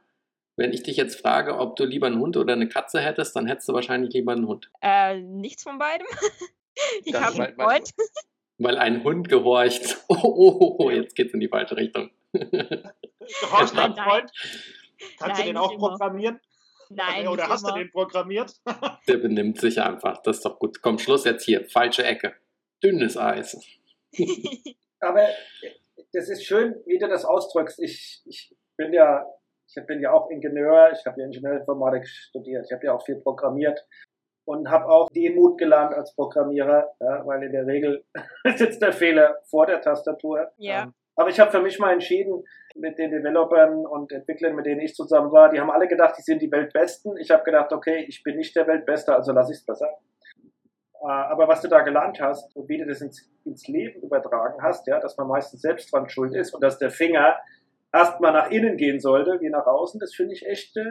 Wenn 0.56 0.74
ich 0.74 0.84
dich 0.84 0.98
jetzt 0.98 1.22
frage, 1.22 1.60
ob 1.60 1.76
du 1.76 1.86
lieber 1.86 2.08
einen 2.08 2.20
Hund 2.20 2.36
oder 2.36 2.54
eine 2.54 2.67
Katze 2.67 3.00
hättest, 3.00 3.36
dann 3.36 3.46
hättest 3.46 3.70
du 3.70 3.74
wahrscheinlich 3.74 4.13
lieber 4.13 4.32
einen 4.32 4.48
Hund. 4.48 4.72
Äh, 4.82 5.22
nichts 5.22 5.63
von 5.63 5.78
beidem. 5.78 6.08
ich 7.04 7.13
habe 7.13 7.43
einen 7.43 7.56
Freund. 7.56 7.91
Weil 8.58 8.78
ein 8.78 9.04
Hund 9.04 9.30
gehorcht. 9.30 9.98
Oh, 10.10 10.17
oh, 10.24 10.58
oh, 10.60 10.76
oh 10.80 10.89
jetzt 10.89 11.15
geht's 11.15 11.34
in 11.34 11.39
die 11.39 11.48
falsche 11.48 11.78
Richtung. 11.78 12.10
Gehorcht 12.32 13.78
dein 13.78 13.96
Freund? 13.96 14.32
Kannst 15.20 15.38
Nein, 15.38 15.48
du 15.48 15.54
den 15.54 15.58
auch 15.58 15.78
programmieren? 15.78 16.40
Nein, 16.90 17.28
Oder 17.28 17.50
hast 17.50 17.64
immer. 17.64 17.74
du 17.74 17.80
den 17.80 17.92
programmiert? 17.92 18.54
Der 19.08 19.18
benimmt 19.18 19.60
sich 19.60 19.82
einfach. 19.82 20.22
Das 20.22 20.38
ist 20.38 20.46
doch 20.46 20.58
gut. 20.58 20.82
Komm, 20.82 21.00
Schluss 21.00 21.26
jetzt 21.26 21.44
hier. 21.44 21.66
Falsche 21.66 22.04
Ecke. 22.04 22.34
Dünnes 22.82 23.18
Eis. 23.18 23.60
Aber 25.00 25.28
das 26.14 26.30
ist 26.30 26.46
schön, 26.46 26.76
wie 26.86 26.98
du 26.98 27.08
das 27.08 27.26
ausdrückst. 27.26 27.80
Ich, 27.80 28.22
ich 28.26 28.56
bin 28.78 28.94
ja, 28.94 29.26
ich 29.68 29.86
bin 29.86 30.02
ja 30.02 30.14
auch 30.14 30.30
Ingenieur, 30.30 30.92
ich 30.94 31.06
habe 31.06 31.20
ja 31.20 31.28
Ingenieurinformatik 31.28 32.08
studiert, 32.08 32.66
ich 32.66 32.72
habe 32.72 32.86
ja 32.86 32.94
auch 32.94 33.06
viel 33.06 33.18
programmiert 33.18 33.86
und 34.46 34.70
habe 34.70 34.88
auch 34.88 35.10
Demut 35.10 35.58
gelernt 35.58 35.94
als 35.94 36.16
Programmierer, 36.16 36.90
ja, 37.00 37.26
weil 37.26 37.44
in 37.44 37.52
der 37.52 37.66
Regel 37.66 38.06
sitzt 38.56 38.82
der 38.82 38.94
Fehler 38.94 39.40
vor 39.50 39.66
der 39.66 39.82
Tastatur. 39.82 40.52
Ja. 40.58 40.92
Aber 41.16 41.30
ich 41.30 41.40
habe 41.40 41.52
für 41.52 41.62
mich 41.62 41.80
mal 41.80 41.94
entschieden, 41.94 42.44
mit 42.80 42.98
den 42.98 43.12
Developern 43.12 43.86
und 43.86 44.12
Entwicklern, 44.12 44.56
mit 44.56 44.66
denen 44.66 44.82
ich 44.82 44.94
zusammen 44.96 45.32
war, 45.32 45.50
die 45.50 45.60
haben 45.60 45.72
alle 45.72 45.88
gedacht, 45.88 46.16
die 46.18 46.22
sind 46.22 46.42
die 46.42 46.52
Weltbesten. 46.52 47.18
Ich 47.18 47.32
habe 47.32 47.44
gedacht, 47.44 47.72
okay, 47.74 48.06
ich 48.08 48.24
bin 48.24 48.38
nicht 48.38 48.56
der 48.56 48.68
Weltbeste, 48.68 49.16
also 49.16 49.32
lasse 49.32 49.52
ich 49.54 49.60
es 49.60 49.66
besser. 49.66 49.90
Äh, 51.02 51.08
Aber 51.08 51.48
was 51.48 51.62
du 51.62 51.68
da 51.68 51.82
gelernt 51.82 52.20
hast 52.22 52.56
und 52.56 52.68
wie 52.70 52.78
du 52.78 52.86
das 52.86 53.02
ins, 53.02 53.30
ins 53.46 53.68
Leben 53.68 54.02
übertragen 54.02 54.62
hast, 54.62 54.88
ja, 54.88 55.00
dass 55.00 55.18
man 55.18 55.28
meistens 55.28 55.62
selbst 55.62 55.92
dran 55.94 56.10
schuld 56.10 56.36
ist 56.36 56.54
und 56.54 56.63
dass 56.63 56.78
der 56.80 56.90
Finger 56.90 57.38
erstmal 57.94 58.34
nach 58.34 58.52
innen 58.52 58.78
gehen 58.78 59.00
sollte, 59.00 59.40
wie 59.42 59.50
nach 59.50 59.66
außen, 59.66 60.00
das 60.00 60.13
finde 60.13 60.34
ich 60.34 60.46
echt, 60.46 60.76
äh, 60.78 60.84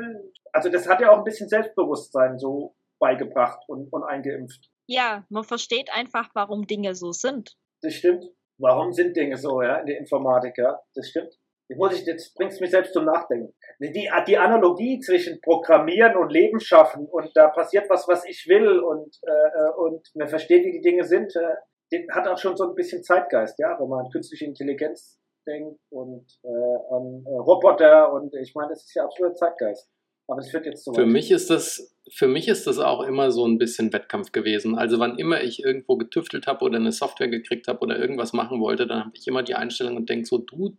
also 0.52 0.68
das 0.70 0.88
hat 0.88 1.00
ja 1.00 1.10
auch 1.10 1.18
ein 1.18 1.24
bisschen 1.24 1.48
Selbstbewusstsein 1.48 2.38
so 2.38 2.74
beigebracht 2.98 3.60
und, 3.68 3.92
und 3.92 4.02
eingeimpft. 4.04 4.70
ja, 4.86 5.24
man 5.28 5.44
versteht 5.44 5.90
einfach, 5.92 6.30
warum 6.34 6.66
Dinge 6.66 6.94
so 6.94 7.12
sind. 7.12 7.56
Das 7.82 7.94
stimmt. 7.94 8.24
Warum 8.58 8.92
sind 8.94 9.14
Dinge 9.14 9.36
so, 9.36 9.60
ja, 9.60 9.76
in 9.80 9.86
der 9.86 9.98
Informatik, 9.98 10.56
ja? 10.56 10.80
Das 10.94 11.08
stimmt. 11.10 11.34
Jetzt 11.68 11.78
muss 11.78 11.98
ich, 11.98 12.06
jetzt 12.06 12.34
bringst 12.36 12.60
mich 12.60 12.70
selbst 12.70 12.92
zum 12.92 13.04
Nachdenken. 13.04 13.52
Die, 13.80 14.08
die 14.26 14.38
Analogie 14.38 15.00
zwischen 15.00 15.40
Programmieren 15.40 16.16
und 16.16 16.30
Leben 16.30 16.60
schaffen 16.60 17.06
und 17.06 17.30
da 17.34 17.48
passiert 17.48 17.90
was, 17.90 18.06
was 18.06 18.24
ich 18.24 18.46
will 18.48 18.78
und, 18.78 19.16
äh, 19.22 19.70
und 19.76 20.08
man 20.14 20.28
versteht, 20.28 20.64
wie 20.64 20.72
die 20.72 20.80
Dinge 20.80 21.04
sind, 21.04 21.34
äh, 21.34 21.56
die 21.92 22.06
hat 22.10 22.26
auch 22.28 22.38
schon 22.38 22.56
so 22.56 22.68
ein 22.68 22.74
bisschen 22.74 23.02
Zeitgeist, 23.02 23.58
ja, 23.58 23.76
wenn 23.80 23.88
man 23.88 24.06
an 24.06 24.10
künstliche 24.10 24.44
Intelligenz 24.44 25.18
denkt 25.46 25.80
und 25.90 26.26
äh, 26.42 26.94
an 26.94 27.24
äh, 27.26 27.36
Roboter 27.38 28.12
und 28.12 28.34
ich 28.34 28.54
meine, 28.54 28.70
das 28.70 28.84
ist 28.84 28.94
ja 28.94 29.04
absoluter 29.04 29.34
Zeitgeist. 29.34 29.88
Aber 30.28 30.40
es 30.40 30.50
führt 30.50 30.66
jetzt 30.66 30.82
zu 30.82 30.92
Für 30.92 31.02
weit. 31.02 31.08
mich 31.08 31.30
ist 31.30 31.50
das, 31.50 31.96
für 32.12 32.26
mich 32.26 32.48
ist 32.48 32.66
das 32.66 32.80
auch 32.80 33.02
immer 33.02 33.30
so 33.30 33.46
ein 33.46 33.58
bisschen 33.58 33.92
Wettkampf 33.92 34.32
gewesen. 34.32 34.76
Also 34.76 34.98
wann 34.98 35.18
immer 35.18 35.42
ich 35.42 35.62
irgendwo 35.62 35.96
getüftelt 35.96 36.48
habe 36.48 36.64
oder 36.64 36.78
eine 36.78 36.90
Software 36.90 37.28
gekriegt 37.28 37.68
habe 37.68 37.78
oder 37.78 37.96
irgendwas 37.96 38.32
machen 38.32 38.60
wollte, 38.60 38.88
dann 38.88 39.04
habe 39.04 39.12
ich 39.14 39.26
immer 39.28 39.44
die 39.44 39.54
Einstellung 39.54 39.96
und 39.96 40.10
denke 40.10 40.26
so, 40.26 40.38
du 40.38 40.76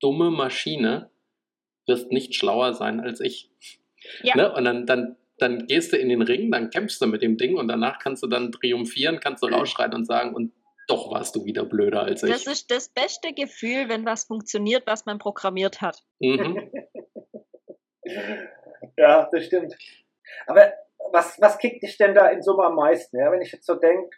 dumme 0.00 0.30
Maschine 0.30 1.10
wirst 1.86 2.10
nicht 2.10 2.34
schlauer 2.34 2.74
sein 2.74 3.00
als 3.00 3.20
ich. 3.20 3.50
Ja. 4.22 4.36
Ne? 4.36 4.52
Und 4.52 4.64
dann, 4.64 4.86
dann, 4.86 5.16
dann 5.38 5.66
gehst 5.66 5.92
du 5.92 5.96
in 5.96 6.08
den 6.08 6.22
Ring, 6.22 6.50
dann 6.50 6.70
kämpfst 6.70 7.00
du 7.00 7.06
mit 7.06 7.22
dem 7.22 7.36
Ding 7.36 7.56
und 7.56 7.68
danach 7.68 7.98
kannst 7.98 8.22
du 8.22 8.26
dann 8.26 8.52
triumphieren, 8.52 9.20
kannst 9.20 9.42
du 9.42 9.48
rausschreien 9.48 9.94
und 9.94 10.06
sagen, 10.06 10.34
und 10.34 10.52
doch 10.88 11.10
warst 11.10 11.36
du 11.36 11.44
wieder 11.44 11.64
blöder 11.64 12.02
als 12.02 12.22
ich. 12.22 12.30
Das 12.30 12.46
ist 12.46 12.70
das 12.70 12.88
beste 12.88 13.32
Gefühl, 13.32 13.88
wenn 13.88 14.04
was 14.04 14.24
funktioniert, 14.24 14.86
was 14.86 15.06
man 15.06 15.18
programmiert 15.18 15.80
hat. 15.80 16.02
Mhm. 16.18 16.70
Ja, 18.96 19.28
das 19.32 19.46
stimmt. 19.46 19.76
Aber 20.46 20.74
was, 21.10 21.40
was 21.40 21.58
kickt 21.58 21.82
dich 21.82 21.96
denn 21.96 22.14
da 22.14 22.28
in 22.28 22.42
Summe 22.42 22.64
am 22.64 22.74
meisten? 22.74 23.18
Ja, 23.18 23.32
wenn 23.32 23.40
ich 23.40 23.50
jetzt 23.50 23.64
so 23.64 23.76
denke, 23.76 24.14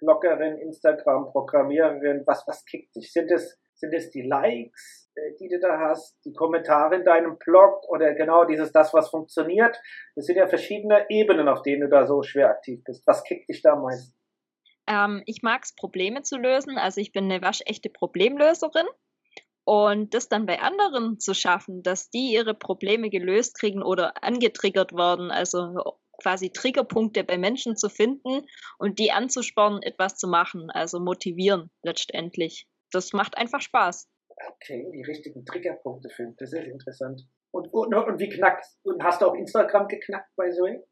Bloggerin, 0.00 0.58
Instagram, 0.58 1.30
Programmiererin, 1.30 2.24
was, 2.26 2.42
was 2.48 2.64
kickt 2.64 2.96
dich? 2.96 3.12
Sind 3.12 3.30
es, 3.30 3.60
sind 3.74 3.94
es 3.94 4.10
die 4.10 4.22
Likes, 4.22 4.97
die 5.40 5.48
du 5.48 5.58
da 5.60 5.78
hast, 5.78 6.18
die 6.24 6.32
Kommentare 6.32 6.96
in 6.96 7.04
deinem 7.04 7.38
Blog 7.38 7.88
oder 7.88 8.14
genau 8.14 8.44
dieses, 8.44 8.72
das, 8.72 8.92
was 8.94 9.10
funktioniert? 9.10 9.80
Das 10.14 10.26
sind 10.26 10.36
ja 10.36 10.46
verschiedene 10.46 11.06
Ebenen, 11.08 11.48
auf 11.48 11.62
denen 11.62 11.82
du 11.82 11.88
da 11.88 12.06
so 12.06 12.22
schwer 12.22 12.50
aktiv 12.50 12.82
bist. 12.84 13.06
Was 13.06 13.24
kickt 13.24 13.48
dich 13.48 13.62
da 13.62 13.72
am 13.72 13.82
meisten? 13.82 14.14
Ähm, 14.86 15.22
ich 15.26 15.42
mag 15.42 15.62
es, 15.64 15.74
Probleme 15.74 16.22
zu 16.22 16.38
lösen. 16.38 16.78
Also 16.78 17.00
ich 17.00 17.12
bin 17.12 17.24
eine 17.24 17.42
waschechte 17.42 17.90
Problemlöserin. 17.90 18.86
Und 19.64 20.14
das 20.14 20.30
dann 20.30 20.46
bei 20.46 20.60
anderen 20.60 21.20
zu 21.20 21.34
schaffen, 21.34 21.82
dass 21.82 22.08
die 22.08 22.32
ihre 22.32 22.54
Probleme 22.54 23.10
gelöst 23.10 23.58
kriegen 23.58 23.82
oder 23.82 24.24
angetriggert 24.24 24.94
werden, 24.94 25.30
also 25.30 25.98
quasi 26.22 26.50
Triggerpunkte 26.50 27.22
bei 27.22 27.36
Menschen 27.36 27.76
zu 27.76 27.90
finden 27.90 28.46
und 28.78 28.98
die 28.98 29.12
anzuspornen, 29.12 29.82
etwas 29.82 30.16
zu 30.16 30.26
machen, 30.26 30.70
also 30.70 31.00
motivieren 31.00 31.70
letztendlich. 31.82 32.66
Das 32.90 33.12
macht 33.12 33.36
einfach 33.36 33.60
Spaß. 33.60 34.08
Okay, 34.46 34.88
die 34.92 35.02
richtigen 35.02 35.44
Triggerpunkte 35.44 36.08
finden. 36.10 36.36
Das 36.38 36.52
ist 36.52 36.64
interessant. 36.64 37.22
Und, 37.50 37.72
und, 37.72 37.94
und 37.94 38.18
wie 38.18 38.28
knackt? 38.28 38.66
Und 38.82 39.02
hast 39.02 39.22
du 39.22 39.26
auch 39.26 39.34
Instagram 39.34 39.88
geknackt 39.88 40.30
bei 40.36 40.50
Zoe? 40.50 40.84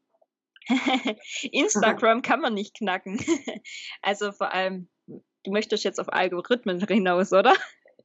Instagram 1.51 2.21
kann 2.21 2.41
man 2.41 2.53
nicht 2.53 2.77
knacken. 2.77 3.19
also 4.01 4.31
vor 4.31 4.53
allem, 4.53 4.89
du 5.07 5.51
möchtest 5.51 5.83
jetzt 5.83 5.99
auf 5.99 6.11
Algorithmen 6.11 6.85
hinaus, 6.87 7.31
oder? 7.31 7.53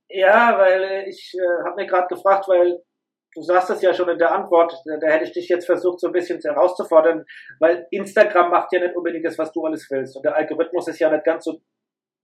Ja, 0.08 0.58
weil 0.58 1.06
ich 1.08 1.32
äh, 1.34 1.64
habe 1.66 1.76
mir 1.76 1.86
gerade 1.86 2.06
gefragt, 2.08 2.46
weil 2.46 2.82
du 3.34 3.42
sagst 3.42 3.70
es 3.70 3.82
ja 3.82 3.94
schon 3.94 4.10
in 4.10 4.18
der 4.18 4.32
Antwort, 4.32 4.74
da, 4.84 4.98
da, 4.98 5.06
hätte 5.08 5.24
ich 5.24 5.32
dich 5.32 5.48
jetzt 5.48 5.66
versucht, 5.66 6.00
so 6.00 6.08
ein 6.08 6.12
bisschen 6.12 6.38
herauszufordern, 6.40 7.24
weil 7.60 7.86
Instagram 7.90 8.50
macht 8.50 8.72
ja 8.72 8.80
nicht 8.80 8.94
unbedingt 8.94 9.24
das, 9.24 9.38
was 9.38 9.52
du 9.52 9.64
alles 9.64 9.88
willst. 9.90 10.16
Und 10.16 10.24
der 10.24 10.36
Algorithmus 10.36 10.88
ist 10.88 10.98
ja 10.98 11.10
nicht 11.10 11.24
ganz 11.24 11.44
so 11.44 11.60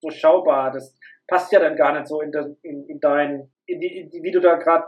durchschaubar. 0.02 0.70
Das 0.70 0.94
passt 1.28 1.52
ja 1.52 1.60
dann 1.60 1.76
gar 1.76 1.92
nicht 1.92 2.08
so 2.08 2.20
in, 2.20 2.32
de, 2.32 2.56
in, 2.62 2.84
in 2.86 2.98
dein, 2.98 3.52
in 3.66 3.80
die, 3.80 3.98
in 3.98 4.10
die, 4.10 4.22
wie 4.22 4.32
du 4.32 4.40
da 4.40 4.56
gerade 4.56 4.86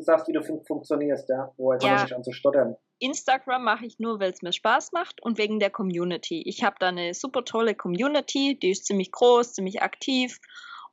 sagst, 0.00 0.28
wie 0.28 0.32
du 0.32 0.42
fun 0.42 0.64
funktionierst, 0.66 1.28
ja. 1.28 1.52
Wo 1.58 1.72
jetzt 1.72 1.84
ja. 1.84 1.96
an 1.96 2.24
zu 2.24 2.32
stottern. 2.32 2.76
Instagram 3.00 3.64
mache 3.64 3.84
ich 3.84 3.98
nur, 3.98 4.18
weil 4.18 4.30
es 4.30 4.40
mir 4.40 4.52
Spaß 4.52 4.92
macht 4.92 5.22
und 5.22 5.36
wegen 5.36 5.60
der 5.60 5.70
Community. 5.70 6.42
Ich 6.46 6.64
habe 6.64 6.76
da 6.78 6.88
eine 6.88 7.12
super 7.12 7.44
tolle 7.44 7.74
Community, 7.74 8.58
die 8.58 8.70
ist 8.70 8.86
ziemlich 8.86 9.12
groß, 9.12 9.52
ziemlich 9.52 9.82
aktiv 9.82 10.38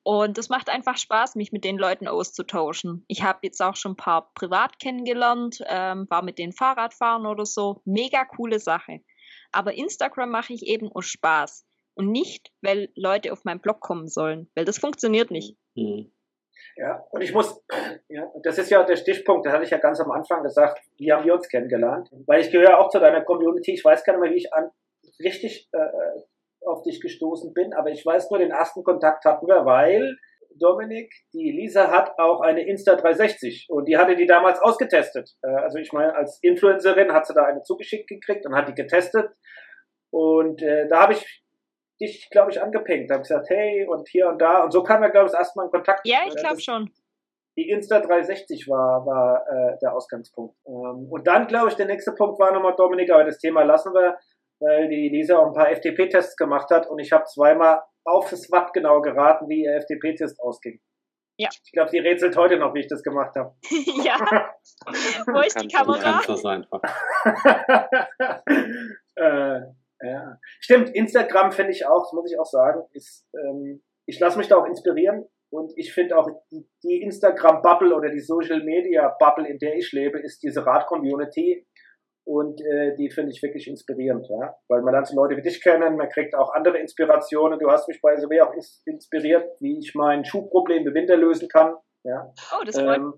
und 0.04 0.38
es 0.38 0.50
macht 0.50 0.70
einfach 0.70 0.98
Spaß, 0.98 1.36
mich 1.36 1.52
mit 1.52 1.64
den 1.64 1.80
Leuten 1.80 2.08
auszutauschen. 2.08 3.04
Ich 3.08 3.24
habe 3.24 3.40
jetzt 3.42 3.60
auch 3.62 3.76
schon 3.76 3.94
ein 3.94 3.98
paar 3.98 4.32
privat 4.36 4.78
kennengelernt, 4.78 5.64
ähm, 5.68 6.06
war 6.10 6.22
mit 6.22 6.38
den 6.38 6.52
Fahrradfahren 6.52 7.26
oder 7.26 7.46
so. 7.46 7.82
Mega 7.86 8.24
coole 8.26 8.60
Sache. 8.60 9.00
Aber 9.52 9.74
Instagram 9.74 10.30
mache 10.30 10.54
ich 10.54 10.68
eben 10.68 10.92
aus 10.92 11.06
Spaß 11.06 11.66
und 11.96 12.12
nicht, 12.12 12.52
weil 12.62 12.90
Leute 12.96 13.32
auf 13.32 13.46
meinen 13.46 13.62
Blog 13.62 13.80
kommen 13.80 14.08
sollen, 14.08 14.50
weil 14.56 14.66
das 14.66 14.78
funktioniert 14.78 15.32
nicht. 15.32 15.58
Mhm. 15.76 16.12
Ja, 16.78 17.06
und 17.12 17.22
ich 17.22 17.34
muss, 17.34 17.64
ja, 18.10 18.30
das 18.44 18.58
ist 18.58 18.70
ja 18.70 18.84
der 18.84 18.98
Stichpunkt, 18.98 19.46
das 19.46 19.54
hatte 19.54 19.64
ich 19.64 19.70
ja 19.70 19.78
ganz 19.78 20.00
am 20.02 20.12
Anfang 20.12 20.44
gesagt, 20.44 20.82
wie 20.98 21.12
haben 21.12 21.26
wir 21.26 21.34
uns 21.34 21.48
kennengelernt? 21.48 22.10
Weil 22.28 22.42
ich 22.42 22.52
gehöre 22.52 22.80
auch 22.80 22.90
zu 22.90 23.00
deiner 23.00 23.24
Community, 23.24 23.74
ich 23.74 23.84
weiß 23.84 24.04
gar 24.04 24.14
nicht 24.14 24.22
mehr, 24.22 24.32
wie 24.32 24.38
ich 24.38 24.54
an, 24.54 24.70
richtig 25.20 25.70
äh, 25.72 26.68
auf 26.68 26.84
dich 26.84 27.00
gestoßen 27.00 27.54
bin, 27.54 27.74
aber 27.74 27.92
ich 27.92 28.06
weiß 28.06 28.30
nur, 28.30 28.40
den 28.40 28.52
ersten 28.52 28.84
Kontakt 28.84 29.24
hatten 29.24 29.48
wir, 29.48 29.66
weil 29.66 30.18
Dominik, 30.58 31.14
die 31.34 31.52
Lisa 31.52 31.92
hat 31.92 32.18
auch 32.18 32.42
eine 32.42 32.62
Insta360 32.62 33.66
und 33.70 33.88
die 33.88 33.98
hatte 33.98 34.16
die 34.16 34.26
damals 34.26 34.60
ausgetestet. 34.60 35.30
Äh, 35.44 35.48
also 35.48 35.78
ich 35.78 35.94
meine, 35.94 36.14
als 36.16 36.40
Influencerin 36.42 37.14
hat 37.14 37.26
sie 37.26 37.34
da 37.34 37.44
eine 37.44 37.62
zugeschickt 37.62 38.08
gekriegt 38.08 38.46
und 38.46 38.56
hat 38.56 38.68
die 38.68 38.74
getestet 38.74 39.30
und 40.10 40.62
äh, 40.62 40.88
da 40.88 41.02
habe 41.02 41.14
ich 41.14 41.45
dich, 42.00 42.30
glaube 42.30 42.52
ich, 42.52 42.62
angepinkt. 42.62 43.10
Da 43.10 43.16
habe 43.16 43.24
gesagt, 43.24 43.50
hey 43.50 43.86
und 43.88 44.08
hier 44.10 44.28
und 44.28 44.42
da 44.42 44.64
und 44.64 44.72
so 44.72 44.84
kam 44.84 45.02
wir, 45.02 45.10
glaube 45.10 45.28
ich, 45.28 45.34
erstmal 45.34 45.66
in 45.66 45.72
Kontakt. 45.72 46.02
Ja, 46.06 46.20
ich 46.28 46.36
glaube 46.36 46.62
schon. 46.62 46.92
Die 47.58 47.74
Insta360 47.74 48.70
war, 48.70 49.06
war 49.06 49.46
äh, 49.48 49.78
der 49.82 49.94
Ausgangspunkt. 49.94 50.58
Ähm, 50.68 51.08
und 51.10 51.26
dann, 51.26 51.48
glaube 51.48 51.70
ich, 51.70 51.76
der 51.76 51.86
nächste 51.86 52.12
Punkt 52.12 52.38
war 52.38 52.52
nochmal, 52.52 52.76
Dominik, 52.76 53.10
aber 53.12 53.24
das 53.24 53.38
Thema 53.38 53.64
lassen 53.64 53.94
wir 53.94 54.18
weil 54.60 54.88
die 54.90 55.10
Lisa 55.10 55.38
auch 55.38 55.48
ein 55.48 55.54
paar 55.54 55.70
FTP-Tests 55.70 56.36
gemacht 56.36 56.70
hat 56.72 56.88
und 56.88 57.00
ich 57.00 57.12
habe 57.12 57.26
zweimal 57.26 57.82
auf 58.04 58.30
das 58.30 58.52
Watt 58.52 58.74
genau 58.74 59.02
geraten, 59.02 59.50
wie 59.50 59.64
ihr 59.64 59.82
FTP-Test 59.82 60.40
ausging. 60.40 60.80
Ja. 61.38 61.50
Ich 61.66 61.72
glaube, 61.74 61.90
sie 61.90 62.00
rätselt 62.00 62.38
heute 62.38 62.58
noch, 62.58 62.74
wie 62.74 62.80
ich 62.80 62.88
das 62.88 63.04
gemacht 63.04 63.36
habe. 63.36 63.56
ja. 64.04 64.18
Wo 65.28 65.42
ist 65.42 65.62
die 65.62 65.68
Kamera? 65.68 66.22
Das 66.26 66.46
einfach. 66.46 66.82
äh, 69.16 69.62
ja. 70.02 70.38
Stimmt, 70.60 70.96
Instagram 70.96 71.52
finde 71.52 71.72
ich 71.72 71.86
auch, 71.86 72.04
das 72.04 72.14
muss 72.14 72.32
ich 72.32 72.40
auch 72.40 72.46
sagen, 72.46 72.84
ist, 72.92 73.28
ähm, 73.34 73.84
ich 74.08 74.20
lasse 74.20 74.38
mich 74.38 74.48
da 74.48 74.58
auch 74.58 74.66
inspirieren 74.66 75.26
und 75.52 75.72
ich 75.78 75.94
finde 75.94 76.18
auch 76.18 76.30
die, 76.52 76.68
die 76.84 77.02
Instagram-Bubble 77.02 77.96
oder 77.96 78.10
die 78.10 78.20
Social-Media-Bubble, 78.20 79.48
in 79.48 79.58
der 79.60 79.76
ich 79.76 79.92
lebe, 79.92 80.20
ist 80.20 80.44
diese 80.44 80.66
Rad-Community 80.66 81.66
und 82.28 82.60
äh, 82.62 82.96
die 82.96 83.10
finde 83.12 83.32
ich 83.32 83.42
wirklich 83.44 83.68
inspirierend, 83.68 84.28
ja, 84.30 84.56
weil 84.68 84.82
man 84.82 84.94
dann 84.94 85.06
so 85.06 85.16
Leute 85.16 85.38
wie 85.38 85.44
dich 85.44 85.62
kennen, 85.62 85.96
man 85.96 86.10
kriegt 86.10 86.36
auch 86.36 86.54
andere 86.54 86.80
Inspirationen. 86.80 87.60
Du 87.60 87.70
hast 87.70 87.88
mich 87.88 88.02
bei 88.02 88.18
SOW 88.18 88.42
auch 88.42 88.54
inspiriert, 88.86 89.48
wie 89.60 89.78
ich 89.78 89.94
mein 89.94 90.26
Schuhproblem 90.26 90.88
im 90.88 90.94
Winter 90.94 91.18
lösen 91.18 91.48
kann, 91.48 91.76
ja. 92.04 92.34
Oh, 92.52 92.64
das 92.64 92.80
freut 92.80 92.98
ähm, 92.98 93.14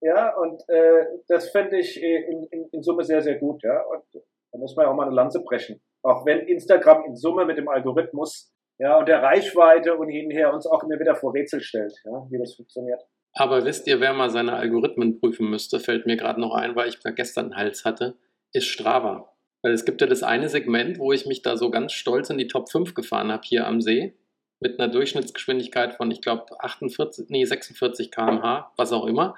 Ja, 0.00 0.36
und 0.36 0.62
äh, 0.68 1.06
das 1.28 1.50
finde 1.50 1.78
ich 1.78 2.02
äh, 2.02 2.22
in, 2.24 2.44
in, 2.50 2.68
in 2.72 2.82
Summe 2.82 3.04
sehr, 3.04 3.22
sehr 3.22 3.38
gut, 3.38 3.62
ja. 3.62 3.80
Und 3.82 4.04
da 4.52 4.58
muss 4.58 4.74
man 4.76 4.86
ja 4.86 4.92
auch 4.92 4.96
mal 4.96 5.06
eine 5.06 5.14
Lanze 5.14 5.40
brechen. 5.40 5.80
Auch 6.02 6.26
wenn 6.26 6.40
Instagram 6.40 7.04
in 7.04 7.16
Summe 7.16 7.44
mit 7.44 7.58
dem 7.58 7.68
Algorithmus, 7.68 8.52
ja, 8.78 8.98
und 8.98 9.08
der 9.08 9.22
Reichweite 9.22 9.94
und 9.96 10.08
hinher 10.08 10.52
uns 10.52 10.66
auch 10.66 10.82
immer 10.82 10.98
wieder 10.98 11.14
vor 11.14 11.34
Rätsel 11.34 11.60
stellt, 11.60 11.94
ja, 12.04 12.26
wie 12.30 12.38
das 12.38 12.54
funktioniert. 12.54 13.00
Aber 13.34 13.64
wisst 13.64 13.86
ihr, 13.86 14.00
wer 14.00 14.12
mal 14.12 14.30
seine 14.30 14.54
Algorithmen 14.54 15.20
prüfen 15.20 15.48
müsste, 15.48 15.80
fällt 15.80 16.06
mir 16.06 16.16
gerade 16.16 16.40
noch 16.40 16.54
ein, 16.54 16.74
weil 16.76 16.88
ich 16.88 16.98
da 16.98 17.10
gestern 17.10 17.46
einen 17.46 17.56
Hals 17.56 17.84
hatte 17.84 18.16
ist 18.52 18.66
Strava. 18.66 19.32
Weil 19.62 19.72
es 19.72 19.84
gibt 19.84 20.00
ja 20.00 20.06
das 20.06 20.22
eine 20.22 20.48
Segment, 20.48 20.98
wo 20.98 21.12
ich 21.12 21.26
mich 21.26 21.42
da 21.42 21.56
so 21.56 21.70
ganz 21.70 21.92
stolz 21.92 22.30
in 22.30 22.38
die 22.38 22.48
Top 22.48 22.70
5 22.70 22.94
gefahren 22.94 23.30
habe 23.32 23.42
hier 23.44 23.66
am 23.66 23.80
See. 23.80 24.14
Mit 24.60 24.78
einer 24.78 24.90
Durchschnittsgeschwindigkeit 24.90 25.94
von, 25.94 26.10
ich 26.10 26.20
glaube, 26.20 26.46
48, 26.60 27.26
nee, 27.30 27.44
46 27.44 28.10
km/h, 28.10 28.72
was 28.76 28.92
auch 28.92 29.06
immer. 29.06 29.34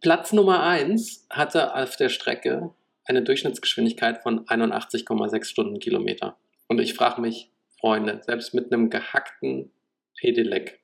Platz 0.00 0.32
Nummer 0.32 0.62
1 0.62 1.26
hatte 1.30 1.74
auf 1.74 1.96
der 1.96 2.08
Strecke 2.08 2.70
eine 3.04 3.22
Durchschnittsgeschwindigkeit 3.22 4.22
von 4.22 4.46
81,6 4.46 5.44
Stundenkilometer. 5.44 6.36
Und 6.68 6.80
ich 6.80 6.94
frage 6.94 7.20
mich, 7.20 7.50
Freunde, 7.78 8.20
selbst 8.24 8.54
mit 8.54 8.72
einem 8.72 8.90
gehackten 8.90 9.70
Pedelec 10.18 10.80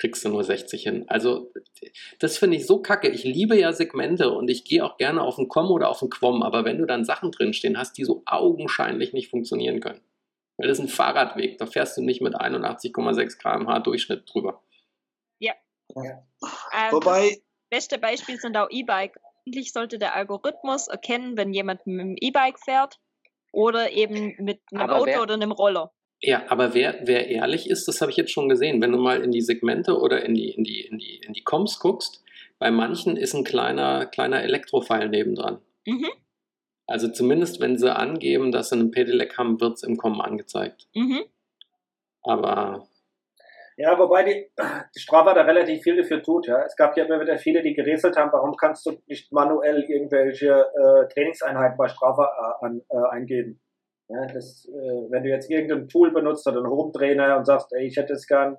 kriegst 0.00 0.24
du 0.24 0.30
nur 0.30 0.42
60 0.42 0.82
hin. 0.82 1.04
Also 1.08 1.52
das 2.18 2.38
finde 2.38 2.56
ich 2.56 2.66
so 2.66 2.80
kacke. 2.80 3.08
Ich 3.10 3.22
liebe 3.22 3.56
ja 3.58 3.72
Segmente 3.72 4.30
und 4.30 4.48
ich 4.48 4.64
gehe 4.64 4.84
auch 4.84 4.96
gerne 4.96 5.22
auf 5.22 5.36
den 5.36 5.48
Com 5.48 5.70
oder 5.70 5.90
auf 5.90 6.00
den 6.00 6.08
Quom, 6.08 6.42
aber 6.42 6.64
wenn 6.64 6.78
du 6.78 6.86
dann 6.86 7.04
Sachen 7.04 7.30
drinstehen 7.30 7.76
hast, 7.76 7.98
die 7.98 8.04
so 8.04 8.22
augenscheinlich 8.24 9.12
nicht 9.12 9.28
funktionieren 9.28 9.80
können. 9.80 10.00
Weil 10.56 10.68
das 10.68 10.78
ist 10.78 10.84
ein 10.84 10.88
Fahrradweg, 10.88 11.58
da 11.58 11.66
fährst 11.66 11.96
du 11.96 12.02
nicht 12.02 12.22
mit 12.22 12.34
81,6 12.34 13.38
km/h 13.38 13.78
Durchschnitt 13.80 14.24
drüber. 14.32 14.62
Ja. 15.38 15.52
ja. 15.94 16.26
Ähm, 16.72 16.92
Wobei. 16.92 17.38
beste 17.68 17.98
Beispiel 17.98 18.38
sind 18.40 18.56
auch 18.56 18.68
E-Bike. 18.70 19.20
Eigentlich 19.50 19.72
sollte 19.72 19.98
der 19.98 20.14
Algorithmus 20.14 20.86
erkennen, 20.86 21.36
wenn 21.36 21.52
jemand 21.52 21.84
mit 21.84 22.00
einem 22.00 22.16
E-Bike 22.20 22.60
fährt 22.60 23.00
oder 23.52 23.90
eben 23.90 24.36
mit 24.38 24.60
einem 24.70 24.82
aber 24.82 24.96
Auto 24.96 25.20
oder 25.22 25.34
einem 25.34 25.50
Roller. 25.50 25.92
Ja, 26.22 26.44
aber 26.48 26.72
wer, 26.72 27.00
wer 27.02 27.26
ehrlich 27.26 27.68
ist, 27.68 27.88
das 27.88 28.00
habe 28.00 28.12
ich 28.12 28.16
jetzt 28.16 28.30
schon 28.30 28.48
gesehen. 28.48 28.80
Wenn 28.80 28.92
du 28.92 28.98
mal 28.98 29.24
in 29.24 29.32
die 29.32 29.40
Segmente 29.40 29.98
oder 29.98 30.24
in 30.24 30.34
die, 30.34 30.50
in 30.50 30.62
die, 30.62 30.82
in 30.82 30.98
die, 30.98 31.16
in 31.26 31.32
die 31.32 31.42
Comps 31.42 31.80
guckst, 31.80 32.22
bei 32.60 32.70
manchen 32.70 33.16
ist 33.16 33.34
ein 33.34 33.42
kleiner, 33.42 34.06
kleiner 34.06 34.40
Elektrofile 34.40 35.08
nebendran. 35.08 35.60
Mhm. 35.84 36.10
Also 36.86 37.08
zumindest, 37.08 37.58
wenn 37.58 37.76
sie 37.76 37.92
angeben, 37.92 38.52
dass 38.52 38.68
sie 38.68 38.76
einen 38.76 38.92
Pedelec 38.92 39.36
haben, 39.36 39.60
wird 39.60 39.74
es 39.74 39.82
im 39.82 39.96
Com 39.96 40.20
angezeigt. 40.20 40.86
Mhm. 40.94 41.24
Aber. 42.22 42.86
Ja, 43.80 43.98
wobei 43.98 44.24
die, 44.24 44.50
die 44.94 45.00
Strava 45.00 45.32
da 45.32 45.40
relativ 45.40 45.82
viel 45.82 45.96
dafür 45.96 46.22
tut. 46.22 46.46
Ja. 46.46 46.64
Es 46.64 46.76
gab 46.76 46.98
ja 46.98 47.04
immer 47.04 47.18
wieder 47.18 47.38
viele, 47.38 47.62
die 47.62 47.72
gerätselt 47.72 48.14
haben, 48.14 48.30
warum 48.30 48.54
kannst 48.54 48.84
du 48.84 48.98
nicht 49.06 49.32
manuell 49.32 49.82
irgendwelche 49.84 50.50
äh, 50.50 51.08
Trainingseinheiten 51.14 51.78
bei 51.78 51.88
Strava 51.88 52.58
äh, 52.60 52.66
an, 52.66 52.82
äh, 52.90 53.08
eingeben. 53.10 53.58
Ja, 54.08 54.26
das, 54.26 54.68
äh, 54.68 55.10
wenn 55.10 55.22
du 55.22 55.30
jetzt 55.30 55.50
irgendein 55.50 55.88
Tool 55.88 56.12
benutzt 56.12 56.46
oder 56.46 56.58
einen 56.58 56.68
Home-Trainer 56.68 57.38
und 57.38 57.46
sagst, 57.46 57.72
ey, 57.72 57.86
ich 57.86 57.96
hätte 57.96 58.12
es 58.12 58.26
gern 58.26 58.58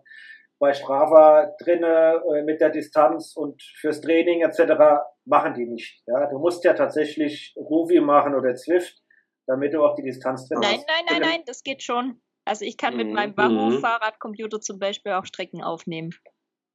bei 0.57 0.73
Strava 0.73 1.51
drinne 1.61 2.23
äh, 2.33 2.41
mit 2.41 2.59
der 2.59 2.71
Distanz 2.71 3.35
und 3.35 3.61
fürs 3.79 4.01
Training 4.01 4.41
etc. 4.41 5.03
machen 5.25 5.53
die 5.53 5.67
nicht. 5.67 6.01
Ja, 6.07 6.27
du 6.29 6.39
musst 6.39 6.63
ja 6.63 6.73
tatsächlich 6.73 7.53
Ruvi 7.57 7.99
machen 7.99 8.33
oder 8.33 8.55
Zwift, 8.55 9.03
damit 9.45 9.75
du 9.75 9.83
auch 9.83 9.93
die 9.93 10.03
Distanz 10.03 10.47
drin 10.47 10.61
nein, 10.61 10.77
hast. 10.77 10.87
Nein, 10.87 11.05
nein, 11.07 11.21
nein, 11.21 11.29
nein, 11.29 11.43
das 11.45 11.61
geht 11.61 11.83
schon. 11.83 12.19
Also 12.45 12.65
ich 12.65 12.77
kann 12.77 12.97
mit 12.97 13.07
mhm. 13.07 13.13
meinem 13.13 13.37
Wahoo-Fahrradcomputer 13.37 14.61
zum 14.61 14.79
Beispiel 14.79 15.13
auch 15.13 15.25
Strecken 15.25 15.63
aufnehmen. 15.63 16.11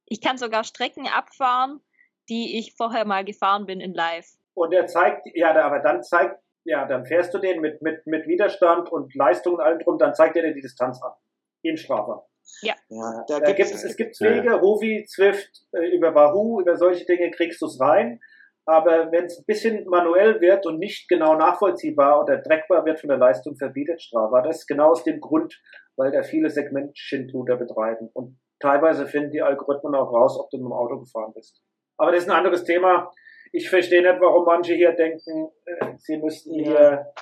Ich 0.05 0.21
kann 0.21 0.37
sogar 0.37 0.63
Strecken 0.63 1.07
abfahren, 1.07 1.81
die 2.29 2.57
ich 2.57 2.75
vorher 2.75 3.05
mal 3.05 3.25
gefahren 3.25 3.65
bin 3.65 3.81
in 3.81 3.93
Live. 3.93 4.27
Und 4.53 4.73
er 4.73 4.87
zeigt, 4.87 5.27
ja, 5.35 5.53
aber 5.63 5.79
dann 5.79 6.03
zeigt 6.03 6.41
ja, 6.67 6.85
dann 6.85 7.05
fährst 7.05 7.33
du 7.33 7.39
den 7.39 7.61
mit, 7.61 7.81
mit, 7.81 8.05
mit 8.05 8.27
Widerstand 8.27 8.91
und 8.91 9.15
Leistung 9.15 9.53
und 9.53 9.61
allem 9.61 9.79
drum, 9.79 9.97
dann 9.97 10.13
zeigt 10.13 10.35
er 10.35 10.43
dir 10.43 10.53
die 10.53 10.61
Distanz 10.61 11.01
an. 11.01 11.13
In 11.61 11.77
Strava. 11.77 12.27
Ja. 12.61 12.75
ja 12.89 13.23
da, 13.27 13.39
da 13.39 13.51
gibt 13.53 13.71
es, 13.71 13.83
es 13.83 13.95
gibt 13.95 14.19
Wege, 14.19 14.47
ja. 14.47 14.55
Ruvi, 14.55 15.05
Zwift, 15.07 15.65
äh, 15.71 15.95
über 15.95 16.13
Wahoo, 16.13 16.59
über 16.59 16.75
solche 16.75 17.05
Dinge 17.05 17.31
kriegst 17.31 17.61
du 17.61 17.67
es 17.67 17.79
rein. 17.79 18.19
Aber 18.67 19.11
wenn 19.11 19.25
es 19.25 19.39
ein 19.39 19.45
bisschen 19.45 19.85
manuell 19.87 20.41
wird 20.41 20.65
und 20.65 20.77
nicht 20.77 21.07
genau 21.07 21.35
nachvollziehbar 21.35 22.21
oder 22.21 22.37
dreckbar 22.37 22.85
wird 22.85 22.99
von 22.99 23.09
der 23.09 23.17
Leistung, 23.17 23.55
verbietet 23.55 24.01
Strava. 24.01 24.41
Das 24.41 24.67
genau 24.67 24.91
aus 24.91 25.03
dem 25.03 25.21
Grund, 25.21 25.59
weil 25.95 26.11
da 26.11 26.21
viele 26.21 26.49
Segment-Schindluder 26.49 27.55
betreiben. 27.55 28.09
Und 28.13 28.37
teilweise 28.59 29.07
finden 29.07 29.31
die 29.31 29.41
Algorithmen 29.41 29.95
auch 29.95 30.11
raus, 30.11 30.37
ob 30.39 30.49
du 30.49 30.57
mit 30.57 30.65
dem 30.65 30.73
Auto 30.73 30.99
gefahren 30.99 31.31
bist. 31.33 31.63
Aber 31.97 32.11
das 32.11 32.23
ist 32.23 32.29
ein 32.29 32.35
anderes 32.35 32.65
Thema 32.65 33.09
ich 33.51 33.69
verstehe 33.69 34.01
nicht, 34.01 34.21
warum 34.21 34.45
manche 34.45 34.73
hier 34.73 34.91
denken, 34.91 35.49
äh, 35.65 35.93
sie 35.97 36.17
müssten 36.17 36.53
hier 36.53 37.13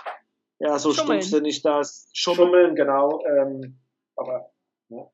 ja, 0.60 0.80
so 0.80 0.91
stumpfsinnig 0.91 1.62
das 1.62 2.10
schummeln, 2.14 2.48
schummeln 2.48 2.76
genau. 2.76 3.22
Ähm, 3.26 3.80
aber. 4.16 4.52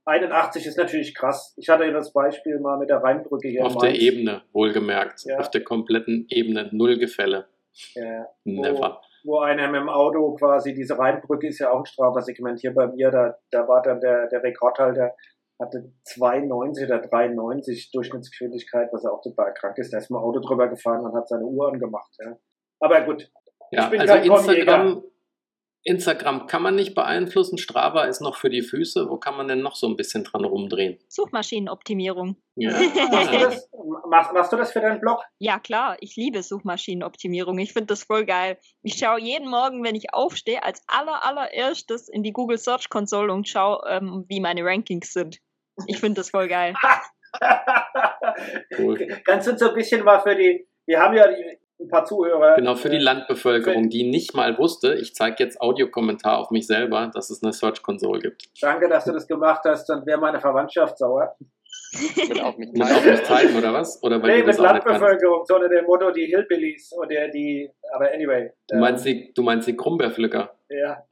81 0.06 0.66
ist 0.66 0.78
natürlich 0.78 1.16
krass. 1.16 1.54
Ich 1.58 1.70
hatte 1.70 1.86
ja 1.86 1.92
das 1.92 2.12
Beispiel 2.14 2.60
mal 2.60 2.78
mit 2.78 2.90
der 2.90 2.98
Rheinbrücke 2.98 3.48
hier. 3.48 3.66
Auf 3.66 3.78
der. 3.78 3.96
Ebene, 3.96 4.44
wohlgemerkt. 4.52 5.24
Ja. 5.26 5.40
Auf 5.40 5.50
der 5.50 5.64
kompletten 5.64 6.26
Ebene. 6.30 6.70
Null 6.72 6.98
Gefälle. 6.98 7.48
Ja, 7.94 8.28
Never. 8.44 9.02
wo 9.24 9.40
einer 9.40 9.70
mit 9.70 9.82
dem 9.82 9.90
Auto 9.90 10.36
quasi, 10.36 10.74
diese 10.74 10.98
Rheinbrücke 10.98 11.48
ist 11.48 11.60
ja 11.60 11.72
auch 11.72 11.80
ein 11.80 11.86
Strafversegment 11.86 12.60
hier 12.60 12.74
bei 12.74 12.88
mir, 12.88 13.12
da, 13.12 13.38
da 13.50 13.68
war 13.68 13.82
dann 13.82 14.02
der, 14.02 14.28
der 14.28 14.44
Rekordhalter, 14.44 15.16
hatte 15.60 15.94
2,90 16.08 16.86
oder 16.86 17.02
3,90 17.02 17.92
Durchschnittsgeschwindigkeit, 17.94 18.90
was 18.92 19.06
auch 19.06 19.22
total 19.22 19.54
krank 19.54 19.78
ist. 19.78 19.94
Da 19.94 20.00
ist 20.00 20.10
mal 20.10 20.20
Auto 20.20 20.40
drüber 20.40 20.68
gefahren 20.68 21.06
und 21.06 21.14
hat 21.14 21.30
seine 21.30 21.46
Uhr 21.46 21.72
angemacht. 21.72 22.14
Ja. 22.20 22.36
Aber 22.80 23.02
gut, 23.02 23.32
Ja, 23.72 23.88
bin 23.88 24.02
also 24.02 24.16
Instagram, 24.16 25.04
Instagram 25.84 26.48
kann 26.48 26.62
man 26.62 26.76
nicht 26.76 26.94
beeinflussen. 26.94 27.58
Strava 27.58 28.04
ist 28.04 28.22
noch 28.22 28.36
für 28.36 28.50
die 28.50 28.62
Füße. 28.62 29.10
Wo 29.10 29.18
kann 29.18 29.36
man 29.36 29.48
denn 29.48 29.62
noch 29.62 29.76
so 29.76 29.88
ein 29.88 29.96
bisschen 29.96 30.24
dran 30.24 30.46
rumdrehen? 30.46 31.00
Suchmaschinenoptimierung. 31.08 32.36
Ja. 32.56 32.72
machst, 33.12 33.34
du 33.34 33.40
das, 33.40 33.70
machst, 34.08 34.34
machst 34.34 34.54
du 34.54 34.58
das 34.58 34.72
für 34.72 34.82
deinen 34.82 35.00
Blog? 35.00 35.24
Ja, 35.40 35.60
klar, 35.60 35.98
ich 36.00 36.16
liebe 36.16 36.44
Suchmaschinenoptimierung. 36.44 37.58
Ich 37.60 37.74
finde 37.74 37.88
das 37.88 38.04
voll 38.04 38.26
geil. 38.26 38.60
Ich 38.84 38.96
schaue 38.96 39.20
jeden 39.20 39.50
Morgen, 39.50 39.84
wenn 39.84 39.96
ich 39.96 40.14
aufstehe, 40.14 40.64
als 40.64 40.84
aller, 40.88 41.26
allererstes 41.26 42.10
in 42.10 42.22
die 42.22 42.34
Google 42.34 42.58
Search 42.58 42.90
Console 42.90 43.34
und 43.34 43.48
schaue, 43.48 43.82
ähm, 43.90 44.26
wie 44.28 44.40
meine 44.40 44.64
Rankings 44.64 45.14
sind. 45.14 45.40
Ich 45.88 46.00
finde 46.00 46.22
das 46.22 46.30
voll 46.30 46.48
geil. 46.48 46.76
Cool. 48.78 49.08
Kannst 49.26 49.48
du 49.48 49.52
uns 49.52 49.60
so 49.62 49.70
ein 49.70 49.76
bisschen 49.76 50.04
mal 50.04 50.20
für 50.20 50.36
die, 50.36 50.68
wir 50.86 51.00
haben 51.00 51.16
ja 51.16 51.28
die, 51.28 51.58
ein 51.82 51.88
paar 51.88 52.06
Zuhörer. 52.06 52.56
Genau, 52.56 52.76
für 52.76 52.90
die 52.90 52.98
äh, 52.98 53.02
Landbevölkerung, 53.02 53.90
die 53.90 54.10
nicht 54.10 54.34
mal 54.36 54.58
wusste, 54.58 54.94
ich 54.96 55.16
zeige 55.16 55.44
jetzt 55.44 55.60
Audiokommentar 55.62 56.38
auf 56.38 56.52
mich 56.52 56.68
selber, 56.68 57.10
dass 57.14 57.30
es 57.30 57.44
eine 57.44 57.54
Search 57.54 57.82
Console 57.82 58.20
gibt. 58.22 58.50
Danke, 58.62 58.88
dass 58.90 59.06
du 59.06 59.12
das 59.12 59.28
gemacht 59.28 59.62
hast, 59.66 59.88
dann 59.90 60.06
wäre 60.06 60.20
meine 60.20 60.40
Verwandtschaft 60.40 60.98
sauer. 60.98 61.36
Mit 62.30 62.42
auf 62.42 62.58
mich, 62.58 62.72
mit 62.72 62.84
auf 62.84 63.06
mich 63.06 63.24
zeigen, 63.24 63.58
oder 63.58 63.74
was? 63.74 64.02
Oder 64.04 64.22
weil 64.22 64.38
Nee, 64.40 64.44
mit 64.44 64.60
auch 64.60 64.74
nicht? 64.74 64.86
Landbevölkerung, 64.86 65.46
so 65.46 65.56
unter 65.56 65.68
dem 65.70 65.86
Motto 65.86 66.12
die 66.12 66.26
Hillbillies 66.26 66.94
oder 66.94 67.28
die, 67.28 67.70
aber 67.94 68.12
anyway. 68.14 68.52
Du 68.70 68.78
meinst 68.78 69.06
die, 69.06 69.34
du 69.34 69.44
meinst 69.44 69.68
die 69.68 69.76
Krummbeerpflücker? 69.76 70.56
Ja. 70.70 71.06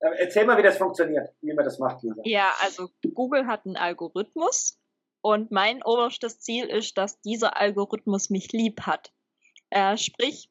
Erzähl 0.00 0.44
mal, 0.46 0.56
wie 0.56 0.62
das 0.62 0.78
funktioniert, 0.78 1.30
wie 1.40 1.52
man 1.52 1.64
das 1.64 1.80
macht, 1.80 2.02
Lisa. 2.04 2.22
Ja, 2.24 2.52
also 2.62 2.88
Google 3.14 3.46
hat 3.46 3.66
einen 3.66 3.76
Algorithmus 3.76 4.78
und 5.20 5.50
mein 5.50 5.82
oberstes 5.82 6.38
Ziel 6.38 6.66
ist, 6.66 6.96
dass 6.96 7.20
dieser 7.20 7.56
Algorithmus 7.60 8.30
mich 8.30 8.52
lieb 8.52 8.82
hat. 8.82 9.10
Äh, 9.70 9.96
sprich, 9.96 10.50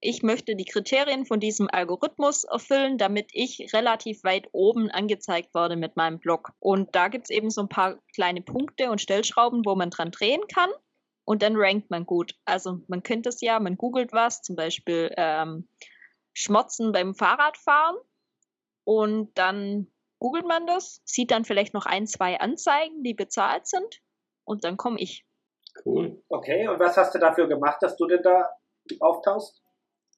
ich 0.00 0.22
möchte 0.22 0.54
die 0.54 0.66
Kriterien 0.66 1.24
von 1.24 1.40
diesem 1.40 1.68
Algorithmus 1.70 2.44
erfüllen, 2.44 2.98
damit 2.98 3.30
ich 3.32 3.72
relativ 3.72 4.22
weit 4.22 4.48
oben 4.52 4.90
angezeigt 4.90 5.54
werde 5.54 5.76
mit 5.76 5.96
meinem 5.96 6.18
Blog. 6.18 6.52
Und 6.58 6.94
da 6.94 7.08
gibt 7.08 7.24
es 7.24 7.30
eben 7.30 7.50
so 7.50 7.62
ein 7.62 7.70
paar 7.70 7.98
kleine 8.14 8.42
Punkte 8.42 8.90
und 8.90 9.00
Stellschrauben, 9.00 9.64
wo 9.64 9.74
man 9.74 9.88
dran 9.88 10.10
drehen 10.10 10.42
kann. 10.46 10.68
Und 11.24 11.40
dann 11.42 11.56
rankt 11.56 11.90
man 11.90 12.04
gut. 12.04 12.34
Also 12.44 12.80
man 12.86 13.02
kennt 13.02 13.26
es 13.26 13.40
ja, 13.40 13.58
man 13.58 13.78
googelt 13.78 14.12
was, 14.12 14.42
zum 14.42 14.56
Beispiel 14.56 15.10
ähm, 15.16 15.68
Schmotzen 16.34 16.92
beim 16.92 17.14
Fahrradfahren. 17.14 17.96
Und 18.84 19.38
dann 19.38 19.86
googelt 20.18 20.46
man 20.46 20.66
das, 20.66 21.00
sieht 21.06 21.30
dann 21.30 21.46
vielleicht 21.46 21.72
noch 21.72 21.86
ein, 21.86 22.06
zwei 22.06 22.38
Anzeigen, 22.40 23.02
die 23.02 23.14
bezahlt 23.14 23.66
sind. 23.66 24.02
Und 24.44 24.64
dann 24.64 24.76
komme 24.76 25.00
ich. 25.00 25.24
Cool. 25.84 26.22
Okay, 26.28 26.68
und 26.68 26.78
was 26.78 26.96
hast 26.96 27.14
du 27.14 27.18
dafür 27.18 27.48
gemacht, 27.48 27.78
dass 27.82 27.96
du 27.96 28.06
denn 28.06 28.22
da 28.22 28.50
auftauchst? 29.00 29.62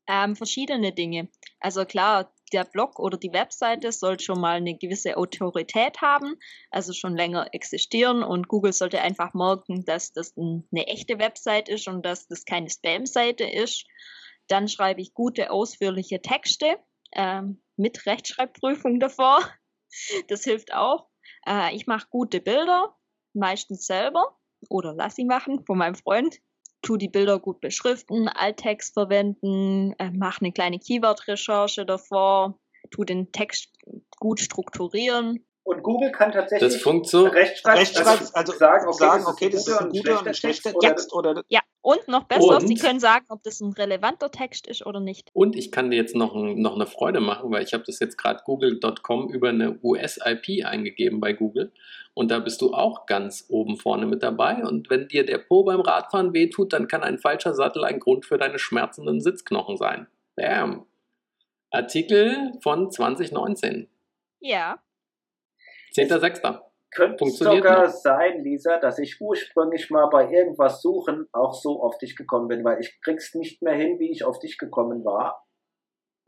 Ähm, 0.09 0.37
verschiedene 0.37 0.93
Dinge. 0.93 1.29
Also 1.59 1.85
klar, 1.85 2.33
der 2.53 2.65
Blog 2.65 3.01
oder 3.01 3.19
die 3.19 3.33
Webseite 3.33 3.91
soll 3.91 4.21
schon 4.21 4.41
mal 4.41 4.57
eine 4.57 4.77
gewisse 4.77 5.17
Autorität 5.17 6.01
haben, 6.01 6.37
also 6.71 6.93
schon 6.93 7.17
länger 7.17 7.49
existieren 7.53 8.23
und 8.23 8.47
Google 8.47 8.73
sollte 8.73 9.01
einfach 9.01 9.35
merken, 9.35 9.85
dass 9.85 10.13
das 10.13 10.37
ein, 10.37 10.69
eine 10.71 10.87
echte 10.87 11.19
Website 11.19 11.69
ist 11.69 11.89
und 11.89 12.07
dass 12.07 12.29
das 12.29 12.45
keine 12.45 12.71
Spam-Seite 12.71 13.45
ist. 13.45 13.85
Dann 14.47 14.69
schreibe 14.69 15.01
ich 15.01 15.13
gute, 15.13 15.51
ausführliche 15.51 16.23
Texte 16.23 16.79
ähm, 17.13 17.63
mit 17.77 18.07
Rechtschreibprüfung 18.07 19.01
davor. 19.01 19.41
Das 20.29 20.45
hilft 20.45 20.73
auch. 20.73 21.09
Äh, 21.49 21.75
ich 21.75 21.89
mache 21.89 22.07
gute 22.11 22.41
Bilder, 22.41 22.97
meistens 23.33 23.87
selber 23.87 24.39
oder 24.69 24.95
lass 24.95 25.17
sie 25.17 25.25
machen 25.25 25.65
von 25.65 25.79
meinem 25.79 25.95
Freund 25.95 26.41
tu 26.87 26.97
die 26.97 27.09
Bilder 27.09 27.41
gut 27.41 27.61
beschriften, 27.61 28.29
Alttext 28.29 28.95
verwenden, 28.95 29.93
äh, 29.99 30.11
mach 30.13 30.41
eine 30.41 30.53
kleine 30.53 30.79
Keyword-Recherche 30.79 31.85
davor, 31.85 32.61
tu 32.91 33.05
den 33.05 33.33
Text 33.33 33.73
gut 34.19 34.41
strukturieren. 34.41 35.45
Und 35.67 35.83
Google 35.83 36.13
kann 36.13 36.31
tatsächlich 36.31 36.75
Das 36.75 36.81
funkt 36.81 37.09
so. 37.09 37.25
Rechtschreib, 37.27 37.79
Rechtschreib, 37.79 38.21
also 38.35 38.53
sagen, 38.53 38.87
okay, 38.87 38.97
sagen, 38.99 39.25
das, 39.25 39.33
okay, 39.33 39.49
das 39.51 39.67
ist 39.67 39.77
ein 39.81 39.89
guter 39.89 40.21
und 40.21 40.29
ein 40.29 40.35
schlechter 40.35 40.77
oder- 40.77 40.89
Text 40.89 41.13
oder 41.13 41.43
Ja, 41.49 41.61
und 41.83 42.07
noch 42.07 42.23
besser, 42.23 42.59
Und? 42.59 42.69
sie 42.69 42.77
können 42.77 43.01
sagen, 43.01 43.27
ob 43.31 43.43
das 43.43 43.61
ein 43.61 43.73
relevanter 43.73 44.31
Text 44.31 44.69
ist 44.69 44.87
oder 44.87 45.01
nicht. 45.01 45.29
Und 45.33 45.57
ich 45.57 45.73
kann 45.73 45.91
dir 45.91 45.97
jetzt 45.97 46.15
noch, 46.15 46.37
ein, 46.37 46.63
noch 46.63 46.77
eine 46.77 46.87
Freude 46.87 47.19
machen, 47.19 47.51
weil 47.51 47.65
ich 47.65 47.75
habe 47.75 47.83
das 47.85 47.99
jetzt 47.99 48.17
gerade 48.17 48.43
google.com 48.45 49.29
über 49.29 49.49
eine 49.49 49.77
US-IP 49.83 50.65
eingegeben 50.65 51.19
bei 51.19 51.33
Google. 51.33 51.73
Und 52.15 52.31
da 52.31 52.39
bist 52.39 52.61
du 52.63 52.73
auch 52.73 53.07
ganz 53.07 53.47
oben 53.49 53.77
vorne 53.77 54.07
mit 54.07 54.23
dabei. 54.23 54.63
Und 54.65 54.89
wenn 54.89 55.09
dir 55.09 55.27
der 55.27 55.39
Po 55.39 55.65
beim 55.65 55.81
Radfahren 55.81 56.33
wehtut, 56.33 56.73
dann 56.75 56.87
kann 56.87 57.03
ein 57.03 57.19
falscher 57.19 57.55
Sattel 57.55 57.83
ein 57.83 57.99
Grund 57.99 58.25
für 58.25 58.39
deine 58.39 58.61
schmerzenden 58.61 59.21
Sitzknochen 59.21 59.77
sein. 59.77 60.07
Bam. 60.37 60.87
Artikel 61.73 62.53
von 62.63 62.93
2019. 62.93 63.89
Ja, 64.39 64.79
10.06. 65.97 66.61
Könnte 66.95 67.29
sogar 67.29 67.85
noch. 67.85 67.93
sein, 67.93 68.43
Lisa, 68.43 68.79
dass 68.79 68.99
ich 68.99 69.21
ursprünglich 69.21 69.91
mal 69.91 70.07
bei 70.07 70.31
irgendwas 70.31 70.81
suchen 70.81 71.27
auch 71.33 71.53
so 71.53 71.83
auf 71.83 71.99
dich 71.99 72.17
gekommen 72.17 72.49
bin, 72.49 72.65
weil 72.65 72.81
ich 72.81 73.01
krieg's 73.03 73.35
nicht 73.35 73.61
mehr 73.63 73.75
hin, 73.75 73.99
wie 73.99 74.11
ich 74.11 74.25
auf 74.25 74.39
dich 74.39 74.57
gekommen 74.57 75.05
war. 75.05 75.45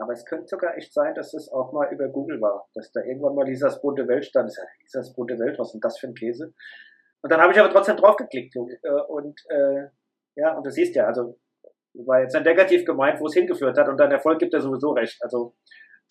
Aber 0.00 0.12
es 0.12 0.24
könnte 0.24 0.46
sogar 0.46 0.76
echt 0.76 0.92
sein, 0.92 1.14
dass 1.14 1.34
es 1.34 1.50
auch 1.50 1.72
mal 1.72 1.92
über 1.92 2.08
Google 2.08 2.40
war, 2.40 2.68
dass 2.74 2.92
da 2.92 3.00
irgendwann 3.02 3.34
mal 3.34 3.46
Lisas 3.46 3.80
bunte 3.80 4.06
Welt 4.06 4.24
stand. 4.24 4.50
Ich 4.50 4.56
sag, 4.56 4.68
Lisas 4.82 5.14
bunte 5.14 5.38
Welt, 5.38 5.58
was 5.58 5.68
ist 5.68 5.72
denn 5.74 5.80
das 5.80 5.98
für 5.98 6.06
ein 6.08 6.14
Käse? 6.14 6.54
Und 7.22 7.32
dann 7.32 7.40
habe 7.40 7.52
ich 7.52 7.58
aber 7.58 7.70
trotzdem 7.70 7.96
draufgeklickt. 7.96 8.54
äh, 8.56 8.90
Und 9.08 9.40
äh, 9.48 9.88
ja, 10.36 10.56
und 10.56 10.64
du 10.64 10.70
siehst 10.70 10.94
ja, 10.94 11.06
also 11.06 11.38
war 11.94 12.20
jetzt 12.20 12.36
ein 12.36 12.44
negativ 12.44 12.84
gemeint, 12.84 13.20
wo 13.20 13.26
es 13.26 13.34
hingeführt 13.34 13.76
hat 13.76 13.88
und 13.88 13.96
dein 13.96 14.12
Erfolg 14.12 14.38
gibt 14.38 14.52
ja 14.52 14.60
sowieso 14.60 14.92
recht. 14.92 15.18
Also 15.22 15.56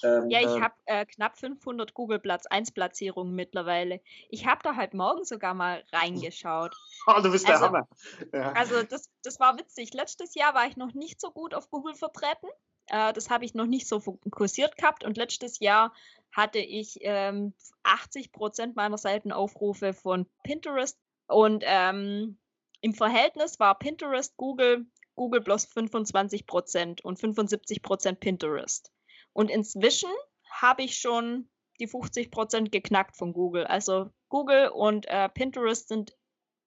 ähm, 0.03 0.29
ja, 0.29 0.39
ich 0.39 0.45
äh, 0.47 0.61
habe 0.61 0.75
äh, 0.85 1.05
knapp 1.05 1.37
500 1.37 1.93
Google 1.93 2.19
Platz 2.19 2.45
1 2.45 2.71
Platzierungen 2.71 3.33
mittlerweile. 3.35 4.01
Ich 4.29 4.45
habe 4.45 4.61
da 4.63 4.75
halt 4.75 4.93
morgen 4.93 5.23
sogar 5.25 5.53
mal 5.53 5.83
reingeschaut. 5.91 6.75
Oh, 7.09 7.21
du 7.21 7.31
bist 7.31 7.47
der 7.47 7.55
Also- 7.55 7.67
Hammer. 7.67 7.87
Ja. 8.33 8.51
Also 8.51 8.83
das, 8.83 9.09
das 9.23 9.39
war 9.39 9.57
witzig. 9.57 9.93
Letztes 9.93 10.35
Jahr 10.35 10.53
war 10.53 10.67
ich 10.67 10.75
noch 10.75 10.93
nicht 10.93 11.21
so 11.21 11.31
gut 11.31 11.53
auf 11.53 11.69
Google 11.69 11.95
vertreten. 11.95 12.47
Äh, 12.87 13.13
das 13.13 13.29
habe 13.29 13.45
ich 13.45 13.53
noch 13.53 13.65
nicht 13.65 13.87
so 13.87 14.01
fokussiert 14.01 14.75
gehabt. 14.77 15.05
Und 15.05 15.15
letztes 15.15 15.59
Jahr 15.59 15.93
hatte 16.33 16.59
ich 16.59 16.97
ähm, 17.01 17.53
80 17.83 18.33
Prozent 18.33 18.75
meiner 18.75 18.97
Seitenaufrufe 18.97 19.93
von 19.93 20.25
Pinterest. 20.43 20.99
Und 21.27 21.63
ähm, 21.65 22.37
im 22.81 22.93
Verhältnis 22.93 23.57
war 23.57 23.79
Pinterest 23.79 24.35
Google, 24.35 24.85
Google 25.15 25.39
bloß 25.41 25.65
25 25.65 26.45
Prozent 26.45 27.05
und 27.05 27.19
75 27.19 27.81
Prozent 27.81 28.19
Pinterest. 28.19 28.91
Und 29.37 29.51
inzwischen 29.51 30.09
habe 30.49 30.81
ich 30.81 30.97
schon 30.97 31.47
die 31.79 31.85
50 31.85 32.31
Prozent 32.31 32.71
geknackt 32.71 33.15
von 33.15 33.33
Google. 33.33 33.65
Also 33.67 34.09
Google 34.29 34.69
und 34.69 35.07
äh, 35.09 35.29
Pinterest 35.29 35.89
sind 35.89 36.17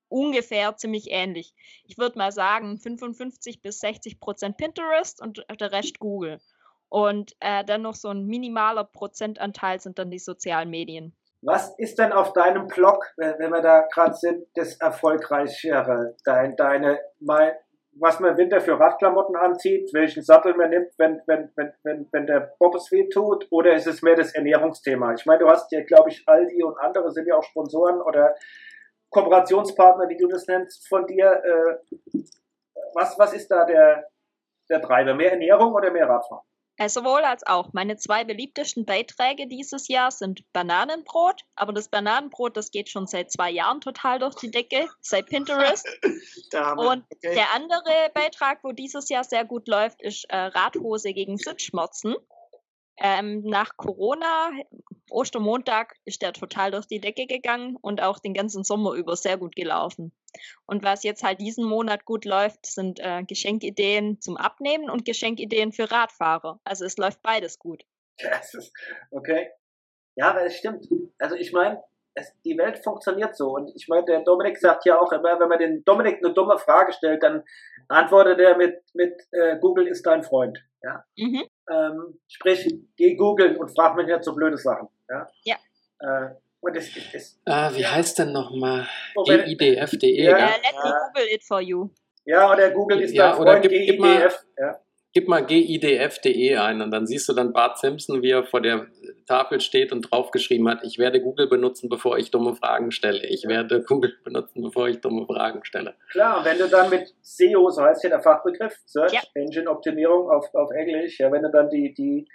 ungefähr 0.08 0.76
ziemlich 0.76 1.10
ähnlich. 1.10 1.52
Ich 1.82 1.98
würde 1.98 2.16
mal 2.16 2.30
sagen 2.30 2.78
55 2.78 3.60
bis 3.60 3.80
60 3.80 4.20
Prozent 4.20 4.56
Pinterest 4.56 5.20
und 5.20 5.44
der 5.60 5.72
Rest 5.72 5.98
Google. 5.98 6.40
Und 6.88 7.34
äh, 7.40 7.64
dann 7.64 7.82
noch 7.82 7.96
so 7.96 8.06
ein 8.10 8.26
minimaler 8.26 8.84
Prozentanteil 8.84 9.80
sind 9.80 9.98
dann 9.98 10.12
die 10.12 10.20
sozialen 10.20 10.70
Medien. 10.70 11.16
Was 11.42 11.76
ist 11.76 11.98
denn 11.98 12.12
auf 12.12 12.34
deinem 12.34 12.68
Blog, 12.68 13.04
wenn 13.16 13.50
wir 13.50 13.62
da 13.62 13.80
gerade 13.92 14.14
sind, 14.14 14.46
das 14.54 14.76
Erfolgreichere? 14.76 16.14
Dein, 16.24 16.54
deine, 16.54 17.00
mal, 17.18 17.58
was 17.92 18.20
man 18.20 18.32
im 18.32 18.36
Winter 18.36 18.60
für 18.60 18.78
Radklamotten 18.78 19.36
anzieht, 19.36 19.92
welchen 19.92 20.22
Sattel 20.22 20.54
man 20.54 20.70
nimmt, 20.70 20.92
wenn, 20.96 21.20
wenn, 21.26 21.50
wenn, 21.56 21.72
wenn, 21.82 22.08
wenn 22.12 22.26
der 22.26 22.54
Bobbes 22.58 22.90
weh 22.92 23.08
tut, 23.08 23.46
oder 23.50 23.74
ist 23.74 23.86
es 23.86 24.02
mehr 24.02 24.16
das 24.16 24.34
Ernährungsthema? 24.34 25.14
Ich 25.14 25.26
meine, 25.26 25.40
du 25.40 25.48
hast 25.48 25.70
ja, 25.72 25.82
glaube 25.82 26.10
ich, 26.10 26.22
Aldi 26.26 26.62
und 26.62 26.78
andere 26.78 27.10
sind 27.10 27.26
ja 27.26 27.36
auch 27.36 27.42
Sponsoren 27.42 28.00
oder 28.00 28.34
Kooperationspartner, 29.10 30.08
wie 30.08 30.16
du 30.16 30.28
das 30.28 30.46
nennst, 30.46 30.88
von 30.88 31.06
dir. 31.06 31.42
Äh, 31.44 32.22
was, 32.94 33.18
was 33.18 33.32
ist 33.32 33.48
da 33.50 33.64
der, 33.64 34.08
der 34.68 34.80
Treiber? 34.80 35.14
Mehr 35.14 35.32
Ernährung 35.32 35.74
oder 35.74 35.90
mehr 35.90 36.08
Radfahren? 36.08 36.44
Äh, 36.80 36.88
sowohl 36.88 37.24
als 37.24 37.46
auch. 37.46 37.74
Meine 37.74 37.98
zwei 37.98 38.24
beliebtesten 38.24 38.86
Beiträge 38.86 39.46
dieses 39.46 39.88
Jahr 39.88 40.10
sind 40.10 40.50
Bananenbrot, 40.54 41.42
aber 41.54 41.74
das 41.74 41.88
Bananenbrot, 41.88 42.56
das 42.56 42.70
geht 42.70 42.88
schon 42.88 43.06
seit 43.06 43.30
zwei 43.30 43.50
Jahren 43.50 43.82
total 43.82 44.18
durch 44.18 44.34
die 44.36 44.50
Decke, 44.50 44.88
seit 45.02 45.26
Pinterest. 45.26 45.86
Und 46.78 47.04
okay. 47.12 47.34
Der 47.34 47.52
andere 47.54 48.10
Beitrag, 48.14 48.64
wo 48.64 48.72
dieses 48.72 49.10
Jahr 49.10 49.24
sehr 49.24 49.44
gut 49.44 49.68
läuft, 49.68 50.00
ist 50.00 50.24
äh, 50.30 50.36
Radhose 50.38 51.12
gegen 51.12 51.36
Sitzschmerzen. 51.36 52.16
Ähm, 52.96 53.42
nach 53.42 53.76
Corona, 53.76 54.50
Ostermontag, 55.10 55.96
ist 56.04 56.22
der 56.22 56.32
total 56.32 56.70
durch 56.70 56.86
die 56.86 57.00
Decke 57.00 57.26
gegangen 57.26 57.76
und 57.80 58.02
auch 58.02 58.18
den 58.18 58.34
ganzen 58.34 58.64
Sommer 58.64 58.94
über 58.94 59.16
sehr 59.16 59.36
gut 59.36 59.54
gelaufen. 59.56 60.12
Und 60.66 60.82
was 60.84 61.02
jetzt 61.02 61.22
halt 61.22 61.40
diesen 61.40 61.64
Monat 61.64 62.04
gut 62.04 62.24
läuft, 62.24 62.66
sind 62.66 63.00
äh, 63.00 63.22
Geschenkideen 63.24 64.20
zum 64.20 64.36
Abnehmen 64.36 64.90
und 64.90 65.04
Geschenkideen 65.04 65.72
für 65.72 65.90
Radfahrer. 65.90 66.60
Also 66.64 66.84
es 66.84 66.96
läuft 66.96 67.22
beides 67.22 67.58
gut. 67.58 67.84
Ist, 68.18 68.72
okay. 69.10 69.50
Ja, 70.16 70.32
das 70.32 70.56
stimmt. 70.56 70.86
Also 71.18 71.36
ich 71.36 71.52
meine, 71.52 71.82
die 72.44 72.58
Welt 72.58 72.78
funktioniert 72.82 73.36
so. 73.36 73.54
Und 73.54 73.70
ich 73.74 73.88
meine, 73.88 74.04
der 74.04 74.22
Dominik 74.22 74.58
sagt 74.58 74.84
ja 74.84 75.00
auch 75.00 75.12
immer, 75.12 75.38
wenn 75.38 75.48
man 75.48 75.58
den 75.58 75.84
Dominik 75.84 76.18
eine 76.22 76.34
dumme 76.34 76.58
Frage 76.58 76.92
stellt, 76.92 77.22
dann 77.22 77.44
antwortet 77.88 78.38
er 78.40 78.56
mit, 78.56 78.82
mit 78.94 79.14
äh, 79.32 79.58
Google 79.58 79.86
ist 79.86 80.04
dein 80.06 80.22
Freund. 80.22 80.58
Ja. 80.82 81.04
Mhm. 81.16 81.44
Ähm, 81.70 82.20
sprich, 82.26 82.66
geh 82.96 83.14
googeln 83.14 83.56
und 83.56 83.74
frag 83.74 83.96
mich 83.96 84.06
nicht 84.06 84.24
so 84.24 84.34
blöde 84.34 84.56
Sachen. 84.56 84.88
Ja. 85.10 85.28
Ja. 85.44 85.56
Äh, 86.00 86.30
und 86.60 86.76
es 86.76 86.96
ist. 86.96 87.14
es- 87.14 87.40
Ah, 87.44 87.70
wie 87.74 87.84
heißt 87.86 88.18
denn 88.18 88.32
nochmal? 88.32 88.86
Oh, 89.16 89.24
GIDF.de. 89.24 90.22
Ja. 90.22 90.30
Äh, 90.36 90.38
gell? 90.38 90.46
let 90.48 90.74
me 90.84 90.90
Ja. 90.90 90.98
Google 91.12 91.28
it 91.34 91.42
for 91.44 91.60
you. 91.60 91.88
Ja, 92.24 92.52
oder 92.52 92.70
Google 92.70 93.00
ist 93.00 93.14
Ja, 93.14 93.32
dein 93.32 93.40
oder 93.40 93.60
gib- 93.60 93.72
gib 93.72 93.98
mal-. 93.98 94.30
Ja. 94.58 94.78
Gib 95.12 95.26
mal 95.26 95.44
GIDF.de 95.44 96.56
ein 96.56 96.80
und 96.82 96.92
dann 96.92 97.04
siehst 97.04 97.28
du 97.28 97.32
dann 97.32 97.52
Bart 97.52 97.78
Simpson, 97.78 98.22
wie 98.22 98.30
er 98.30 98.44
vor 98.44 98.60
der 98.60 98.86
Tafel 99.26 99.60
steht 99.60 99.90
und 99.90 100.02
draufgeschrieben 100.02 100.68
hat, 100.68 100.84
ich 100.84 100.98
werde 100.98 101.20
Google 101.20 101.48
benutzen, 101.48 101.88
bevor 101.88 102.16
ich 102.18 102.30
dumme 102.30 102.54
Fragen 102.54 102.92
stelle. 102.92 103.26
Ich 103.26 103.44
werde 103.48 103.82
Google 103.82 104.14
benutzen, 104.22 104.62
bevor 104.62 104.88
ich 104.88 105.00
dumme 105.00 105.26
Fragen 105.26 105.64
stelle. 105.64 105.94
Klar, 106.12 106.38
und 106.38 106.44
wenn 106.44 106.58
du 106.58 106.68
dann 106.68 106.90
mit 106.90 107.12
SEO, 107.22 107.70
so 107.70 107.82
heißt 107.82 108.04
ja 108.04 108.10
der 108.10 108.20
Fachbegriff, 108.22 108.76
Search 108.86 109.12
Ja. 109.12 109.20
Engine 109.34 109.68
Optimierung 109.68 110.30
auf, 110.30 110.54
auf 110.54 110.70
Englisch, 110.70 111.18
ja, 111.18 111.32
wenn 111.32 111.42
du 111.42 111.50
dann 111.50 111.68
die, 111.70 111.92
die 111.92 112.28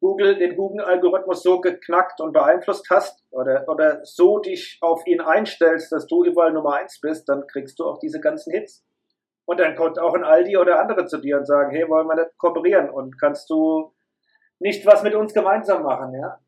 Google, 0.00 0.36
den 0.36 0.56
Google-Algorithmus 0.56 1.42
so 1.42 1.60
geknackt 1.60 2.20
und 2.20 2.32
beeinflusst 2.32 2.88
hast 2.90 3.24
oder, 3.30 3.64
oder 3.68 4.00
so 4.04 4.38
dich 4.38 4.78
auf 4.82 5.06
ihn 5.06 5.20
einstellst, 5.20 5.90
dass 5.90 6.06
du 6.06 6.24
überall 6.24 6.52
Nummer 6.52 6.74
eins 6.74 7.00
bist, 7.00 7.28
dann 7.28 7.46
kriegst 7.46 7.78
du 7.78 7.84
auch 7.84 7.98
diese 7.98 8.20
ganzen 8.20 8.52
Hits. 8.52 8.84
Und 9.46 9.60
dann 9.60 9.76
kommt 9.76 9.98
auch 9.98 10.14
ein 10.14 10.24
Aldi 10.24 10.56
oder 10.56 10.80
andere 10.80 11.06
zu 11.06 11.18
dir 11.18 11.38
und 11.38 11.46
sagen, 11.46 11.70
hey, 11.70 11.88
wollen 11.88 12.08
wir 12.08 12.16
nicht 12.16 12.36
kooperieren 12.36 12.90
und 12.90 13.18
kannst 13.18 13.48
du 13.48 13.94
nicht 14.58 14.84
was 14.86 15.02
mit 15.02 15.14
uns 15.14 15.32
gemeinsam 15.32 15.82
machen, 15.82 16.14
ja? 16.14 16.40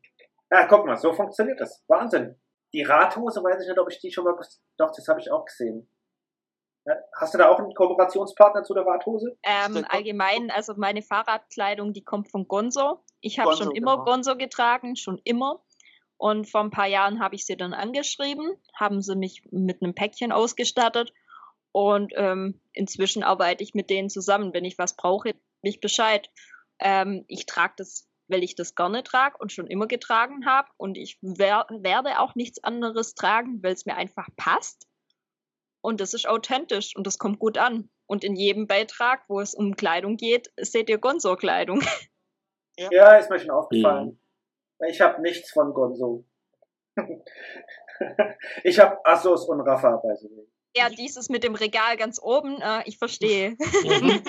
Ja, 0.51 0.67
guck 0.67 0.85
mal, 0.85 0.97
so 0.97 1.13
funktioniert 1.13 1.59
das. 1.61 1.83
Wahnsinn. 1.87 2.35
Die 2.73 2.83
Radhose, 2.83 3.43
weiß 3.43 3.61
ich 3.61 3.67
nicht, 3.67 3.79
ob 3.79 3.89
ich 3.89 3.99
die 3.99 4.11
schon 4.11 4.25
mal, 4.25 4.35
doch, 4.77 4.91
das 4.95 5.07
habe 5.07 5.19
ich 5.19 5.31
auch 5.31 5.45
gesehen. 5.45 5.89
Hast 7.15 7.33
du 7.33 7.37
da 7.37 7.49
auch 7.49 7.59
einen 7.59 7.73
Kooperationspartner 7.73 8.63
zu 8.63 8.73
der 8.73 8.85
Radhose? 8.85 9.37
Ähm, 9.43 9.85
allgemein, 9.89 10.51
also 10.51 10.73
meine 10.75 11.01
Fahrradkleidung, 11.01 11.93
die 11.93 12.03
kommt 12.03 12.31
von 12.31 12.47
Gonzo. 12.47 13.03
Ich 13.21 13.39
habe 13.39 13.55
schon 13.55 13.71
immer 13.71 13.97
genau. 13.97 14.05
Gonzo 14.05 14.37
getragen, 14.37 14.95
schon 14.95 15.19
immer. 15.23 15.61
Und 16.17 16.49
vor 16.49 16.61
ein 16.61 16.69
paar 16.69 16.87
Jahren 16.87 17.21
habe 17.21 17.35
ich 17.35 17.45
sie 17.45 17.55
dann 17.55 17.73
angeschrieben, 17.73 18.57
haben 18.73 19.01
sie 19.01 19.15
mich 19.15 19.43
mit 19.51 19.81
einem 19.81 19.95
Päckchen 19.95 20.33
ausgestattet. 20.33 21.13
Und 21.71 22.11
ähm, 22.15 22.59
inzwischen 22.73 23.23
arbeite 23.23 23.63
ich 23.63 23.73
mit 23.73 23.89
denen 23.89 24.09
zusammen. 24.09 24.53
Wenn 24.53 24.65
ich 24.65 24.77
was 24.77 24.97
brauche, 24.97 25.35
mich 25.61 25.79
Bescheid. 25.79 26.29
Ähm, 26.79 27.23
ich 27.29 27.45
trage 27.45 27.73
das, 27.77 28.09
weil 28.27 28.43
ich 28.43 28.55
das 28.55 28.75
gerne 28.75 29.03
trage 29.03 29.37
und 29.39 29.53
schon 29.53 29.67
immer 29.67 29.87
getragen 29.87 30.45
habe. 30.45 30.67
Und 30.75 30.97
ich 30.97 31.19
wer 31.21 31.65
werde 31.69 32.19
auch 32.19 32.35
nichts 32.35 32.61
anderes 32.65 33.15
tragen, 33.15 33.63
weil 33.63 33.73
es 33.73 33.85
mir 33.85 33.95
einfach 33.95 34.27
passt. 34.35 34.88
Und 35.81 36.01
das 36.01 36.13
ist 36.13 36.27
authentisch 36.27 36.95
und 36.95 37.07
das 37.07 37.17
kommt 37.17 37.39
gut 37.39 37.57
an. 37.57 37.89
Und 38.05 38.23
in 38.23 38.35
jedem 38.35 38.67
Beitrag, 38.67 39.23
wo 39.27 39.39
es 39.39 39.53
um 39.53 39.75
Kleidung 39.75 40.17
geht, 40.17 40.51
seht 40.57 40.89
ihr 40.89 40.97
Gonzo-Kleidung. 40.97 41.81
Ja, 42.91 43.17
ist 43.17 43.29
mir 43.29 43.37
schon 43.37 43.49
aufgefallen. 43.49 44.21
Ich 44.87 45.01
habe 45.01 45.21
nichts 45.21 45.51
von 45.51 45.73
Gonzo. 45.73 46.23
ich 48.63 48.79
habe 48.79 49.05
Assos 49.05 49.49
und 49.49 49.59
Rafa 49.59 49.97
bei 49.97 50.15
so. 50.15 50.47
Ja, 50.75 50.89
dieses 50.89 51.29
mit 51.29 51.43
dem 51.43 51.55
Regal 51.55 51.97
ganz 51.97 52.19
oben, 52.21 52.61
äh, 52.61 52.83
ich 52.85 52.97
verstehe. 52.97 53.55
Mhm. 53.83 54.21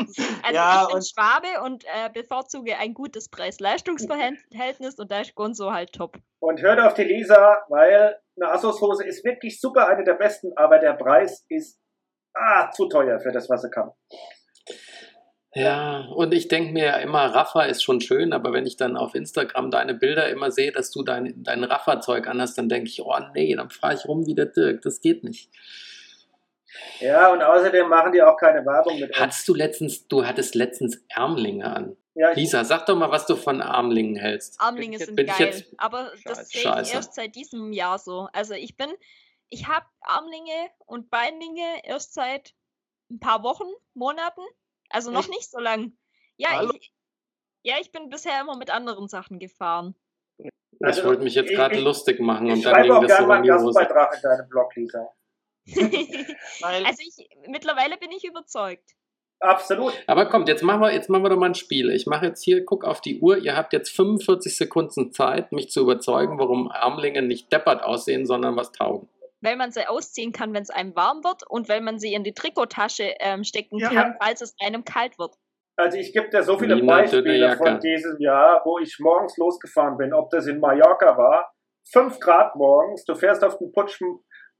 Also 0.42 0.54
Ja, 0.54 0.82
ich 0.82 0.88
bin 0.88 0.96
und- 0.96 1.08
Schwabe 1.08 1.62
und 1.64 1.84
äh, 1.84 2.10
bevorzuge 2.12 2.76
ein 2.78 2.94
gutes 2.94 3.28
Preis-Leistungs-Verhältnis 3.28 4.98
und 4.98 5.10
da 5.10 5.20
ist 5.20 5.34
Gonzo 5.34 5.72
halt 5.72 5.92
top. 5.92 6.16
Und 6.40 6.62
hört 6.62 6.80
auf 6.80 6.94
die 6.94 7.04
Lisa, 7.04 7.58
weil 7.68 8.18
eine 8.40 8.52
Assos-Hose 8.52 9.04
ist 9.04 9.24
wirklich 9.24 9.60
super, 9.60 9.88
eine 9.88 10.04
der 10.04 10.14
besten, 10.14 10.52
aber 10.56 10.78
der 10.78 10.94
Preis 10.94 11.44
ist 11.48 11.78
ah, 12.34 12.70
zu 12.70 12.88
teuer 12.88 13.20
für 13.20 13.32
das, 13.32 13.50
was 13.50 13.62
sie 13.62 13.70
kann. 13.70 13.90
Ja, 15.52 16.06
und 16.14 16.32
ich 16.32 16.46
denke 16.46 16.72
mir 16.72 16.84
ja 16.84 16.96
immer, 16.98 17.26
Raffa 17.34 17.62
ist 17.62 17.82
schon 17.82 18.00
schön, 18.00 18.32
aber 18.32 18.52
wenn 18.52 18.66
ich 18.66 18.76
dann 18.76 18.96
auf 18.96 19.16
Instagram 19.16 19.70
deine 19.72 19.94
Bilder 19.94 20.28
immer 20.28 20.52
sehe, 20.52 20.70
dass 20.70 20.92
du 20.92 21.02
dein, 21.02 21.42
dein 21.42 21.64
Raffa-Zeug 21.64 22.28
anhast, 22.28 22.56
dann 22.56 22.68
denke 22.68 22.88
ich, 22.88 23.02
oh 23.02 23.18
nee, 23.34 23.54
dann 23.56 23.68
fahre 23.68 23.94
ich 23.94 24.06
rum 24.06 24.26
wie 24.26 24.34
der 24.34 24.46
Dirk. 24.46 24.82
Das 24.82 25.00
geht 25.00 25.24
nicht. 25.24 25.50
Ja, 27.00 27.32
und 27.32 27.42
außerdem 27.42 27.88
machen 27.88 28.12
die 28.12 28.22
auch 28.22 28.36
keine 28.36 28.64
Werbung 28.64 28.98
mit. 29.00 29.18
Hattest 29.18 29.46
du 29.48 29.54
letztens, 29.54 30.06
du 30.08 30.24
hattest 30.24 30.54
letztens 30.54 31.02
Ärmlinge 31.08 31.64
an. 31.66 31.96
Ja, 32.14 32.30
ich, 32.32 32.36
Lisa, 32.36 32.64
sag 32.64 32.86
doch 32.86 32.96
mal, 32.96 33.10
was 33.10 33.26
du 33.26 33.36
von 33.36 33.62
Armlingen 33.62 34.16
hältst. 34.16 34.60
Armlinge 34.60 34.96
ich- 34.98 35.04
sind 35.04 35.16
bin 35.16 35.26
ich 35.26 35.36
geil, 35.36 35.46
jetzt- 35.48 35.72
aber 35.78 36.12
das 36.24 36.52
Scheiße. 36.52 36.72
sehe 36.74 36.82
ich 36.82 36.94
erst 36.94 37.14
seit 37.14 37.34
diesem 37.34 37.72
Jahr 37.72 37.98
so. 37.98 38.28
Also 38.32 38.54
ich 38.54 38.76
bin, 38.76 38.90
ich 39.48 39.68
habe 39.68 39.86
Armlinge 40.02 40.70
und 40.86 41.10
Beinlinge 41.10 41.84
erst 41.84 42.14
seit 42.14 42.52
ein 43.10 43.20
paar 43.20 43.42
Wochen, 43.42 43.66
Monaten, 43.94 44.42
also 44.90 45.10
noch 45.10 45.20
Echt? 45.20 45.30
nicht 45.30 45.50
so 45.50 45.58
lang. 45.60 45.96
Ja, 46.36 46.50
Hallo? 46.50 46.72
ich, 46.78 46.92
ja, 47.62 47.74
ich 47.80 47.90
bin 47.92 48.08
bisher 48.10 48.40
immer 48.40 48.56
mit 48.56 48.70
anderen 48.70 49.08
Sachen 49.08 49.38
gefahren. 49.38 49.94
Ich 50.38 50.50
Also, 50.80 51.04
wollte 51.04 51.22
mich 51.22 51.34
jetzt 51.34 51.50
ich- 51.50 51.56
gerade 51.56 51.76
ich- 51.76 51.82
lustig 51.84 52.20
machen 52.20 52.46
ich 52.48 52.54
und 52.54 52.62
dann 52.64 52.82
ging 52.82 53.00
das 53.08 53.18
so 53.18 53.32
in 53.32 53.42
die 53.42 53.52
Hose. 53.52 53.64
Gastbeitrag 53.78 54.14
in 54.14 54.22
deinem 54.22 54.48
Blog, 54.48 54.74
Lisa. 54.76 55.08
Weil, 56.60 56.84
also 56.84 57.02
ich, 57.02 57.28
mittlerweile 57.48 57.96
bin 57.96 58.10
ich 58.10 58.24
überzeugt. 58.24 58.90
Absolut. 59.40 59.94
Aber 60.06 60.26
kommt, 60.26 60.48
jetzt 60.48 60.62
machen 60.62 60.82
wir, 60.82 60.92
jetzt 60.92 61.08
machen 61.08 61.22
wir 61.22 61.30
doch 61.30 61.38
mal 61.38 61.46
ein 61.46 61.54
Spiel. 61.54 61.90
Ich 61.90 62.06
mache 62.06 62.26
jetzt 62.26 62.42
hier, 62.42 62.64
guck 62.64 62.84
auf 62.84 63.00
die 63.00 63.20
Uhr. 63.20 63.38
Ihr 63.38 63.56
habt 63.56 63.72
jetzt 63.72 63.90
45 63.96 64.54
Sekunden 64.54 65.12
Zeit, 65.12 65.50
mich 65.52 65.70
zu 65.70 65.80
überzeugen, 65.80 66.38
warum 66.38 66.70
Armlinge 66.70 67.22
nicht 67.22 67.50
deppert 67.50 67.82
aussehen, 67.82 68.26
sondern 68.26 68.56
was 68.56 68.70
taugen. 68.72 69.08
Weil 69.40 69.56
man 69.56 69.72
sie 69.72 69.88
ausziehen 69.88 70.32
kann, 70.32 70.52
wenn 70.52 70.62
es 70.62 70.68
einem 70.68 70.94
warm 70.94 71.24
wird 71.24 71.48
und 71.48 71.70
weil 71.70 71.80
man 71.80 71.98
sie 71.98 72.12
in 72.12 72.22
die 72.22 72.34
Trikottasche 72.34 73.14
ähm, 73.20 73.42
stecken 73.42 73.78
Ja. 73.78 73.88
kann, 73.88 74.16
falls 74.20 74.42
es 74.42 74.54
einem 74.60 74.84
kalt 74.84 75.18
wird. 75.18 75.34
Also 75.76 75.96
ich 75.96 76.12
gebe 76.12 76.28
dir 76.28 76.42
so 76.42 76.58
viele 76.58 76.76
Wie 76.76 76.86
Beispiele 76.86 77.56
von 77.56 77.80
diesem 77.80 78.18
Jahr, 78.18 78.60
wo 78.66 78.78
ich 78.78 78.98
morgens 78.98 79.38
losgefahren 79.38 79.96
bin, 79.96 80.12
ob 80.12 80.28
das 80.28 80.46
in 80.46 80.60
Mallorca 80.60 81.16
war, 81.16 81.54
5 81.92 82.20
Grad 82.20 82.54
morgens, 82.56 83.06
du 83.06 83.14
fährst 83.14 83.42
auf 83.42 83.56
den 83.56 83.72
Putsch, 83.72 83.98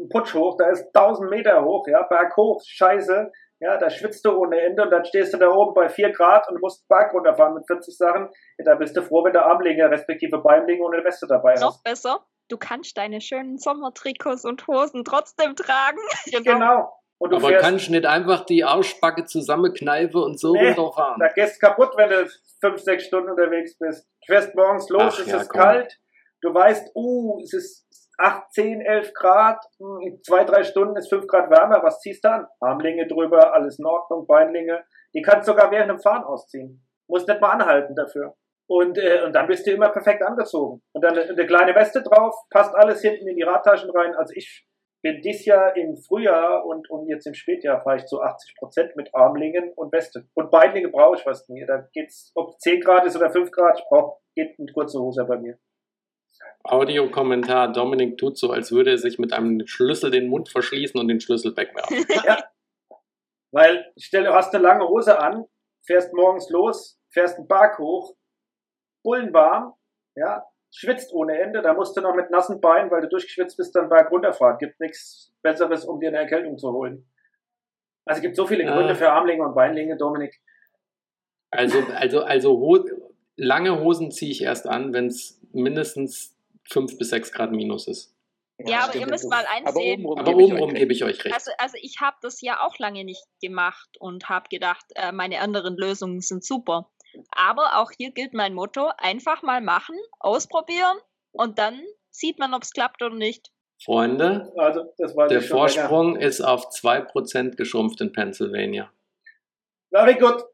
einen 0.01 0.09
Putsch 0.09 0.34
hoch, 0.34 0.57
da 0.59 0.70
ist 0.70 0.86
1000 0.94 1.30
Meter 1.30 1.64
hoch, 1.64 1.86
ja, 1.88 2.03
berghoch, 2.03 2.61
scheiße, 2.66 3.30
ja, 3.61 3.76
da 3.76 3.90
schwitzt 3.90 4.24
du 4.24 4.32
ohne 4.32 4.59
Ende 4.59 4.82
und 4.82 4.90
dann 4.90 5.05
stehst 5.05 5.34
du 5.34 5.38
da 5.38 5.51
oben 5.51 5.74
bei 5.74 5.88
4 5.88 6.12
Grad 6.12 6.48
und 6.48 6.61
musst 6.61 6.88
Berg 6.88 7.12
runterfahren 7.12 7.55
mit 7.55 7.66
40 7.66 7.96
Sachen, 7.96 8.28
ja, 8.59 8.64
da 8.64 8.74
bist 8.74 8.96
du 8.96 9.03
froh, 9.03 9.24
wenn 9.24 9.32
du 9.32 9.44
Armlinge 9.44 9.90
respektive 9.90 10.38
Beinlinge 10.38 10.82
und 10.82 10.94
eine 10.94 11.05
Weste 11.05 11.26
dabei 11.28 11.53
hast. 11.53 11.61
Noch 11.61 11.82
besser, 11.82 12.24
du 12.48 12.57
kannst 12.57 12.96
deine 12.96 13.20
schönen 13.20 13.59
Sommertrikots 13.59 14.44
und 14.44 14.66
Hosen 14.66 15.05
trotzdem 15.05 15.55
tragen. 15.57 15.98
Genau. 16.44 16.92
Und 17.18 17.32
du 17.32 17.36
Aber 17.36 17.48
fährst, 17.48 17.64
kannst 17.66 17.88
du 17.88 17.92
nicht 17.92 18.07
einfach 18.07 18.46
die 18.46 18.64
Arschbacke 18.64 19.26
zusammenkneifen 19.26 20.22
und 20.22 20.40
so 20.40 20.55
Nee, 20.55 20.68
runterfahren? 20.68 21.20
Da 21.20 21.28
gehst 21.28 21.61
kaputt, 21.61 21.90
wenn 21.96 22.09
du 22.09 22.26
fünf, 22.62 22.80
sechs 22.80 23.05
Stunden 23.05 23.28
unterwegs 23.28 23.76
bist. 23.78 24.09
Du 24.26 24.32
fährst 24.32 24.55
morgens 24.55 24.88
los, 24.88 25.16
Ach 25.16 25.18
es 25.18 25.26
ja, 25.26 25.36
ist 25.36 25.51
komm. 25.51 25.61
kalt. 25.61 26.01
Du 26.40 26.55
weißt, 26.55 26.92
uh, 26.94 27.38
es 27.42 27.53
ist 27.53 27.86
8, 28.20 28.52
10, 28.52 28.80
11 28.80 29.14
Grad. 29.14 29.64
Hm, 29.78 30.00
In 30.00 30.22
zwei, 30.22 30.44
drei 30.44 30.62
Stunden 30.62 30.96
ist 30.96 31.08
5 31.08 31.26
Grad 31.26 31.50
wärmer. 31.50 31.82
Was 31.82 32.00
ziehst 32.00 32.24
du 32.24 32.30
an? 32.30 32.46
Armlinge 32.60 33.06
drüber, 33.06 33.54
alles 33.54 33.78
in 33.78 33.86
Ordnung, 33.86 34.26
Beinlinge. 34.26 34.84
Die 35.14 35.22
kannst 35.22 35.48
du 35.48 35.52
sogar 35.52 35.70
während 35.70 35.90
dem 35.90 36.00
Fahren 36.00 36.24
ausziehen. 36.24 36.86
Musst 37.08 37.28
nicht 37.28 37.40
mal 37.40 37.50
anhalten 37.50 37.94
dafür. 37.94 38.36
Und, 38.68 38.98
äh, 38.98 39.22
und 39.24 39.32
dann 39.34 39.48
bist 39.48 39.66
du 39.66 39.72
immer 39.72 39.88
perfekt 39.88 40.22
angezogen. 40.22 40.80
Und 40.92 41.02
dann 41.02 41.18
eine, 41.18 41.28
eine 41.28 41.46
kleine 41.46 41.74
Weste 41.74 42.02
drauf, 42.02 42.36
passt 42.50 42.74
alles 42.74 43.00
hinten 43.00 43.26
in 43.26 43.36
die 43.36 43.42
Radtaschen 43.42 43.90
rein. 43.90 44.14
Also 44.14 44.32
ich 44.36 44.64
bin 45.02 45.20
dieses 45.22 45.46
Jahr 45.46 45.76
im 45.76 45.96
Frühjahr 45.96 46.64
und, 46.64 46.88
und 46.90 47.08
jetzt 47.08 47.26
im 47.26 47.34
Spätjahr 47.34 47.80
fahre 47.82 47.96
ich 47.96 48.06
zu 48.06 48.20
80 48.20 48.54
Prozent 48.56 48.96
mit 48.96 49.14
Armlingen 49.14 49.72
und 49.74 49.92
Weste. 49.92 50.28
Und 50.34 50.50
Beinlinge 50.50 50.88
brauche 50.88 51.16
ich 51.16 51.22
fast 51.22 51.48
nie. 51.48 51.64
Da 51.66 51.88
geht's, 51.92 52.30
ob 52.34 52.60
10 52.60 52.80
Grad 52.80 53.06
ist 53.06 53.16
oder 53.16 53.30
5 53.30 53.50
Grad, 53.50 53.78
ich 53.78 53.84
brauche, 53.88 54.18
geht 54.36 54.58
eine 54.58 54.70
kurze 54.72 55.00
Hose 55.00 55.24
bei 55.24 55.38
mir. 55.38 55.58
Audiokommentar, 56.62 57.72
Dominik 57.72 58.18
tut 58.18 58.38
so, 58.38 58.51
als 58.51 58.70
würde 58.70 58.91
er 58.91 58.99
sich 58.99 59.18
mit 59.18 59.32
einem 59.32 59.66
Schlüssel 59.66 60.11
den 60.11 60.28
Mund 60.28 60.49
verschließen 60.51 61.01
und 61.01 61.09
den 61.09 61.20
Schlüssel 61.20 61.57
wegwerfen. 61.57 62.05
Weil, 63.53 63.93
stell, 63.99 64.24
du 64.24 64.34
hast 64.34 64.55
eine 64.55 64.62
lange 64.62 64.86
Hose 64.86 65.18
an, 65.18 65.45
fährst 65.84 66.12
morgens 66.12 66.49
los, 66.51 67.01
fährst 67.11 67.38
einen 67.38 67.49
Berg 67.49 67.78
hoch, 67.78 68.14
bullenwarm, 69.03 69.74
ja, 70.14 70.45
schwitzt 70.72 71.12
ohne 71.12 71.38
Ende, 71.41 71.62
da 71.62 71.74
musst 71.74 71.97
du 71.97 72.01
noch 72.01 72.14
mit 72.14 72.30
nassen 72.30 72.61
Beinen, 72.61 72.91
weil 72.91 73.01
du 73.01 73.09
durchgeschwitzt 73.09 73.57
bist, 73.57 73.74
dann 73.74 73.88
Berg 73.88 74.11
runterfahren. 74.12 74.59
Gibt 74.59 74.78
nichts 74.80 75.32
Besseres, 75.43 75.84
um 75.84 75.99
dir 75.99 76.09
eine 76.09 76.18
Erkältung 76.18 76.59
zu 76.59 76.70
holen. 76.70 77.11
Also 78.05 78.18
es 78.18 78.22
gibt 78.22 78.36
so 78.36 78.47
viele 78.47 78.70
Ah. 78.70 78.76
Gründe 78.76 78.95
für 78.95 79.11
Armlinge 79.11 79.45
und 79.45 79.55
Beinlinge, 79.55 79.97
Dominik. 79.97 80.41
Also, 81.51 81.78
also, 81.97 82.22
also 82.22 82.51
Ho 82.61 82.84
lange 83.36 83.80
Hosen 83.80 84.11
ziehe 84.11 84.30
ich 84.30 84.43
erst 84.43 84.68
an, 84.68 84.93
wenn 84.93 85.07
es 85.07 85.39
mindestens 85.53 86.36
5 86.68 86.98
bis 86.98 87.11
6 87.11 87.32
Grad 87.32 87.53
minus 87.53 87.86
ist. 87.88 88.14
Ja, 88.66 88.80
aber 88.80 88.88
stimmt, 88.90 89.05
ihr 89.05 89.11
müsst 89.11 89.28
mal 89.28 89.44
Aber 89.46 89.68
einsehen. 89.68 90.07
Aber 90.07 90.34
obenrum 90.34 90.74
gebe 90.74 90.92
ich 90.92 91.03
euch 91.05 91.24
recht. 91.24 91.34
Also, 91.34 91.51
also 91.59 91.76
ich 91.80 92.01
habe 92.01 92.16
das 92.20 92.40
ja 92.40 92.61
auch 92.61 92.78
lange 92.78 93.05
nicht 93.05 93.24
gemacht 93.40 93.88
und 93.98 94.28
habe 94.28 94.48
gedacht, 94.51 94.84
äh, 94.96 95.12
meine 95.12 95.40
anderen 95.40 95.76
Lösungen 95.76 96.20
sind 96.20 96.44
super. 96.44 96.90
Aber 97.30 97.78
auch 97.78 97.90
hier 97.96 98.12
gilt 98.12 98.34
mein 98.34 98.55
Motto, 98.55 98.90
einfach 98.98 99.42
mal 99.42 99.61
machen, 99.61 99.96
ausprobieren 100.18 100.96
und 101.32 101.59
dann 101.59 101.80
sieht 102.11 102.38
man, 102.38 102.55
ob 102.55 102.62
es 102.62 102.72
klappt 102.72 103.03
oder 103.03 103.14
nicht. 103.14 103.51
Freunde, 103.82 104.53
Also, 104.57 104.92
das 104.98 105.16
war 105.16 105.26
der 105.28 105.40
schon 105.40 105.57
länger. 105.57 105.88
Vorsprung 105.88 106.16
ist 106.16 106.42
auf 106.42 106.70
2% 106.70 107.57
geschrumpft 107.57 108.01
in 108.03 108.12
Pennsylvania. 108.12 108.92
Very 109.90 110.14
good. 110.16 110.44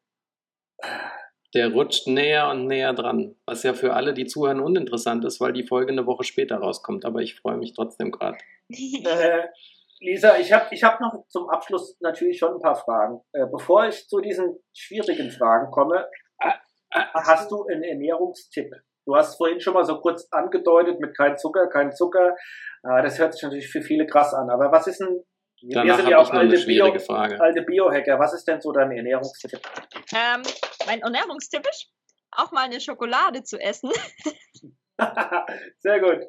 Der 1.56 1.72
rutscht 1.72 2.06
näher 2.06 2.50
und 2.50 2.66
näher 2.66 2.92
dran. 2.92 3.34
Was 3.46 3.62
ja 3.62 3.72
für 3.72 3.94
alle, 3.94 4.12
die 4.12 4.26
zuhören, 4.26 4.60
uninteressant 4.60 5.24
ist, 5.24 5.40
weil 5.40 5.54
die 5.54 5.66
Folge 5.66 5.90
eine 5.90 6.04
Woche 6.04 6.22
später 6.22 6.58
rauskommt. 6.58 7.06
Aber 7.06 7.20
ich 7.20 7.40
freue 7.40 7.56
mich 7.56 7.72
trotzdem 7.72 8.10
gerade. 8.10 8.36
Äh, 8.68 9.46
Lisa, 10.00 10.36
ich 10.36 10.52
habe 10.52 10.66
ich 10.74 10.84
hab 10.84 11.00
noch 11.00 11.26
zum 11.28 11.48
Abschluss 11.48 11.96
natürlich 12.00 12.38
schon 12.38 12.52
ein 12.52 12.60
paar 12.60 12.76
Fragen. 12.76 13.22
Äh, 13.32 13.46
bevor 13.50 13.86
ich 13.86 14.06
zu 14.06 14.20
diesen 14.20 14.58
schwierigen 14.74 15.30
Fragen 15.30 15.70
komme, 15.70 16.06
äh, 16.40 16.50
hast 17.14 17.50
du 17.50 17.64
einen 17.64 17.82
Ernährungstipp? 17.82 18.70
Du 19.06 19.16
hast 19.16 19.36
vorhin 19.36 19.60
schon 19.60 19.72
mal 19.72 19.84
so 19.84 20.00
kurz 20.00 20.28
angedeutet 20.30 21.00
mit 21.00 21.16
kein 21.16 21.38
Zucker, 21.38 21.68
kein 21.68 21.92
Zucker. 21.92 22.34
Äh, 22.82 23.02
das 23.02 23.18
hört 23.18 23.32
sich 23.32 23.42
natürlich 23.42 23.68
für 23.70 23.80
viele 23.80 24.06
krass 24.06 24.34
an. 24.34 24.50
Aber 24.50 24.70
was 24.70 24.86
ist 24.86 25.00
denn, 25.00 25.08
wir 25.08 25.24
Danach 25.74 25.96
sind 25.96 26.06
habe 26.06 26.10
ja 26.12 26.20
ich 26.20 26.26
auch 26.26 26.32
noch 26.32 26.40
eine 26.40 26.50
alte, 26.50 26.62
schwierige 26.62 26.98
Bio, 26.98 27.06
Frage. 27.06 27.40
alte 27.40 27.62
Biohacker. 27.62 28.18
Was 28.18 28.34
ist 28.34 28.46
denn 28.46 28.60
so 28.60 28.72
dein 28.72 28.90
Ernährungstipp? 28.92 29.60
ähm, 30.14 30.42
mein 30.86 31.00
Ernährungstipp 31.00 31.66
ist, 31.68 31.90
auch 32.30 32.52
mal 32.52 32.64
eine 32.64 32.80
Schokolade 32.80 33.42
zu 33.42 33.58
essen. 33.58 33.90
Sehr 35.78 36.00
gut. 36.00 36.20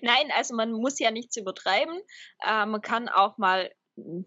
Nein, 0.00 0.30
also 0.36 0.54
man 0.54 0.72
muss 0.72 0.98
ja 0.98 1.10
nichts 1.10 1.36
übertreiben. 1.36 2.00
Äh, 2.46 2.66
man 2.66 2.80
kann 2.80 3.08
auch 3.08 3.38
mal 3.38 3.70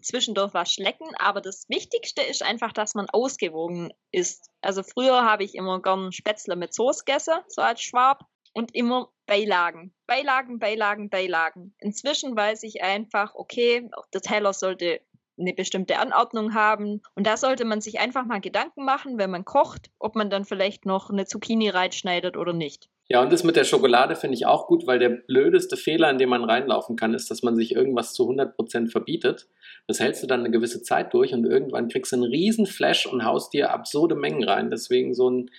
zwischendurch 0.02 0.52
was 0.52 0.72
schlecken, 0.72 1.08
aber 1.18 1.40
das 1.40 1.66
Wichtigste 1.68 2.22
ist 2.22 2.42
einfach, 2.42 2.72
dass 2.72 2.94
man 2.94 3.08
ausgewogen 3.10 3.92
ist. 4.10 4.50
Also 4.60 4.82
früher 4.82 5.24
habe 5.24 5.44
ich 5.44 5.54
immer 5.54 5.80
gern 5.80 6.12
Spätzle 6.12 6.56
mit 6.56 6.74
Soße 6.74 7.04
gegessen, 7.04 7.34
so 7.48 7.62
als 7.62 7.80
Schwab, 7.80 8.24
und 8.52 8.74
immer 8.74 9.10
Beilagen. 9.26 9.92
Beilagen, 10.06 10.58
Beilagen, 10.58 11.08
Beilagen. 11.08 11.74
Inzwischen 11.78 12.36
weiß 12.36 12.62
ich 12.64 12.82
einfach, 12.82 13.34
okay, 13.34 13.88
der 14.12 14.20
Teller 14.20 14.52
sollte 14.52 15.00
eine 15.40 15.54
bestimmte 15.54 15.98
Anordnung 15.98 16.54
haben. 16.54 17.00
Und 17.14 17.26
da 17.26 17.36
sollte 17.36 17.64
man 17.64 17.80
sich 17.80 17.98
einfach 17.98 18.26
mal 18.26 18.40
Gedanken 18.40 18.84
machen, 18.84 19.18
wenn 19.18 19.30
man 19.30 19.44
kocht, 19.44 19.90
ob 19.98 20.14
man 20.14 20.30
dann 20.30 20.44
vielleicht 20.44 20.86
noch 20.86 21.10
eine 21.10 21.26
Zucchini 21.26 21.68
reinschneidet 21.68 22.36
oder 22.36 22.52
nicht. 22.52 22.88
Ja, 23.08 23.20
und 23.20 23.32
das 23.32 23.42
mit 23.42 23.56
der 23.56 23.64
Schokolade 23.64 24.14
finde 24.14 24.36
ich 24.36 24.46
auch 24.46 24.68
gut, 24.68 24.86
weil 24.86 25.00
der 25.00 25.08
blödeste 25.08 25.76
Fehler, 25.76 26.10
in 26.10 26.18
den 26.18 26.28
man 26.28 26.44
reinlaufen 26.44 26.94
kann, 26.94 27.12
ist, 27.12 27.28
dass 27.28 27.42
man 27.42 27.56
sich 27.56 27.74
irgendwas 27.74 28.14
zu 28.14 28.30
100% 28.30 28.88
verbietet. 28.88 29.48
Das 29.88 29.98
hältst 29.98 30.22
du 30.22 30.28
dann 30.28 30.40
eine 30.40 30.50
gewisse 30.52 30.82
Zeit 30.82 31.12
durch 31.12 31.34
und 31.34 31.44
irgendwann 31.44 31.88
kriegst 31.88 32.12
du 32.12 32.16
einen 32.16 32.30
riesen 32.30 32.66
Flash 32.66 33.06
und 33.06 33.24
haust 33.24 33.52
dir 33.52 33.72
absurde 33.72 34.14
Mengen 34.14 34.44
rein. 34.44 34.70
Deswegen 34.70 35.12
so 35.14 35.28
ein, 35.28 35.50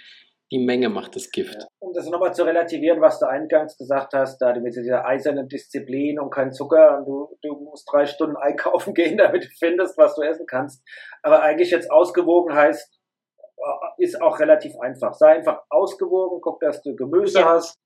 die 0.51 0.59
Menge 0.59 0.89
macht 0.89 1.15
das 1.15 1.31
Gift. 1.31 1.65
Um 1.79 1.93
das 1.93 2.09
nochmal 2.09 2.33
zu 2.33 2.43
relativieren, 2.43 2.99
was 2.99 3.19
du 3.19 3.27
eingangs 3.27 3.77
gesagt 3.77 4.13
hast, 4.13 4.39
da 4.39 4.53
mit 4.59 4.75
dieser 4.75 5.05
eisernen 5.05 5.47
Disziplin 5.47 6.19
und 6.19 6.29
kein 6.29 6.51
Zucker 6.51 6.97
und 6.97 7.05
du, 7.05 7.37
du 7.41 7.55
musst 7.63 7.89
drei 7.91 8.05
Stunden 8.05 8.35
einkaufen 8.35 8.93
gehen, 8.95 9.17
damit 9.17 9.45
du 9.45 9.49
findest, 9.57 9.97
was 9.97 10.15
du 10.15 10.21
essen 10.23 10.45
kannst. 10.45 10.83
Aber 11.23 11.41
eigentlich 11.41 11.71
jetzt 11.71 11.89
ausgewogen 11.89 12.53
heißt, 12.53 12.99
äh, 13.57 14.03
ist 14.03 14.21
auch 14.21 14.39
relativ 14.39 14.73
einfach. 14.81 15.13
Sei 15.13 15.29
einfach 15.37 15.61
ausgewogen, 15.69 16.41
guck, 16.41 16.59
dass 16.59 16.81
du 16.81 16.95
Gemüse 16.95 17.39
Ja. 17.39 17.53
hast, 17.53 17.79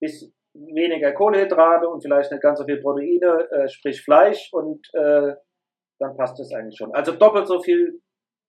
bisschen 0.00 0.34
weniger 0.54 1.12
Kohlenhydrate 1.12 1.88
und 1.88 2.02
vielleicht 2.02 2.32
nicht 2.32 2.42
ganz 2.42 2.58
so 2.58 2.64
viel 2.64 2.80
Proteine, 2.80 3.48
äh, 3.52 3.68
sprich 3.68 4.02
Fleisch 4.02 4.50
und 4.52 4.86
äh, 4.94 5.34
dann 6.00 6.16
passt 6.16 6.38
das 6.38 6.52
eigentlich 6.52 6.76
schon. 6.76 6.92
Also 6.94 7.12
doppelt 7.12 7.46
so 7.46 7.60
viel 7.62 8.00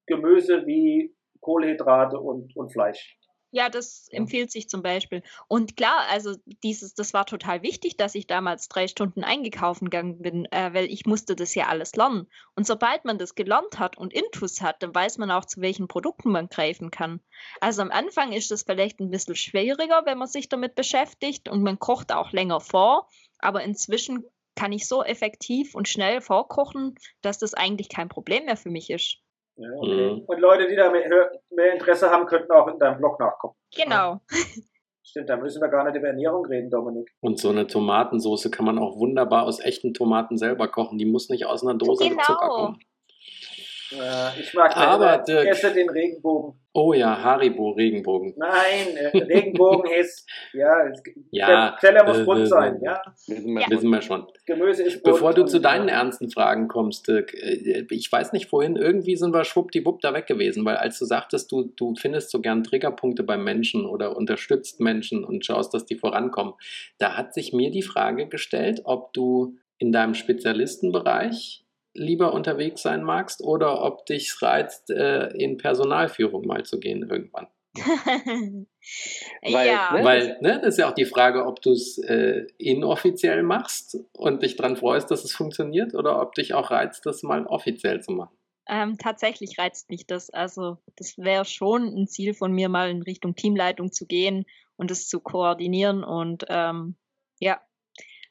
Gemüse 0.08 0.66
wie 0.66 1.16
Kohlenhydrate 1.39 2.20
und, 2.20 2.56
und 2.58 2.74
Fleisch. 2.74 3.18
Ja, 3.56 3.70
das 3.70 4.08
empfiehlt 4.10 4.51
sich 4.51 4.68
zum 4.68 4.82
Beispiel. 4.82 5.22
Und 5.47 5.78
klar, 5.78 6.08
also 6.10 6.36
dieses, 6.64 6.95
das 6.95 7.14
war 7.14 7.26
total 7.28 7.62
wichtig, 7.62 7.97
dass 7.97 8.16
ich 8.16 8.26
damals 8.26 8.68
drei 8.68 8.88
Stunden 8.88 9.24
eingekaufen 9.24 9.91
gegangen 9.91 10.18
bin, 10.24 10.45
äh, 10.51 10.74
weil 10.74 10.86
ich 10.86 11.06
musste 11.06 11.36
das 11.36 11.54
ja 11.54 11.68
alles 11.68 11.95
lernen. 11.95 12.28
Und 12.56 12.66
sobald 12.66 13.06
man 13.06 13.20
das 13.20 13.36
gelernt 13.36 13.78
hat 13.80 13.95
und 13.97 14.12
Intus 14.12 14.62
hat, 14.62 14.82
dann 14.82 14.93
weiß 14.95 15.20
man 15.20 15.30
auch, 15.32 15.45
zu 15.45 15.62
welchen 15.62 15.88
Produkten 15.88 16.32
man 16.32 16.49
greifen 16.49 16.89
kann. 16.91 17.22
Also 17.62 17.84
am 17.84 17.91
Anfang 17.91 18.34
ist 18.34 18.49
das 18.49 18.64
vielleicht 18.64 18.99
ein 18.99 19.12
bisschen 19.12 19.36
schwieriger, 19.36 20.01
wenn 20.06 20.18
man 20.18 20.28
sich 20.28 20.49
damit 20.49 20.74
beschäftigt 20.76 21.47
und 21.47 21.62
man 21.62 21.78
kocht 21.80 22.12
auch 22.12 22.32
länger 22.32 22.60
vor. 22.60 23.08
Aber 23.39 23.64
inzwischen 23.64 24.24
kann 24.56 24.72
ich 24.74 24.88
so 24.88 25.04
effektiv 25.04 25.76
und 25.76 25.88
schnell 25.88 26.22
vorkochen, 26.22 26.95
dass 27.22 27.38
das 27.38 27.54
eigentlich 27.54 27.88
kein 27.89 28.10
Problem 28.10 28.45
mehr 28.45 28.58
für 28.58 28.72
mich 28.72 28.89
ist. 28.89 29.22
Ja, 29.56 29.70
okay. 29.78 30.12
Mhm. 30.14 30.22
Und 30.26 30.39
Leute, 30.39 30.68
die 30.68 30.76
da 30.76 30.89
mehr, 30.91 31.32
mehr 31.51 31.74
Interesse 31.74 32.10
haben, 32.10 32.26
könnten 32.26 32.51
auch 32.51 32.68
in 32.68 32.80
deinem 32.80 32.97
Blog 32.97 33.20
nachgucken. 33.20 33.56
Genau. 33.76 34.20
Stimmt, 35.06 35.30
da 35.30 35.38
müssen 35.38 35.62
wir 35.62 35.68
gar 35.68 35.84
nicht 35.84 35.95
über 35.95 36.08
Ernährung 36.08 36.45
reden, 36.45 36.70
Dominik. 36.72 37.12
Und 37.20 37.38
so 37.38 37.49
eine 37.49 37.68
Tomatensoße 37.68 38.49
kann 38.49 38.66
man 38.66 38.80
auch 38.80 38.97
wunderbar 38.97 39.43
aus 39.43 39.60
echten 39.60 39.93
Tomaten 39.93 40.38
selber 40.38 40.68
kochen. 40.70 40.97
Die 40.97 41.06
muss 41.06 41.30
nicht 41.30 41.45
aus 41.45 41.62
einer 41.64 41.78
Dose 41.78 42.06
mit 42.10 42.22
Zucker 42.24 42.39
Genau. 42.39 42.56
kommen. 42.56 42.80
Äh, 43.99 44.39
ich 44.39 44.53
mag 44.53 44.75
Aber, 44.75 45.17
Dirk- 45.19 45.47
esse 45.47 45.71
den 45.73 45.89
Regenbogen. 45.89 46.59
Oh 46.75 46.91
ja, 46.93 47.21
Haribo 47.21 47.69
Regenbogen. 47.71 48.33
Nein, 48.35 48.97
äh, 48.97 49.15
Regenbogen 49.15 49.91
ist, 49.99 50.27
ja, 50.53 50.87
es, 50.87 51.03
Ja, 51.29 51.47
der 51.71 51.77
Teller 51.79 52.03
muss 52.03 52.19
äh, 52.19 52.23
bunt 52.23 52.41
äh, 52.41 52.45
sein, 52.47 52.81
äh, 52.81 52.85
ja. 52.85 53.01
Wissen 53.27 53.53
wir 53.53 53.61
Ja. 53.61 53.67
schon. 53.67 53.71
Wissen 53.77 53.89
wir 53.91 54.01
schon. 54.01 54.27
Gemüse 54.47 54.83
ist 54.83 55.03
bunt. 55.03 55.13
Bevor 55.13 55.33
du 55.35 55.45
zu 55.45 55.59
deinen 55.59 55.87
äh, 55.87 55.91
ernsten 55.91 56.31
Fragen 56.31 56.67
kommst, 56.67 57.07
Dirk, 57.07 57.31
ich 57.33 58.11
weiß 58.11 58.33
nicht 58.33 58.47
vorhin, 58.49 58.75
irgendwie 58.75 59.15
sind 59.15 59.33
wir 59.35 59.43
schwuppdiwupp 59.43 60.01
da 60.01 60.13
weg 60.15 60.25
gewesen, 60.25 60.65
weil 60.65 60.77
als 60.77 60.97
du 60.97 61.05
sagtest, 61.05 61.51
du, 61.51 61.71
du 61.75 61.93
findest 61.95 62.31
so 62.31 62.41
gern 62.41 62.63
Triggerpunkte 62.63 63.21
beim 63.23 63.43
Menschen 63.43 63.85
oder 63.85 64.15
unterstützt 64.17 64.79
Menschen 64.79 65.23
und 65.23 65.45
schaust, 65.45 65.73
dass 65.75 65.85
die 65.85 65.95
vorankommen, 65.97 66.55
da 66.97 67.15
hat 67.17 67.35
sich 67.35 67.53
mir 67.53 67.69
die 67.69 67.83
Frage 67.83 68.27
gestellt, 68.27 68.81
ob 68.85 69.13
du 69.13 69.57
in 69.77 69.91
deinem 69.91 70.13
Spezialistenbereich 70.15 71.62
lieber 71.93 72.33
unterwegs 72.33 72.81
sein 72.81 73.03
magst 73.03 73.41
oder 73.43 73.81
ob 73.83 74.05
dich 74.05 74.41
reizt, 74.41 74.89
äh, 74.89 75.27
in 75.29 75.57
Personalführung 75.57 76.45
mal 76.45 76.63
zu 76.63 76.79
gehen 76.79 77.07
irgendwann. 77.09 77.47
Weil, 79.41 79.67
ja. 79.67 79.93
ne? 79.93 80.03
Weil, 80.03 80.37
ne, 80.41 80.59
das 80.61 80.75
ist 80.75 80.77
ja 80.77 80.89
auch 80.89 80.95
die 80.95 81.05
Frage, 81.05 81.45
ob 81.45 81.61
du 81.61 81.71
es 81.71 81.97
äh, 81.97 82.45
inoffiziell 82.57 83.41
machst 83.41 83.97
und 84.13 84.43
dich 84.43 84.55
dran 84.55 84.77
freust, 84.77 85.09
dass 85.09 85.23
es 85.23 85.33
funktioniert, 85.33 85.95
oder 85.95 86.21
ob 86.21 86.35
dich 86.35 86.53
auch 86.53 86.69
reizt, 86.71 87.05
das 87.05 87.23
mal 87.23 87.45
offiziell 87.47 88.01
zu 88.01 88.11
machen. 88.11 88.35
Ähm, 88.67 88.97
tatsächlich 88.97 89.57
reizt 89.57 89.89
mich 89.89 90.05
das. 90.05 90.29
Also, 90.29 90.77
das 90.95 91.17
wäre 91.17 91.45
schon 91.45 91.87
ein 91.87 92.07
Ziel 92.07 92.33
von 92.33 92.51
mir, 92.51 92.69
mal 92.69 92.89
in 92.89 93.01
Richtung 93.01 93.35
Teamleitung 93.35 93.91
zu 93.91 94.05
gehen 94.05 94.45
und 94.77 94.91
es 94.91 95.07
zu 95.07 95.19
koordinieren. 95.19 96.03
Und 96.03 96.45
ähm, 96.49 96.95
ja, 97.39 97.59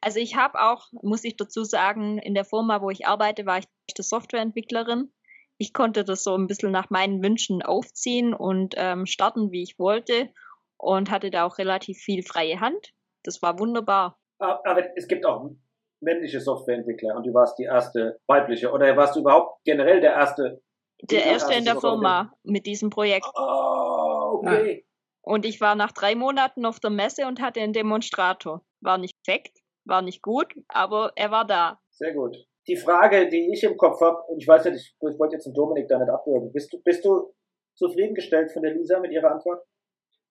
also 0.03 0.19
ich 0.19 0.37
habe 0.37 0.61
auch, 0.61 0.89
muss 1.01 1.25
ich 1.25 1.37
dazu 1.37 1.65
sagen, 1.65 2.19
in 2.19 2.35
der 2.35 2.45
Firma, 2.45 2.83
wo 2.83 2.91
ich 2.91 3.07
arbeite, 3.07 3.47
war 3.47 3.59
ich 3.59 3.67
die 3.97 4.03
Softwareentwicklerin. 4.03 5.13
Ich 5.59 5.73
konnte 5.73 6.05
das 6.05 6.25
so 6.25 6.35
ein 6.35 6.49
bisschen 6.49 6.73
nach 6.73 6.91
meinen 6.91 7.23
Wünschen 7.23 7.63
aufziehen 7.63 8.35
und 8.35 8.75
ähm, 8.77 9.07
starten, 9.07 9.53
wie 9.53 9.63
ich 9.63 9.79
wollte 9.79 10.31
und 10.77 11.11
hatte 11.11 11.31
da 11.31 11.45
auch 11.45 11.59
relativ 11.59 11.99
viel 11.99 12.25
freie 12.25 12.61
Hand. 12.61 12.93
Das 13.23 13.41
war 13.43 13.61
wunderbar. 13.61 14.19
Aber 14.39 14.85
es 14.97 15.07
gibt 15.07 15.25
auch 15.25 15.53
männliche 16.01 16.41
Softwareentwickler 16.41 17.15
und 17.15 17.25
du 17.25 17.33
warst 17.33 17.59
die 17.61 17.65
erste 17.65 18.19
weibliche. 18.27 18.73
Oder 18.73 18.97
warst 18.97 19.15
du 19.15 19.21
überhaupt 19.21 19.63
generell 19.65 20.01
der 20.01 20.15
erste? 20.15 20.61
Der 21.03 21.25
erste 21.25 21.55
in 21.55 21.65
der 21.65 21.81
Firma 21.81 22.33
mit 22.43 22.67
diesem 22.67 22.91
Projekt. 22.91 23.27
Oh, 23.37 24.41
okay. 24.43 24.85
Und 25.21 25.45
ich 25.45 25.61
war 25.61 25.77
nach 25.77 25.93
drei 25.93 26.17
Monaten 26.17 26.67
auf 26.67 26.81
der 26.81 26.91
Messe 26.91 27.27
und 27.29 27.41
hatte 27.41 27.61
einen 27.61 27.73
Demonstrator. 27.73 28.65
War 28.81 28.99
nicht 28.99 29.23
perfekt, 29.23 29.62
war 29.85 30.03
nicht 30.03 30.23
gut, 30.23 30.55
aber 30.69 31.13
er 31.17 31.31
war 31.31 31.47
da. 31.47 31.81
Sehr 31.91 32.13
gut. 32.15 32.37
Die 32.69 32.77
Frage, 32.77 33.29
die 33.29 33.51
ich 33.53 33.65
im 33.65 33.77
Kopf 33.77 34.01
habe, 34.01 34.23
und 34.29 34.39
ich 34.41 34.47
weiß 34.47 34.65
nicht, 34.67 34.77
ich, 34.77 34.95
ich 35.11 35.19
wollte 35.19 35.35
jetzt 35.37 35.47
den 35.47 35.55
Dominik 35.55 35.89
da 35.89 35.99
nicht 35.99 36.11
abwürgen. 36.11 36.53
Bist 36.53 36.73
du, 36.73 36.81
bist 36.83 37.05
du 37.05 37.35
zufriedengestellt 37.75 38.53
von 38.53 38.63
der 38.63 38.73
Lisa 38.75 39.01
mit 39.01 39.11
ihrer 39.13 39.33
Antwort? 39.33 39.65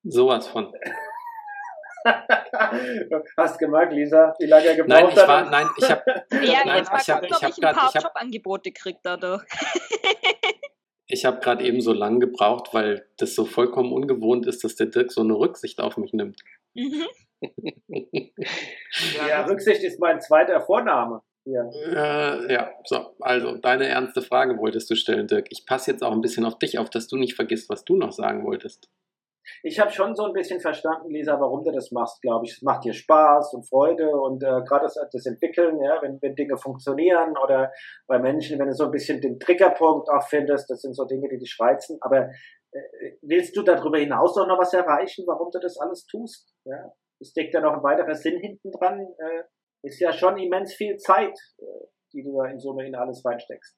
Sowas 0.04 0.48
von. 0.48 0.74
Hast 3.38 3.60
gemerkt, 3.60 3.94
Lisa, 3.94 4.34
wie 4.40 4.46
lange 4.48 4.66
er 4.66 4.76
gebraucht 4.76 4.90
Nein, 4.90 5.10
ich 5.10 5.18
hat? 5.20 5.28
war, 5.28 5.50
nein, 5.50 5.68
ich 5.78 5.90
habe 5.92 6.04
Ja, 6.46 6.66
Nein, 6.66 6.78
jetzt 6.78 6.92
mal 6.92 7.00
ich 7.02 7.10
hab- 7.10 7.22
gucken, 7.22 7.28
ich 7.30 7.36
ob 7.36 7.42
hab 7.44 7.50
ich 7.50 7.64
ein 7.64 7.76
paar 7.76 7.90
ich 7.90 7.96
hab- 7.96 8.04
Jobangebote 8.04 8.72
krieg 8.72 8.98
dadurch. 9.04 9.44
ich 11.12 11.26
hab 11.26 11.42
gerade 11.42 11.64
eben 11.64 11.82
so 11.82 11.94
lang 11.94 12.20
gebraucht, 12.20 12.74
weil 12.74 13.06
das 13.18 13.36
so 13.36 13.46
vollkommen 13.46 13.92
ungewohnt 13.92 14.46
ist, 14.48 14.64
dass 14.64 14.76
der 14.76 14.88
Dirk 14.88 15.12
so 15.12 15.22
eine 15.22 15.34
Rücksicht 15.34 15.80
auf 15.80 15.98
mich 15.98 16.14
nimmt. 16.14 16.40
Mhm. 16.74 17.06
Ja, 19.28 19.46
Rücksicht 19.46 19.84
ist 19.84 20.00
mein 20.00 20.22
zweiter 20.22 20.62
Vorname. 20.62 21.22
Ja. 21.46 21.68
Äh, 21.70 22.54
ja, 22.54 22.72
so, 22.84 23.16
also 23.20 23.58
deine 23.58 23.88
ernste 23.88 24.22
Frage 24.22 24.58
wolltest 24.60 24.90
du 24.92 24.96
stellen, 24.96 25.28
Dirk. 25.28 25.48
Ich 25.50 25.66
passe 25.66 25.92
jetzt 25.92 26.04
auch 26.04 26.12
ein 26.12 26.22
bisschen 26.22 26.46
auf 26.46 26.60
dich 26.60 26.78
auf, 26.78 26.90
dass 26.90 27.08
du 27.08 27.18
nicht 27.18 27.36
vergisst, 27.36 27.70
was 27.70 27.84
du 27.84 27.96
noch 27.96 28.12
sagen 28.12 28.46
wolltest. 28.46 28.90
Ich 29.64 29.80
habe 29.80 29.92
schon 29.92 30.16
so 30.16 30.26
ein 30.26 30.34
bisschen 30.34 30.60
verstanden, 30.60 31.10
Lisa, 31.10 31.40
warum 31.40 31.64
du 31.64 31.72
das 31.72 31.92
machst, 31.92 32.22
glaube 32.22 32.46
ich. 32.46 32.54
Es 32.54 32.62
macht 32.62 32.86
dir 32.86 32.94
Spaß 32.94 33.54
und 33.54 33.68
Freude 33.68 34.10
und 34.10 34.44
äh, 34.44 34.62
gerade 34.68 34.84
das, 34.84 34.96
das 35.12 35.26
Entwickeln, 35.26 35.82
ja, 35.82 36.02
wenn, 36.02 36.22
wenn 36.22 36.36
Dinge 36.36 36.58
funktionieren 36.58 37.36
oder 37.44 37.72
bei 38.08 38.20
Menschen, 38.20 38.60
wenn 38.60 38.68
du 38.68 38.74
so 38.74 38.86
ein 38.86 38.92
bisschen 38.92 39.22
den 39.22 39.40
Triggerpunkt 39.40 40.10
auch 40.10 40.28
findest, 40.28 40.70
das 40.70 40.82
sind 40.82 40.96
so 40.96 41.06
Dinge, 41.06 41.28
die 41.30 41.38
dich 41.38 41.58
reizen. 41.60 41.98
Aber 42.02 42.30
äh, 42.72 42.80
willst 43.22 43.56
du 43.56 43.64
darüber 43.64 43.98
hinaus 43.98 44.36
noch 44.36 44.60
was 44.60 44.74
erreichen, 44.74 45.26
warum 45.28 45.50
du 45.52 45.60
das 45.60 45.78
alles 45.78 46.06
tust? 46.06 46.54
Ja? 46.66 46.92
Es 47.20 47.30
steckt 47.30 47.54
ja 47.54 47.62
noch 47.62 47.74
ein 47.74 47.84
weiterer 47.84 48.16
Sinn 48.16 48.40
hinten 48.40 48.72
dran. 48.72 49.00
Äh, 49.00 49.44
ist 49.84 50.00
ja 50.00 50.14
schon 50.14 50.38
immens 50.38 50.74
viel 50.74 50.98
Zeit, 50.98 51.38
äh, 51.58 51.64
die 52.14 52.24
du 52.24 52.38
da 52.38 52.50
in 52.50 52.60
Summe 52.60 52.86
in 52.86 52.96
alles 52.96 53.24
reinsteckst. 53.26 53.76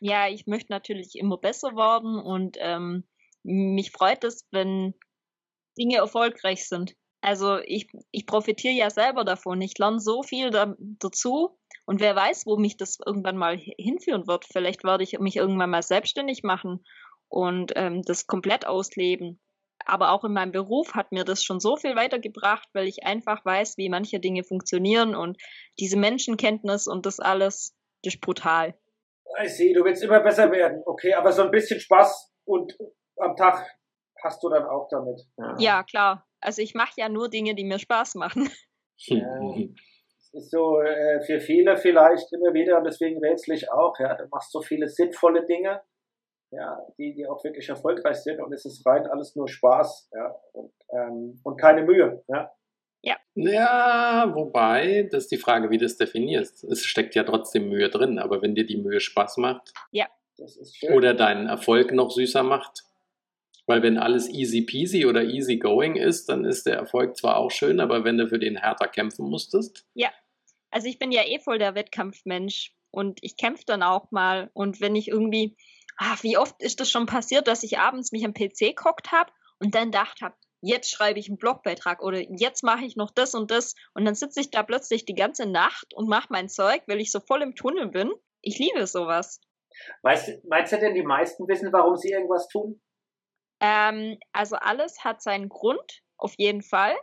Ja, 0.00 0.28
ich 0.28 0.46
möchte 0.46 0.72
natürlich 0.72 1.16
immer 1.16 1.38
besser 1.38 1.70
werden 1.76 2.18
und 2.18 2.56
ähm, 2.60 3.04
mich 3.44 3.92
freut 3.92 4.24
es, 4.24 4.46
wenn 4.50 4.94
Dinge 5.78 5.98
erfolgreich 5.98 6.68
sind. 6.68 6.94
Also 7.20 7.58
ich, 7.58 7.88
ich 8.10 8.26
profitiere 8.26 8.74
ja 8.74 8.90
selber 8.90 9.24
davon. 9.24 9.60
Ich 9.62 9.78
lerne 9.78 9.98
so 9.98 10.22
viel 10.22 10.50
da, 10.50 10.74
dazu 10.78 11.58
und 11.86 12.00
wer 12.00 12.14
weiß, 12.14 12.44
wo 12.46 12.56
mich 12.56 12.76
das 12.76 12.98
irgendwann 13.04 13.36
mal 13.36 13.56
hinführen 13.56 14.26
wird. 14.26 14.44
Vielleicht 14.44 14.84
werde 14.84 15.04
ich 15.04 15.18
mich 15.18 15.36
irgendwann 15.36 15.70
mal 15.70 15.82
selbstständig 15.82 16.42
machen 16.42 16.84
und 17.28 17.72
ähm, 17.76 18.02
das 18.02 18.26
komplett 18.26 18.66
ausleben. 18.66 19.40
Aber 19.86 20.12
auch 20.12 20.24
in 20.24 20.32
meinem 20.32 20.52
Beruf 20.52 20.94
hat 20.94 21.12
mir 21.12 21.24
das 21.24 21.42
schon 21.42 21.60
so 21.60 21.76
viel 21.76 21.96
weitergebracht, 21.96 22.68
weil 22.72 22.86
ich 22.86 23.04
einfach 23.04 23.44
weiß, 23.44 23.76
wie 23.76 23.88
manche 23.88 24.20
Dinge 24.20 24.44
funktionieren 24.44 25.14
und 25.14 25.36
diese 25.78 25.98
Menschenkenntnis 25.98 26.86
und 26.86 27.06
das 27.06 27.20
alles, 27.20 27.74
das 28.02 28.14
ist 28.14 28.20
brutal. 28.20 28.74
Ich 29.42 29.56
sehe, 29.56 29.74
du 29.74 29.84
willst 29.84 30.02
immer 30.02 30.20
besser 30.20 30.50
werden. 30.52 30.82
Okay, 30.86 31.14
aber 31.14 31.32
so 31.32 31.42
ein 31.42 31.50
bisschen 31.50 31.80
Spaß 31.80 32.32
und 32.44 32.76
am 33.18 33.36
Tag 33.36 33.66
hast 34.22 34.42
du 34.42 34.48
dann 34.48 34.64
auch 34.64 34.88
damit. 34.88 35.20
Ja, 35.36 35.56
ja 35.58 35.82
klar. 35.82 36.26
Also 36.40 36.62
ich 36.62 36.74
mache 36.74 36.92
ja 36.96 37.08
nur 37.08 37.28
Dinge, 37.28 37.54
die 37.54 37.64
mir 37.64 37.78
Spaß 37.78 38.16
machen. 38.16 38.50
Ja, 39.06 39.26
ist 40.34 40.50
so 40.50 40.80
äh, 40.80 41.20
für 41.22 41.40
viele 41.40 41.76
vielleicht 41.76 42.32
immer 42.32 42.52
wieder 42.52 42.78
und 42.78 42.84
deswegen 42.84 43.18
rätsel 43.24 43.54
ich 43.54 43.70
auch. 43.72 43.98
Ja, 43.98 44.14
du 44.14 44.26
machst 44.30 44.52
so 44.52 44.60
viele 44.60 44.88
sinnvolle 44.88 45.46
Dinge, 45.46 45.80
ja, 46.50 46.78
die, 46.98 47.14
die 47.14 47.26
auch 47.26 47.42
wirklich 47.44 47.68
erfolgreich 47.68 48.16
sind 48.16 48.40
und 48.40 48.52
es 48.52 48.64
ist 48.64 48.84
rein 48.86 49.06
alles 49.06 49.36
nur 49.36 49.48
Spaß 49.48 50.10
ja, 50.12 50.34
und, 50.52 50.72
ähm, 50.90 51.40
und 51.42 51.60
keine 51.60 51.82
Mühe. 51.82 52.22
Ja. 52.28 52.52
Ja. 53.02 53.16
ja, 53.34 54.32
wobei, 54.34 55.06
das 55.12 55.24
ist 55.24 55.32
die 55.32 55.36
Frage, 55.36 55.68
wie 55.68 55.76
du 55.76 55.84
es 55.84 55.98
definierst. 55.98 56.64
Es 56.64 56.86
steckt 56.86 57.14
ja 57.14 57.22
trotzdem 57.24 57.68
Mühe 57.68 57.90
drin, 57.90 58.18
aber 58.18 58.40
wenn 58.40 58.54
dir 58.54 58.64
die 58.64 58.78
Mühe 58.78 58.98
Spaß 58.98 59.36
macht 59.36 59.74
ja. 59.90 60.06
oder 60.90 61.12
deinen 61.12 61.46
Erfolg 61.46 61.92
noch 61.92 62.10
süßer 62.10 62.42
macht, 62.42 62.84
weil 63.66 63.82
wenn 63.82 63.98
alles 63.98 64.28
easy 64.28 64.62
peasy 64.62 65.06
oder 65.06 65.24
easy 65.24 65.56
going 65.56 65.96
ist, 65.96 66.28
dann 66.28 66.44
ist 66.44 66.66
der 66.66 66.76
Erfolg 66.76 67.16
zwar 67.16 67.36
auch 67.36 67.50
schön, 67.50 67.80
aber 67.80 68.04
wenn 68.04 68.18
du 68.18 68.28
für 68.28 68.38
den 68.38 68.56
härter 68.56 68.88
kämpfen 68.88 69.28
musstest. 69.28 69.86
Ja, 69.94 70.10
also 70.70 70.88
ich 70.88 70.98
bin 70.98 71.12
ja 71.12 71.22
eh 71.24 71.38
voll 71.38 71.58
der 71.58 71.74
Wettkampfmensch 71.74 72.74
und 72.90 73.18
ich 73.22 73.36
kämpfe 73.36 73.64
dann 73.66 73.82
auch 73.82 74.10
mal. 74.10 74.50
Und 74.54 74.80
wenn 74.80 74.96
ich 74.96 75.08
irgendwie, 75.08 75.56
ach, 75.96 76.22
wie 76.22 76.36
oft 76.36 76.60
ist 76.62 76.80
das 76.80 76.90
schon 76.90 77.06
passiert, 77.06 77.48
dass 77.48 77.62
ich 77.62 77.78
abends 77.78 78.12
mich 78.12 78.24
am 78.24 78.34
PC 78.34 78.76
gehockt 78.76 79.12
habe 79.12 79.32
und 79.58 79.74
dann 79.74 79.90
gedacht 79.90 80.20
habe, 80.20 80.34
jetzt 80.60 80.90
schreibe 80.90 81.18
ich 81.18 81.28
einen 81.28 81.38
Blogbeitrag 81.38 82.02
oder 82.02 82.18
jetzt 82.18 82.62
mache 82.64 82.84
ich 82.84 82.96
noch 82.96 83.10
das 83.10 83.34
und 83.34 83.50
das 83.50 83.74
und 83.92 84.04
dann 84.04 84.14
sitze 84.14 84.40
ich 84.40 84.50
da 84.50 84.62
plötzlich 84.62 85.04
die 85.04 85.14
ganze 85.14 85.46
Nacht 85.46 85.92
und 85.94 86.08
mache 86.08 86.28
mein 86.30 86.48
Zeug, 86.48 86.82
weil 86.86 87.00
ich 87.00 87.12
so 87.12 87.20
voll 87.20 87.42
im 87.42 87.54
Tunnel 87.54 87.88
bin. 87.88 88.10
Ich 88.40 88.58
liebe 88.58 88.86
sowas. 88.86 89.40
Weißt, 90.02 90.44
meinst 90.44 90.72
du 90.72 90.78
denn, 90.78 90.94
die 90.94 91.02
meisten 91.02 91.46
wissen, 91.48 91.72
warum 91.72 91.96
sie 91.96 92.10
irgendwas 92.10 92.48
tun? 92.48 92.80
Ähm, 93.64 94.18
also 94.32 94.56
alles 94.56 95.04
hat 95.04 95.22
seinen 95.22 95.48
Grund, 95.48 96.02
auf 96.18 96.34
jeden 96.36 96.62
Fall. 96.62 96.94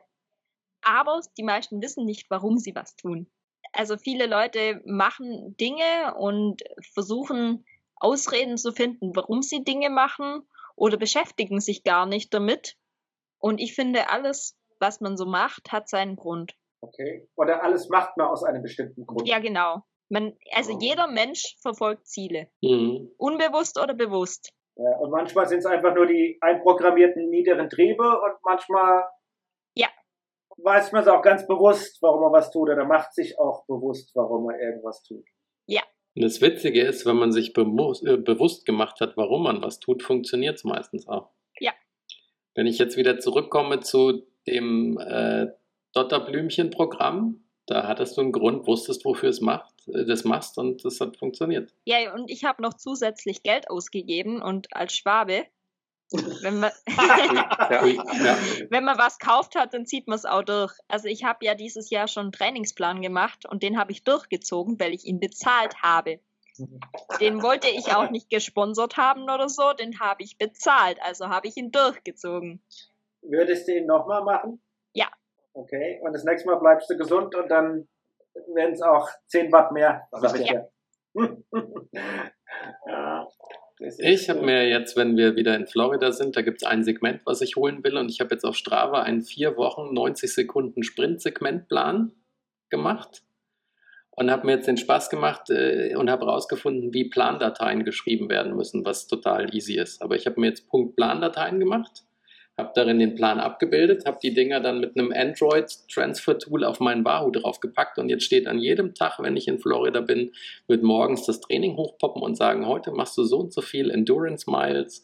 Aber 0.83 1.19
die 1.37 1.43
meisten 1.43 1.81
wissen 1.81 2.05
nicht, 2.05 2.29
warum 2.29 2.57
sie 2.57 2.75
was 2.75 2.95
tun. 2.95 3.31
Also 3.73 3.97
viele 3.97 4.27
Leute 4.27 4.81
machen 4.85 5.55
Dinge 5.57 6.15
und 6.17 6.61
versuchen 6.93 7.65
Ausreden 7.95 8.57
zu 8.57 8.73
finden, 8.73 9.15
warum 9.15 9.41
sie 9.41 9.63
Dinge 9.63 9.89
machen 9.89 10.43
oder 10.75 10.97
beschäftigen 10.97 11.59
sich 11.59 11.83
gar 11.83 12.05
nicht 12.05 12.33
damit. 12.33 12.77
Und 13.39 13.59
ich 13.59 13.73
finde, 13.73 14.09
alles, 14.09 14.57
was 14.79 15.01
man 15.01 15.17
so 15.17 15.25
macht, 15.25 15.71
hat 15.71 15.89
seinen 15.89 16.15
Grund. 16.15 16.55
Okay. 16.81 17.27
Oder 17.35 17.63
alles 17.63 17.89
macht 17.89 18.17
man 18.17 18.27
aus 18.27 18.43
einem 18.43 18.61
bestimmten 18.61 19.05
Grund. 19.05 19.27
Ja, 19.27 19.39
genau. 19.39 19.83
Man, 20.09 20.35
also 20.51 20.73
oh. 20.73 20.79
jeder 20.79 21.07
Mensch 21.07 21.55
verfolgt 21.61 22.07
Ziele. 22.07 22.49
Mhm. 22.61 23.09
Unbewusst 23.17 23.79
oder 23.79 23.93
bewusst. 23.93 24.53
Ja, 24.83 24.97
und 24.97 25.11
manchmal 25.11 25.47
sind 25.47 25.59
es 25.59 25.65
einfach 25.65 25.93
nur 25.93 26.07
die 26.07 26.37
einprogrammierten 26.41 27.29
niederen 27.29 27.69
Triebe 27.69 28.03
und 28.03 28.33
manchmal 28.43 29.03
ja. 29.75 29.87
weiß 30.57 30.91
man 30.91 31.03
es 31.03 31.07
auch 31.07 31.21
ganz 31.21 31.45
bewusst, 31.45 32.01
warum 32.01 32.21
man 32.21 32.31
was 32.31 32.51
tut 32.51 32.69
oder 32.69 32.85
macht 32.85 33.13
sich 33.13 33.37
auch 33.37 33.65
bewusst, 33.67 34.11
warum 34.15 34.45
man 34.45 34.59
irgendwas 34.59 35.03
tut. 35.03 35.25
Ja. 35.67 35.81
Und 36.15 36.23
das 36.23 36.41
Witzige 36.41 36.81
ist, 36.81 37.05
wenn 37.05 37.15
man 37.15 37.31
sich 37.31 37.55
äh, 37.55 37.63
bewusst 38.17 38.65
gemacht 38.65 38.99
hat, 39.01 39.15
warum 39.17 39.43
man 39.43 39.61
was 39.61 39.79
tut, 39.79 40.01
funktioniert 40.01 40.55
es 40.55 40.63
meistens 40.63 41.07
auch. 41.07 41.29
Ja. 41.59 41.73
Wenn 42.55 42.65
ich 42.65 42.79
jetzt 42.79 42.97
wieder 42.97 43.19
zurückkomme 43.19 43.81
zu 43.81 44.23
dem 44.47 44.97
äh, 44.97 45.47
Dotterblümchen-Programm, 45.93 47.43
da 47.67 47.87
hattest 47.87 48.17
du 48.17 48.21
einen 48.21 48.31
Grund, 48.31 48.65
wusstest, 48.65 49.05
wofür 49.05 49.29
es 49.29 49.41
macht, 49.41 49.70
äh, 49.87 50.05
das 50.05 50.23
machst 50.23 50.57
und 50.57 50.83
das 50.85 50.99
hat 50.99 51.17
funktioniert. 51.17 51.73
Ja, 51.85 52.13
und 52.13 52.29
ich 52.29 52.43
habe 52.43 52.61
noch 52.61 52.73
zusätzlich 52.73 53.43
Geld 53.43 53.69
ausgegeben 53.69 54.41
und 54.41 54.75
als 54.75 54.93
Schwabe, 54.95 55.45
wenn 56.41 56.59
man, 56.59 56.71
ja, 56.87 57.85
ja. 57.85 58.37
wenn 58.69 58.83
man 58.83 58.97
was 58.97 59.17
kauft 59.17 59.55
hat, 59.55 59.73
dann 59.73 59.85
zieht 59.85 60.07
man 60.07 60.17
es 60.17 60.25
auch 60.25 60.43
durch. 60.43 60.73
Also 60.87 61.07
ich 61.07 61.23
habe 61.23 61.45
ja 61.45 61.55
dieses 61.55 61.89
Jahr 61.89 62.07
schon 62.07 62.23
einen 62.23 62.31
Trainingsplan 62.33 63.01
gemacht 63.01 63.45
und 63.45 63.63
den 63.63 63.77
habe 63.77 63.91
ich 63.91 64.03
durchgezogen, 64.03 64.79
weil 64.79 64.93
ich 64.93 65.05
ihn 65.05 65.19
bezahlt 65.19 65.81
habe. 65.81 66.19
Den 67.19 67.41
wollte 67.41 67.69
ich 67.69 67.95
auch 67.95 68.09
nicht 68.11 68.29
gesponsert 68.29 68.97
haben 68.97 69.23
oder 69.23 69.49
so, 69.49 69.73
den 69.73 69.99
habe 69.99 70.23
ich 70.23 70.37
bezahlt, 70.37 70.99
also 71.01 71.29
habe 71.29 71.47
ich 71.47 71.57
ihn 71.57 71.71
durchgezogen. 71.71 72.61
Würdest 73.21 73.67
du 73.67 73.77
ihn 73.77 73.85
nochmal 73.85 74.23
machen? 74.23 74.61
Ja. 74.93 75.07
Okay, 75.53 75.99
und 76.03 76.13
das 76.13 76.23
nächste 76.23 76.49
Mal 76.49 76.57
bleibst 76.57 76.89
du 76.89 76.97
gesund 76.97 77.35
und 77.35 77.49
dann 77.49 77.87
werden 78.53 78.73
es 78.73 78.81
auch 78.81 79.09
10 79.27 79.51
Watt 79.51 79.71
mehr. 79.71 80.07
Ja. 81.13 82.27
ja. 82.85 83.27
Ich 83.97 84.29
habe 84.29 84.41
mir 84.41 84.67
jetzt, 84.67 84.95
wenn 84.95 85.17
wir 85.17 85.35
wieder 85.35 85.55
in 85.55 85.65
Florida 85.65 86.11
sind, 86.11 86.35
da 86.35 86.41
gibt 86.41 86.61
es 86.61 86.67
ein 86.67 86.83
Segment, 86.83 87.21
was 87.25 87.41
ich 87.41 87.55
holen 87.55 87.83
will. 87.83 87.97
Und 87.97 88.11
ich 88.11 88.19
habe 88.19 88.35
jetzt 88.35 88.43
auf 88.43 88.55
Strava 88.55 89.01
einen 89.01 89.21
4 89.23 89.57
Wochen, 89.57 89.93
90 89.93 90.33
Sekunden 90.33 90.83
Sprint-Segmentplan 90.83 92.11
gemacht. 92.69 93.23
Und 94.11 94.29
habe 94.29 94.45
mir 94.45 94.55
jetzt 94.55 94.67
den 94.67 94.77
Spaß 94.77 95.09
gemacht 95.09 95.49
äh, 95.49 95.95
und 95.95 96.09
habe 96.09 96.25
herausgefunden, 96.25 96.93
wie 96.93 97.09
Plandateien 97.09 97.83
geschrieben 97.83 98.29
werden 98.29 98.55
müssen, 98.55 98.85
was 98.85 99.07
total 99.07 99.55
easy 99.55 99.77
ist. 99.77 100.01
Aber 100.01 100.15
ich 100.15 100.25
habe 100.27 100.39
mir 100.39 100.47
jetzt 100.47 100.67
Punkt 100.67 100.95
Plandateien 100.95 101.59
gemacht 101.59 102.03
habe 102.57 102.71
darin 102.75 102.99
den 102.99 103.15
Plan 103.15 103.39
abgebildet, 103.39 104.05
habe 104.05 104.19
die 104.21 104.33
Dinger 104.33 104.59
dann 104.59 104.79
mit 104.79 104.97
einem 104.97 105.11
Android 105.13 105.67
Transfer 105.91 106.37
Tool 106.37 106.63
auf 106.63 106.79
meinen 106.79 107.05
Wahoo 107.05 107.31
draufgepackt 107.31 107.97
und 107.97 108.09
jetzt 108.09 108.23
steht 108.23 108.47
an 108.47 108.59
jedem 108.59 108.93
Tag, 108.93 109.19
wenn 109.19 109.37
ich 109.37 109.47
in 109.47 109.59
Florida 109.59 110.01
bin, 110.01 110.33
wird 110.67 110.83
morgens 110.83 111.25
das 111.25 111.41
Training 111.41 111.77
hochpoppen 111.77 112.21
und 112.21 112.35
sagen, 112.35 112.67
heute 112.67 112.91
machst 112.91 113.17
du 113.17 113.23
so 113.23 113.39
und 113.39 113.53
so 113.53 113.61
viel 113.61 113.89
Endurance 113.89 114.49
Miles 114.49 115.03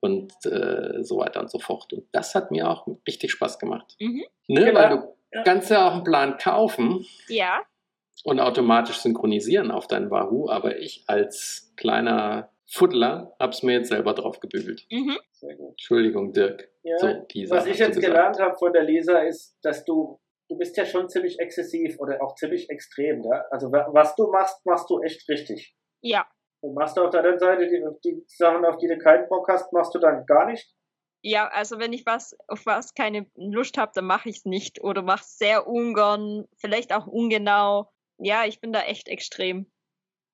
und 0.00 0.32
äh, 0.44 1.02
so 1.02 1.18
weiter 1.18 1.40
und 1.40 1.50
so 1.50 1.58
fort. 1.58 1.92
Und 1.92 2.04
das 2.12 2.34
hat 2.34 2.50
mir 2.50 2.68
auch 2.68 2.86
richtig 3.06 3.32
Spaß 3.32 3.58
gemacht. 3.58 3.96
Mhm. 3.98 4.24
Ne, 4.48 4.64
genau. 4.66 4.78
Weil 4.78 4.88
du 4.90 5.16
ja. 5.32 5.42
kannst 5.44 5.70
ja 5.70 5.88
auch 5.88 5.94
einen 5.94 6.04
Plan 6.04 6.36
kaufen. 6.36 7.06
Ja. 7.28 7.62
Und 8.22 8.38
automatisch 8.40 8.98
synchronisieren 8.98 9.70
auf 9.70 9.86
dein 9.86 10.10
Wahoo, 10.10 10.48
aber 10.48 10.78
ich 10.78 11.04
als 11.08 11.72
kleiner 11.76 12.50
Fuddler 12.66 13.34
habe 13.38 13.52
es 13.52 13.62
mir 13.62 13.72
jetzt 13.72 13.88
selber 13.88 14.14
drauf 14.14 14.40
gebügelt. 14.40 14.86
Mhm. 14.90 15.18
Entschuldigung, 15.40 16.32
Dirk. 16.32 16.70
Ja, 16.84 16.98
so, 16.98 17.08
was 17.48 17.66
ich 17.66 17.78
jetzt 17.78 17.98
gelernt 17.98 18.38
habe 18.38 18.56
von 18.58 18.72
der 18.72 18.82
Lisa 18.82 19.20
ist, 19.20 19.56
dass 19.62 19.84
du, 19.84 20.20
du 20.50 20.58
bist 20.58 20.76
ja 20.76 20.84
schon 20.84 21.08
ziemlich 21.08 21.38
exzessiv 21.38 21.98
oder 21.98 22.22
auch 22.22 22.34
ziemlich 22.34 22.68
extrem. 22.68 23.22
Ja? 23.22 23.44
Also 23.50 23.72
was 23.72 24.14
du 24.16 24.30
machst, 24.30 24.64
machst 24.66 24.90
du 24.90 25.00
echt 25.00 25.26
richtig. 25.28 25.74
Ja. 26.02 26.26
Und 26.62 26.74
machst 26.74 26.96
du 26.96 27.02
auf 27.02 27.10
der 27.10 27.20
anderen 27.20 27.38
Seite 27.38 27.68
die, 27.68 27.82
die 28.04 28.24
Sachen, 28.26 28.64
auf 28.66 28.76
die 28.76 28.88
du 28.88 28.98
keinen 28.98 29.28
Bock 29.28 29.48
hast, 29.48 29.72
machst 29.72 29.94
du 29.94 29.98
dann 29.98 30.26
gar 30.26 30.46
nicht? 30.46 30.74
Ja, 31.22 31.48
also 31.48 31.78
wenn 31.78 31.94
ich 31.94 32.04
was 32.04 32.36
auf 32.48 32.66
was 32.66 32.92
keine 32.92 33.26
Lust 33.34 33.78
habe, 33.78 33.92
dann 33.94 34.04
mache 34.04 34.28
ich 34.28 34.38
es 34.38 34.44
nicht 34.44 34.82
oder 34.84 35.00
mache 35.00 35.22
es 35.22 35.38
sehr 35.38 35.66
ungern, 35.66 36.44
vielleicht 36.58 36.92
auch 36.92 37.06
ungenau. 37.06 37.90
Ja, 38.18 38.44
ich 38.44 38.60
bin 38.60 38.74
da 38.74 38.82
echt 38.82 39.08
extrem. 39.08 39.72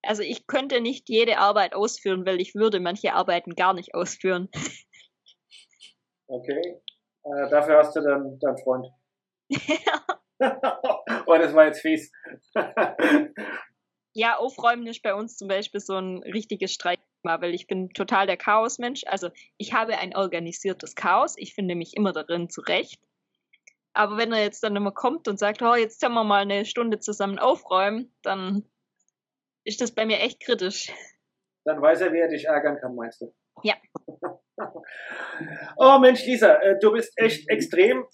Also 0.03 0.23
ich 0.23 0.49
könnte 0.49 0.81
nicht 0.81 1.09
jede 1.09 1.39
Arbeit 1.39 1.75
ausführen, 1.75 2.27
weil 2.27 2.41
ich 2.41 2.57
würde 2.57 2.81
manche 2.81 3.13
Arbeiten 3.13 3.55
gar 3.55 3.73
nicht 3.73 3.95
ausführen. 3.95 4.49
Okay. 6.31 6.81
Äh, 7.25 7.51
dafür 7.51 7.79
hast 7.79 7.97
du 7.97 8.01
dann 8.01 8.39
deinen 8.39 8.59
Freund. 8.59 8.87
Ja. 9.49 10.21
oh, 11.27 11.37
das 11.37 11.53
war 11.55 11.67
jetzt 11.67 11.81
fies. 11.81 12.13
ja, 14.15 14.37
Aufräumen 14.39 14.87
ist 14.87 15.03
bei 15.03 15.13
uns 15.13 15.37
zum 15.37 15.49
Beispiel 15.49 15.81
so 15.81 15.97
ein 15.97 16.23
richtiges 16.23 16.73
Streit. 16.73 17.01
weil 17.23 17.53
ich 17.53 17.67
bin 17.67 17.91
total 17.91 18.27
der 18.27 18.37
Chaosmensch. 18.37 19.03
Also 19.07 19.31
ich 19.57 19.75
habe 19.75 19.99
ein 19.99 20.17
organisiertes 20.17 20.95
Chaos. 20.95 21.35
Ich 21.37 21.55
finde 21.55 21.75
mich 21.75 21.97
immer 21.97 22.13
darin 22.13 22.49
zurecht. 22.49 23.03
Aber 23.93 24.17
wenn 24.17 24.33
er 24.33 24.43
jetzt 24.43 24.63
dann 24.63 24.77
immer 24.77 24.93
kommt 24.93 25.27
und 25.27 25.39
sagt, 25.39 25.63
oh, 25.63 25.75
jetzt 25.75 26.01
können 26.01 26.15
wir 26.15 26.23
mal 26.23 26.43
eine 26.43 26.65
Stunde 26.65 27.01
zusammen 27.01 27.41
aufräumen, 27.41 28.15
dann 28.23 28.65
ist 29.65 29.81
das 29.81 29.93
bei 29.93 30.07
mir 30.07 30.21
echt 30.21 30.41
kritisch. 30.41 30.93
Dann 31.65 31.83
weiß 31.83 32.03
er, 32.03 32.13
wie 32.13 32.21
er 32.21 32.29
dich 32.29 32.45
ärgern 32.45 32.79
kann, 32.81 32.95
meinst 32.95 33.21
du? 33.21 33.35
Ja. 33.65 33.75
oh 35.77 35.99
Mensch, 35.99 36.25
Lisa, 36.25 36.55
äh, 36.57 36.79
du 36.81 36.93
bist 36.93 37.13
echt 37.17 37.49
extrem, 37.49 38.07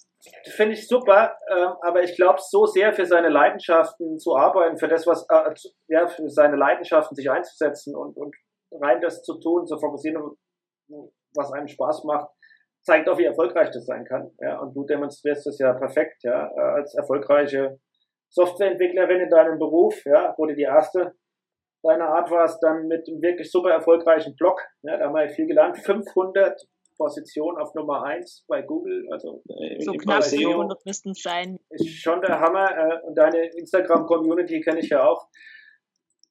finde 0.55 0.73
ich 0.73 0.87
super, 0.87 1.37
ähm, 1.49 1.73
aber 1.81 2.03
ich 2.03 2.15
glaube, 2.15 2.39
so 2.41 2.65
sehr 2.65 2.93
für 2.93 3.05
seine 3.05 3.29
Leidenschaften 3.29 4.17
zu 4.19 4.35
arbeiten, 4.35 4.77
für 4.77 4.87
das, 4.87 5.05
was, 5.07 5.25
äh, 5.29 5.53
ja, 5.87 6.07
für 6.07 6.29
seine 6.29 6.55
Leidenschaften 6.55 7.15
sich 7.15 7.29
einzusetzen 7.29 7.95
und, 7.95 8.17
und 8.17 8.35
rein 8.71 9.01
das 9.01 9.21
zu 9.23 9.39
tun, 9.39 9.65
zu 9.65 9.77
fokussieren, 9.77 10.21
was 11.35 11.51
einem 11.53 11.67
Spaß 11.67 12.03
macht, 12.05 12.29
zeigt 12.83 13.09
auch, 13.09 13.17
wie 13.17 13.25
erfolgreich 13.25 13.69
das 13.71 13.85
sein 13.85 14.05
kann. 14.05 14.31
Ja, 14.39 14.59
und 14.59 14.73
du 14.73 14.85
demonstrierst 14.85 15.45
das 15.45 15.59
ja 15.59 15.73
perfekt, 15.73 16.23
ja, 16.23 16.47
äh, 16.47 16.75
als 16.77 16.95
erfolgreiche 16.95 17.79
Softwareentwicklerin 18.29 19.21
in 19.21 19.29
deinem 19.29 19.57
Beruf, 19.57 20.03
ja, 20.05 20.33
wurde 20.37 20.55
die 20.55 20.63
erste 20.63 21.13
deiner 21.87 22.09
Art 22.09 22.29
warst, 22.31 22.61
dann 22.61 22.87
mit 22.87 23.07
einem 23.07 23.21
wirklich 23.21 23.51
super 23.51 23.71
erfolgreichen 23.71 24.35
Blog, 24.35 24.61
ja, 24.83 24.97
da 24.97 25.05
haben 25.05 25.15
wir 25.15 25.29
viel 25.29 25.47
gelernt, 25.47 25.77
500 25.77 26.67
Positionen 26.97 27.57
auf 27.57 27.73
Nummer 27.75 28.03
1 28.03 28.45
bei 28.47 28.61
Google, 28.61 29.07
also 29.11 29.43
äh, 29.49 29.79
so 29.79 29.93
knapp 29.93 30.23
500 30.23 30.85
müssten 30.85 31.11
es 31.11 31.21
sein. 31.21 31.59
Ist 31.69 31.87
schon 32.01 32.21
der 32.21 32.39
Hammer 32.39 32.69
äh, 32.71 32.99
und 33.03 33.15
deine 33.15 33.45
Instagram-Community 33.55 34.61
kenne 34.61 34.79
ich 34.79 34.89
ja 34.89 35.07
auch. 35.07 35.27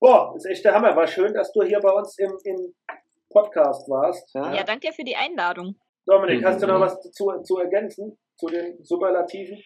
Boah, 0.00 0.34
ist 0.36 0.46
echt 0.46 0.64
der 0.64 0.74
Hammer. 0.74 0.94
War 0.94 1.06
schön, 1.06 1.32
dass 1.32 1.52
du 1.52 1.62
hier 1.62 1.80
bei 1.80 1.90
uns 1.90 2.18
im, 2.18 2.36
im 2.44 2.74
Podcast 3.30 3.88
warst. 3.88 4.28
Ja. 4.34 4.54
ja, 4.54 4.64
danke 4.64 4.92
für 4.92 5.04
die 5.04 5.16
Einladung. 5.16 5.76
Dominik, 6.04 6.44
hast 6.44 6.62
du 6.62 6.66
noch 6.66 6.80
was 6.80 7.00
zu, 7.12 7.32
zu 7.42 7.58
ergänzen 7.58 8.18
zu 8.36 8.46
den 8.46 8.84
Superlativen? 8.84 9.58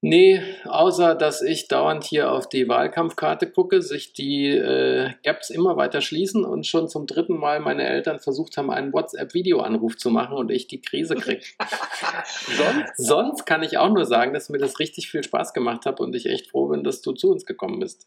Nee, 0.00 0.40
außer 0.64 1.16
dass 1.16 1.42
ich 1.42 1.66
dauernd 1.66 2.04
hier 2.04 2.30
auf 2.30 2.48
die 2.48 2.68
Wahlkampfkarte 2.68 3.50
gucke, 3.50 3.82
sich 3.82 4.12
die 4.12 4.46
äh, 4.46 5.10
Apps 5.24 5.50
immer 5.50 5.76
weiter 5.76 6.00
schließen 6.00 6.44
und 6.44 6.68
schon 6.68 6.88
zum 6.88 7.08
dritten 7.08 7.36
Mal 7.36 7.58
meine 7.58 7.84
Eltern 7.84 8.20
versucht 8.20 8.56
haben, 8.56 8.70
einen 8.70 8.92
WhatsApp-Videoanruf 8.92 9.96
zu 9.96 10.10
machen 10.10 10.36
und 10.36 10.52
ich 10.52 10.68
die 10.68 10.80
Krise 10.80 11.16
kriege. 11.16 11.44
sonst, 12.46 12.96
sonst 12.96 13.44
kann 13.44 13.64
ich 13.64 13.78
auch 13.78 13.92
nur 13.92 14.04
sagen, 14.04 14.34
dass 14.34 14.50
mir 14.50 14.58
das 14.58 14.78
richtig 14.78 15.10
viel 15.10 15.24
Spaß 15.24 15.52
gemacht 15.52 15.84
hat 15.84 15.98
und 15.98 16.14
ich 16.14 16.26
echt 16.26 16.48
froh 16.48 16.68
bin, 16.68 16.84
dass 16.84 17.02
du 17.02 17.10
zu 17.12 17.32
uns 17.32 17.44
gekommen 17.44 17.80
bist. 17.80 18.06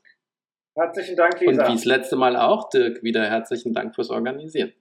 Herzlichen 0.76 1.18
Dank, 1.18 1.42
Lisa. 1.42 1.64
Und 1.64 1.70
wie 1.70 1.76
das 1.76 1.86
letzte 1.86 2.16
Mal 2.16 2.38
auch, 2.38 2.70
Dirk, 2.70 3.04
wieder 3.04 3.26
herzlichen 3.26 3.74
Dank 3.74 3.96
fürs 3.96 4.10
Organisieren. 4.10 4.72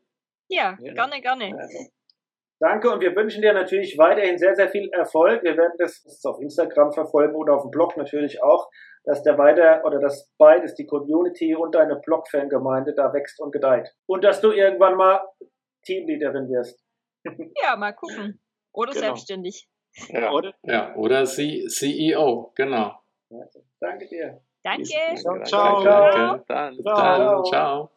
Ja, 0.49 0.79
ja. 0.81 0.95
gerne, 0.95 1.21
gerne. 1.21 1.91
Danke 2.61 2.91
und 2.91 3.01
wir 3.01 3.17
wünschen 3.17 3.41
dir 3.41 3.55
natürlich 3.55 3.97
weiterhin 3.97 4.37
sehr, 4.37 4.55
sehr 4.55 4.69
viel 4.69 4.91
Erfolg. 4.93 5.43
Wir 5.43 5.57
werden 5.57 5.73
das 5.79 6.05
auf 6.25 6.39
Instagram 6.41 6.93
verfolgen 6.93 7.35
oder 7.35 7.55
auf 7.55 7.63
dem 7.63 7.71
Blog 7.71 7.97
natürlich 7.97 8.43
auch, 8.43 8.69
dass 9.05 9.23
der 9.23 9.39
weiter 9.39 9.83
oder 9.85 9.99
dass 9.99 10.31
beides, 10.37 10.75
die 10.75 10.87
Community 10.87 11.55
und 11.55 11.75
deine 11.75 11.97
Blog-Fangemeinde 11.97 12.95
da 12.95 13.15
wächst 13.15 13.41
und 13.41 13.53
gedeiht. 13.53 13.89
Und 14.07 14.25
dass 14.25 14.43
du 14.43 14.53
irgendwann 14.53 14.97
mal 14.97 15.23
Teamleaderin 15.85 16.51
wirst. 16.51 16.85
Ja, 17.63 17.77
mal 17.77 17.93
gucken. 17.93 18.39
Oder 18.73 18.93
genau. 18.93 19.07
selbstständig. 19.07 19.67
Ja, 20.09 20.31
oder, 20.31 20.55
ja, 20.63 20.95
oder 20.95 21.25
CEO, 21.25 22.53
genau. 22.55 23.01
Danke 23.81 24.07
dir. 24.07 24.41
Danke. 24.63 24.85
Ciao. 25.17 25.43
Ciao. 25.45 25.83
Danke. 25.83 26.45
Dann, 26.47 26.75
ciao. 26.75 26.85
Dann, 26.85 27.45
ciao. 27.45 27.91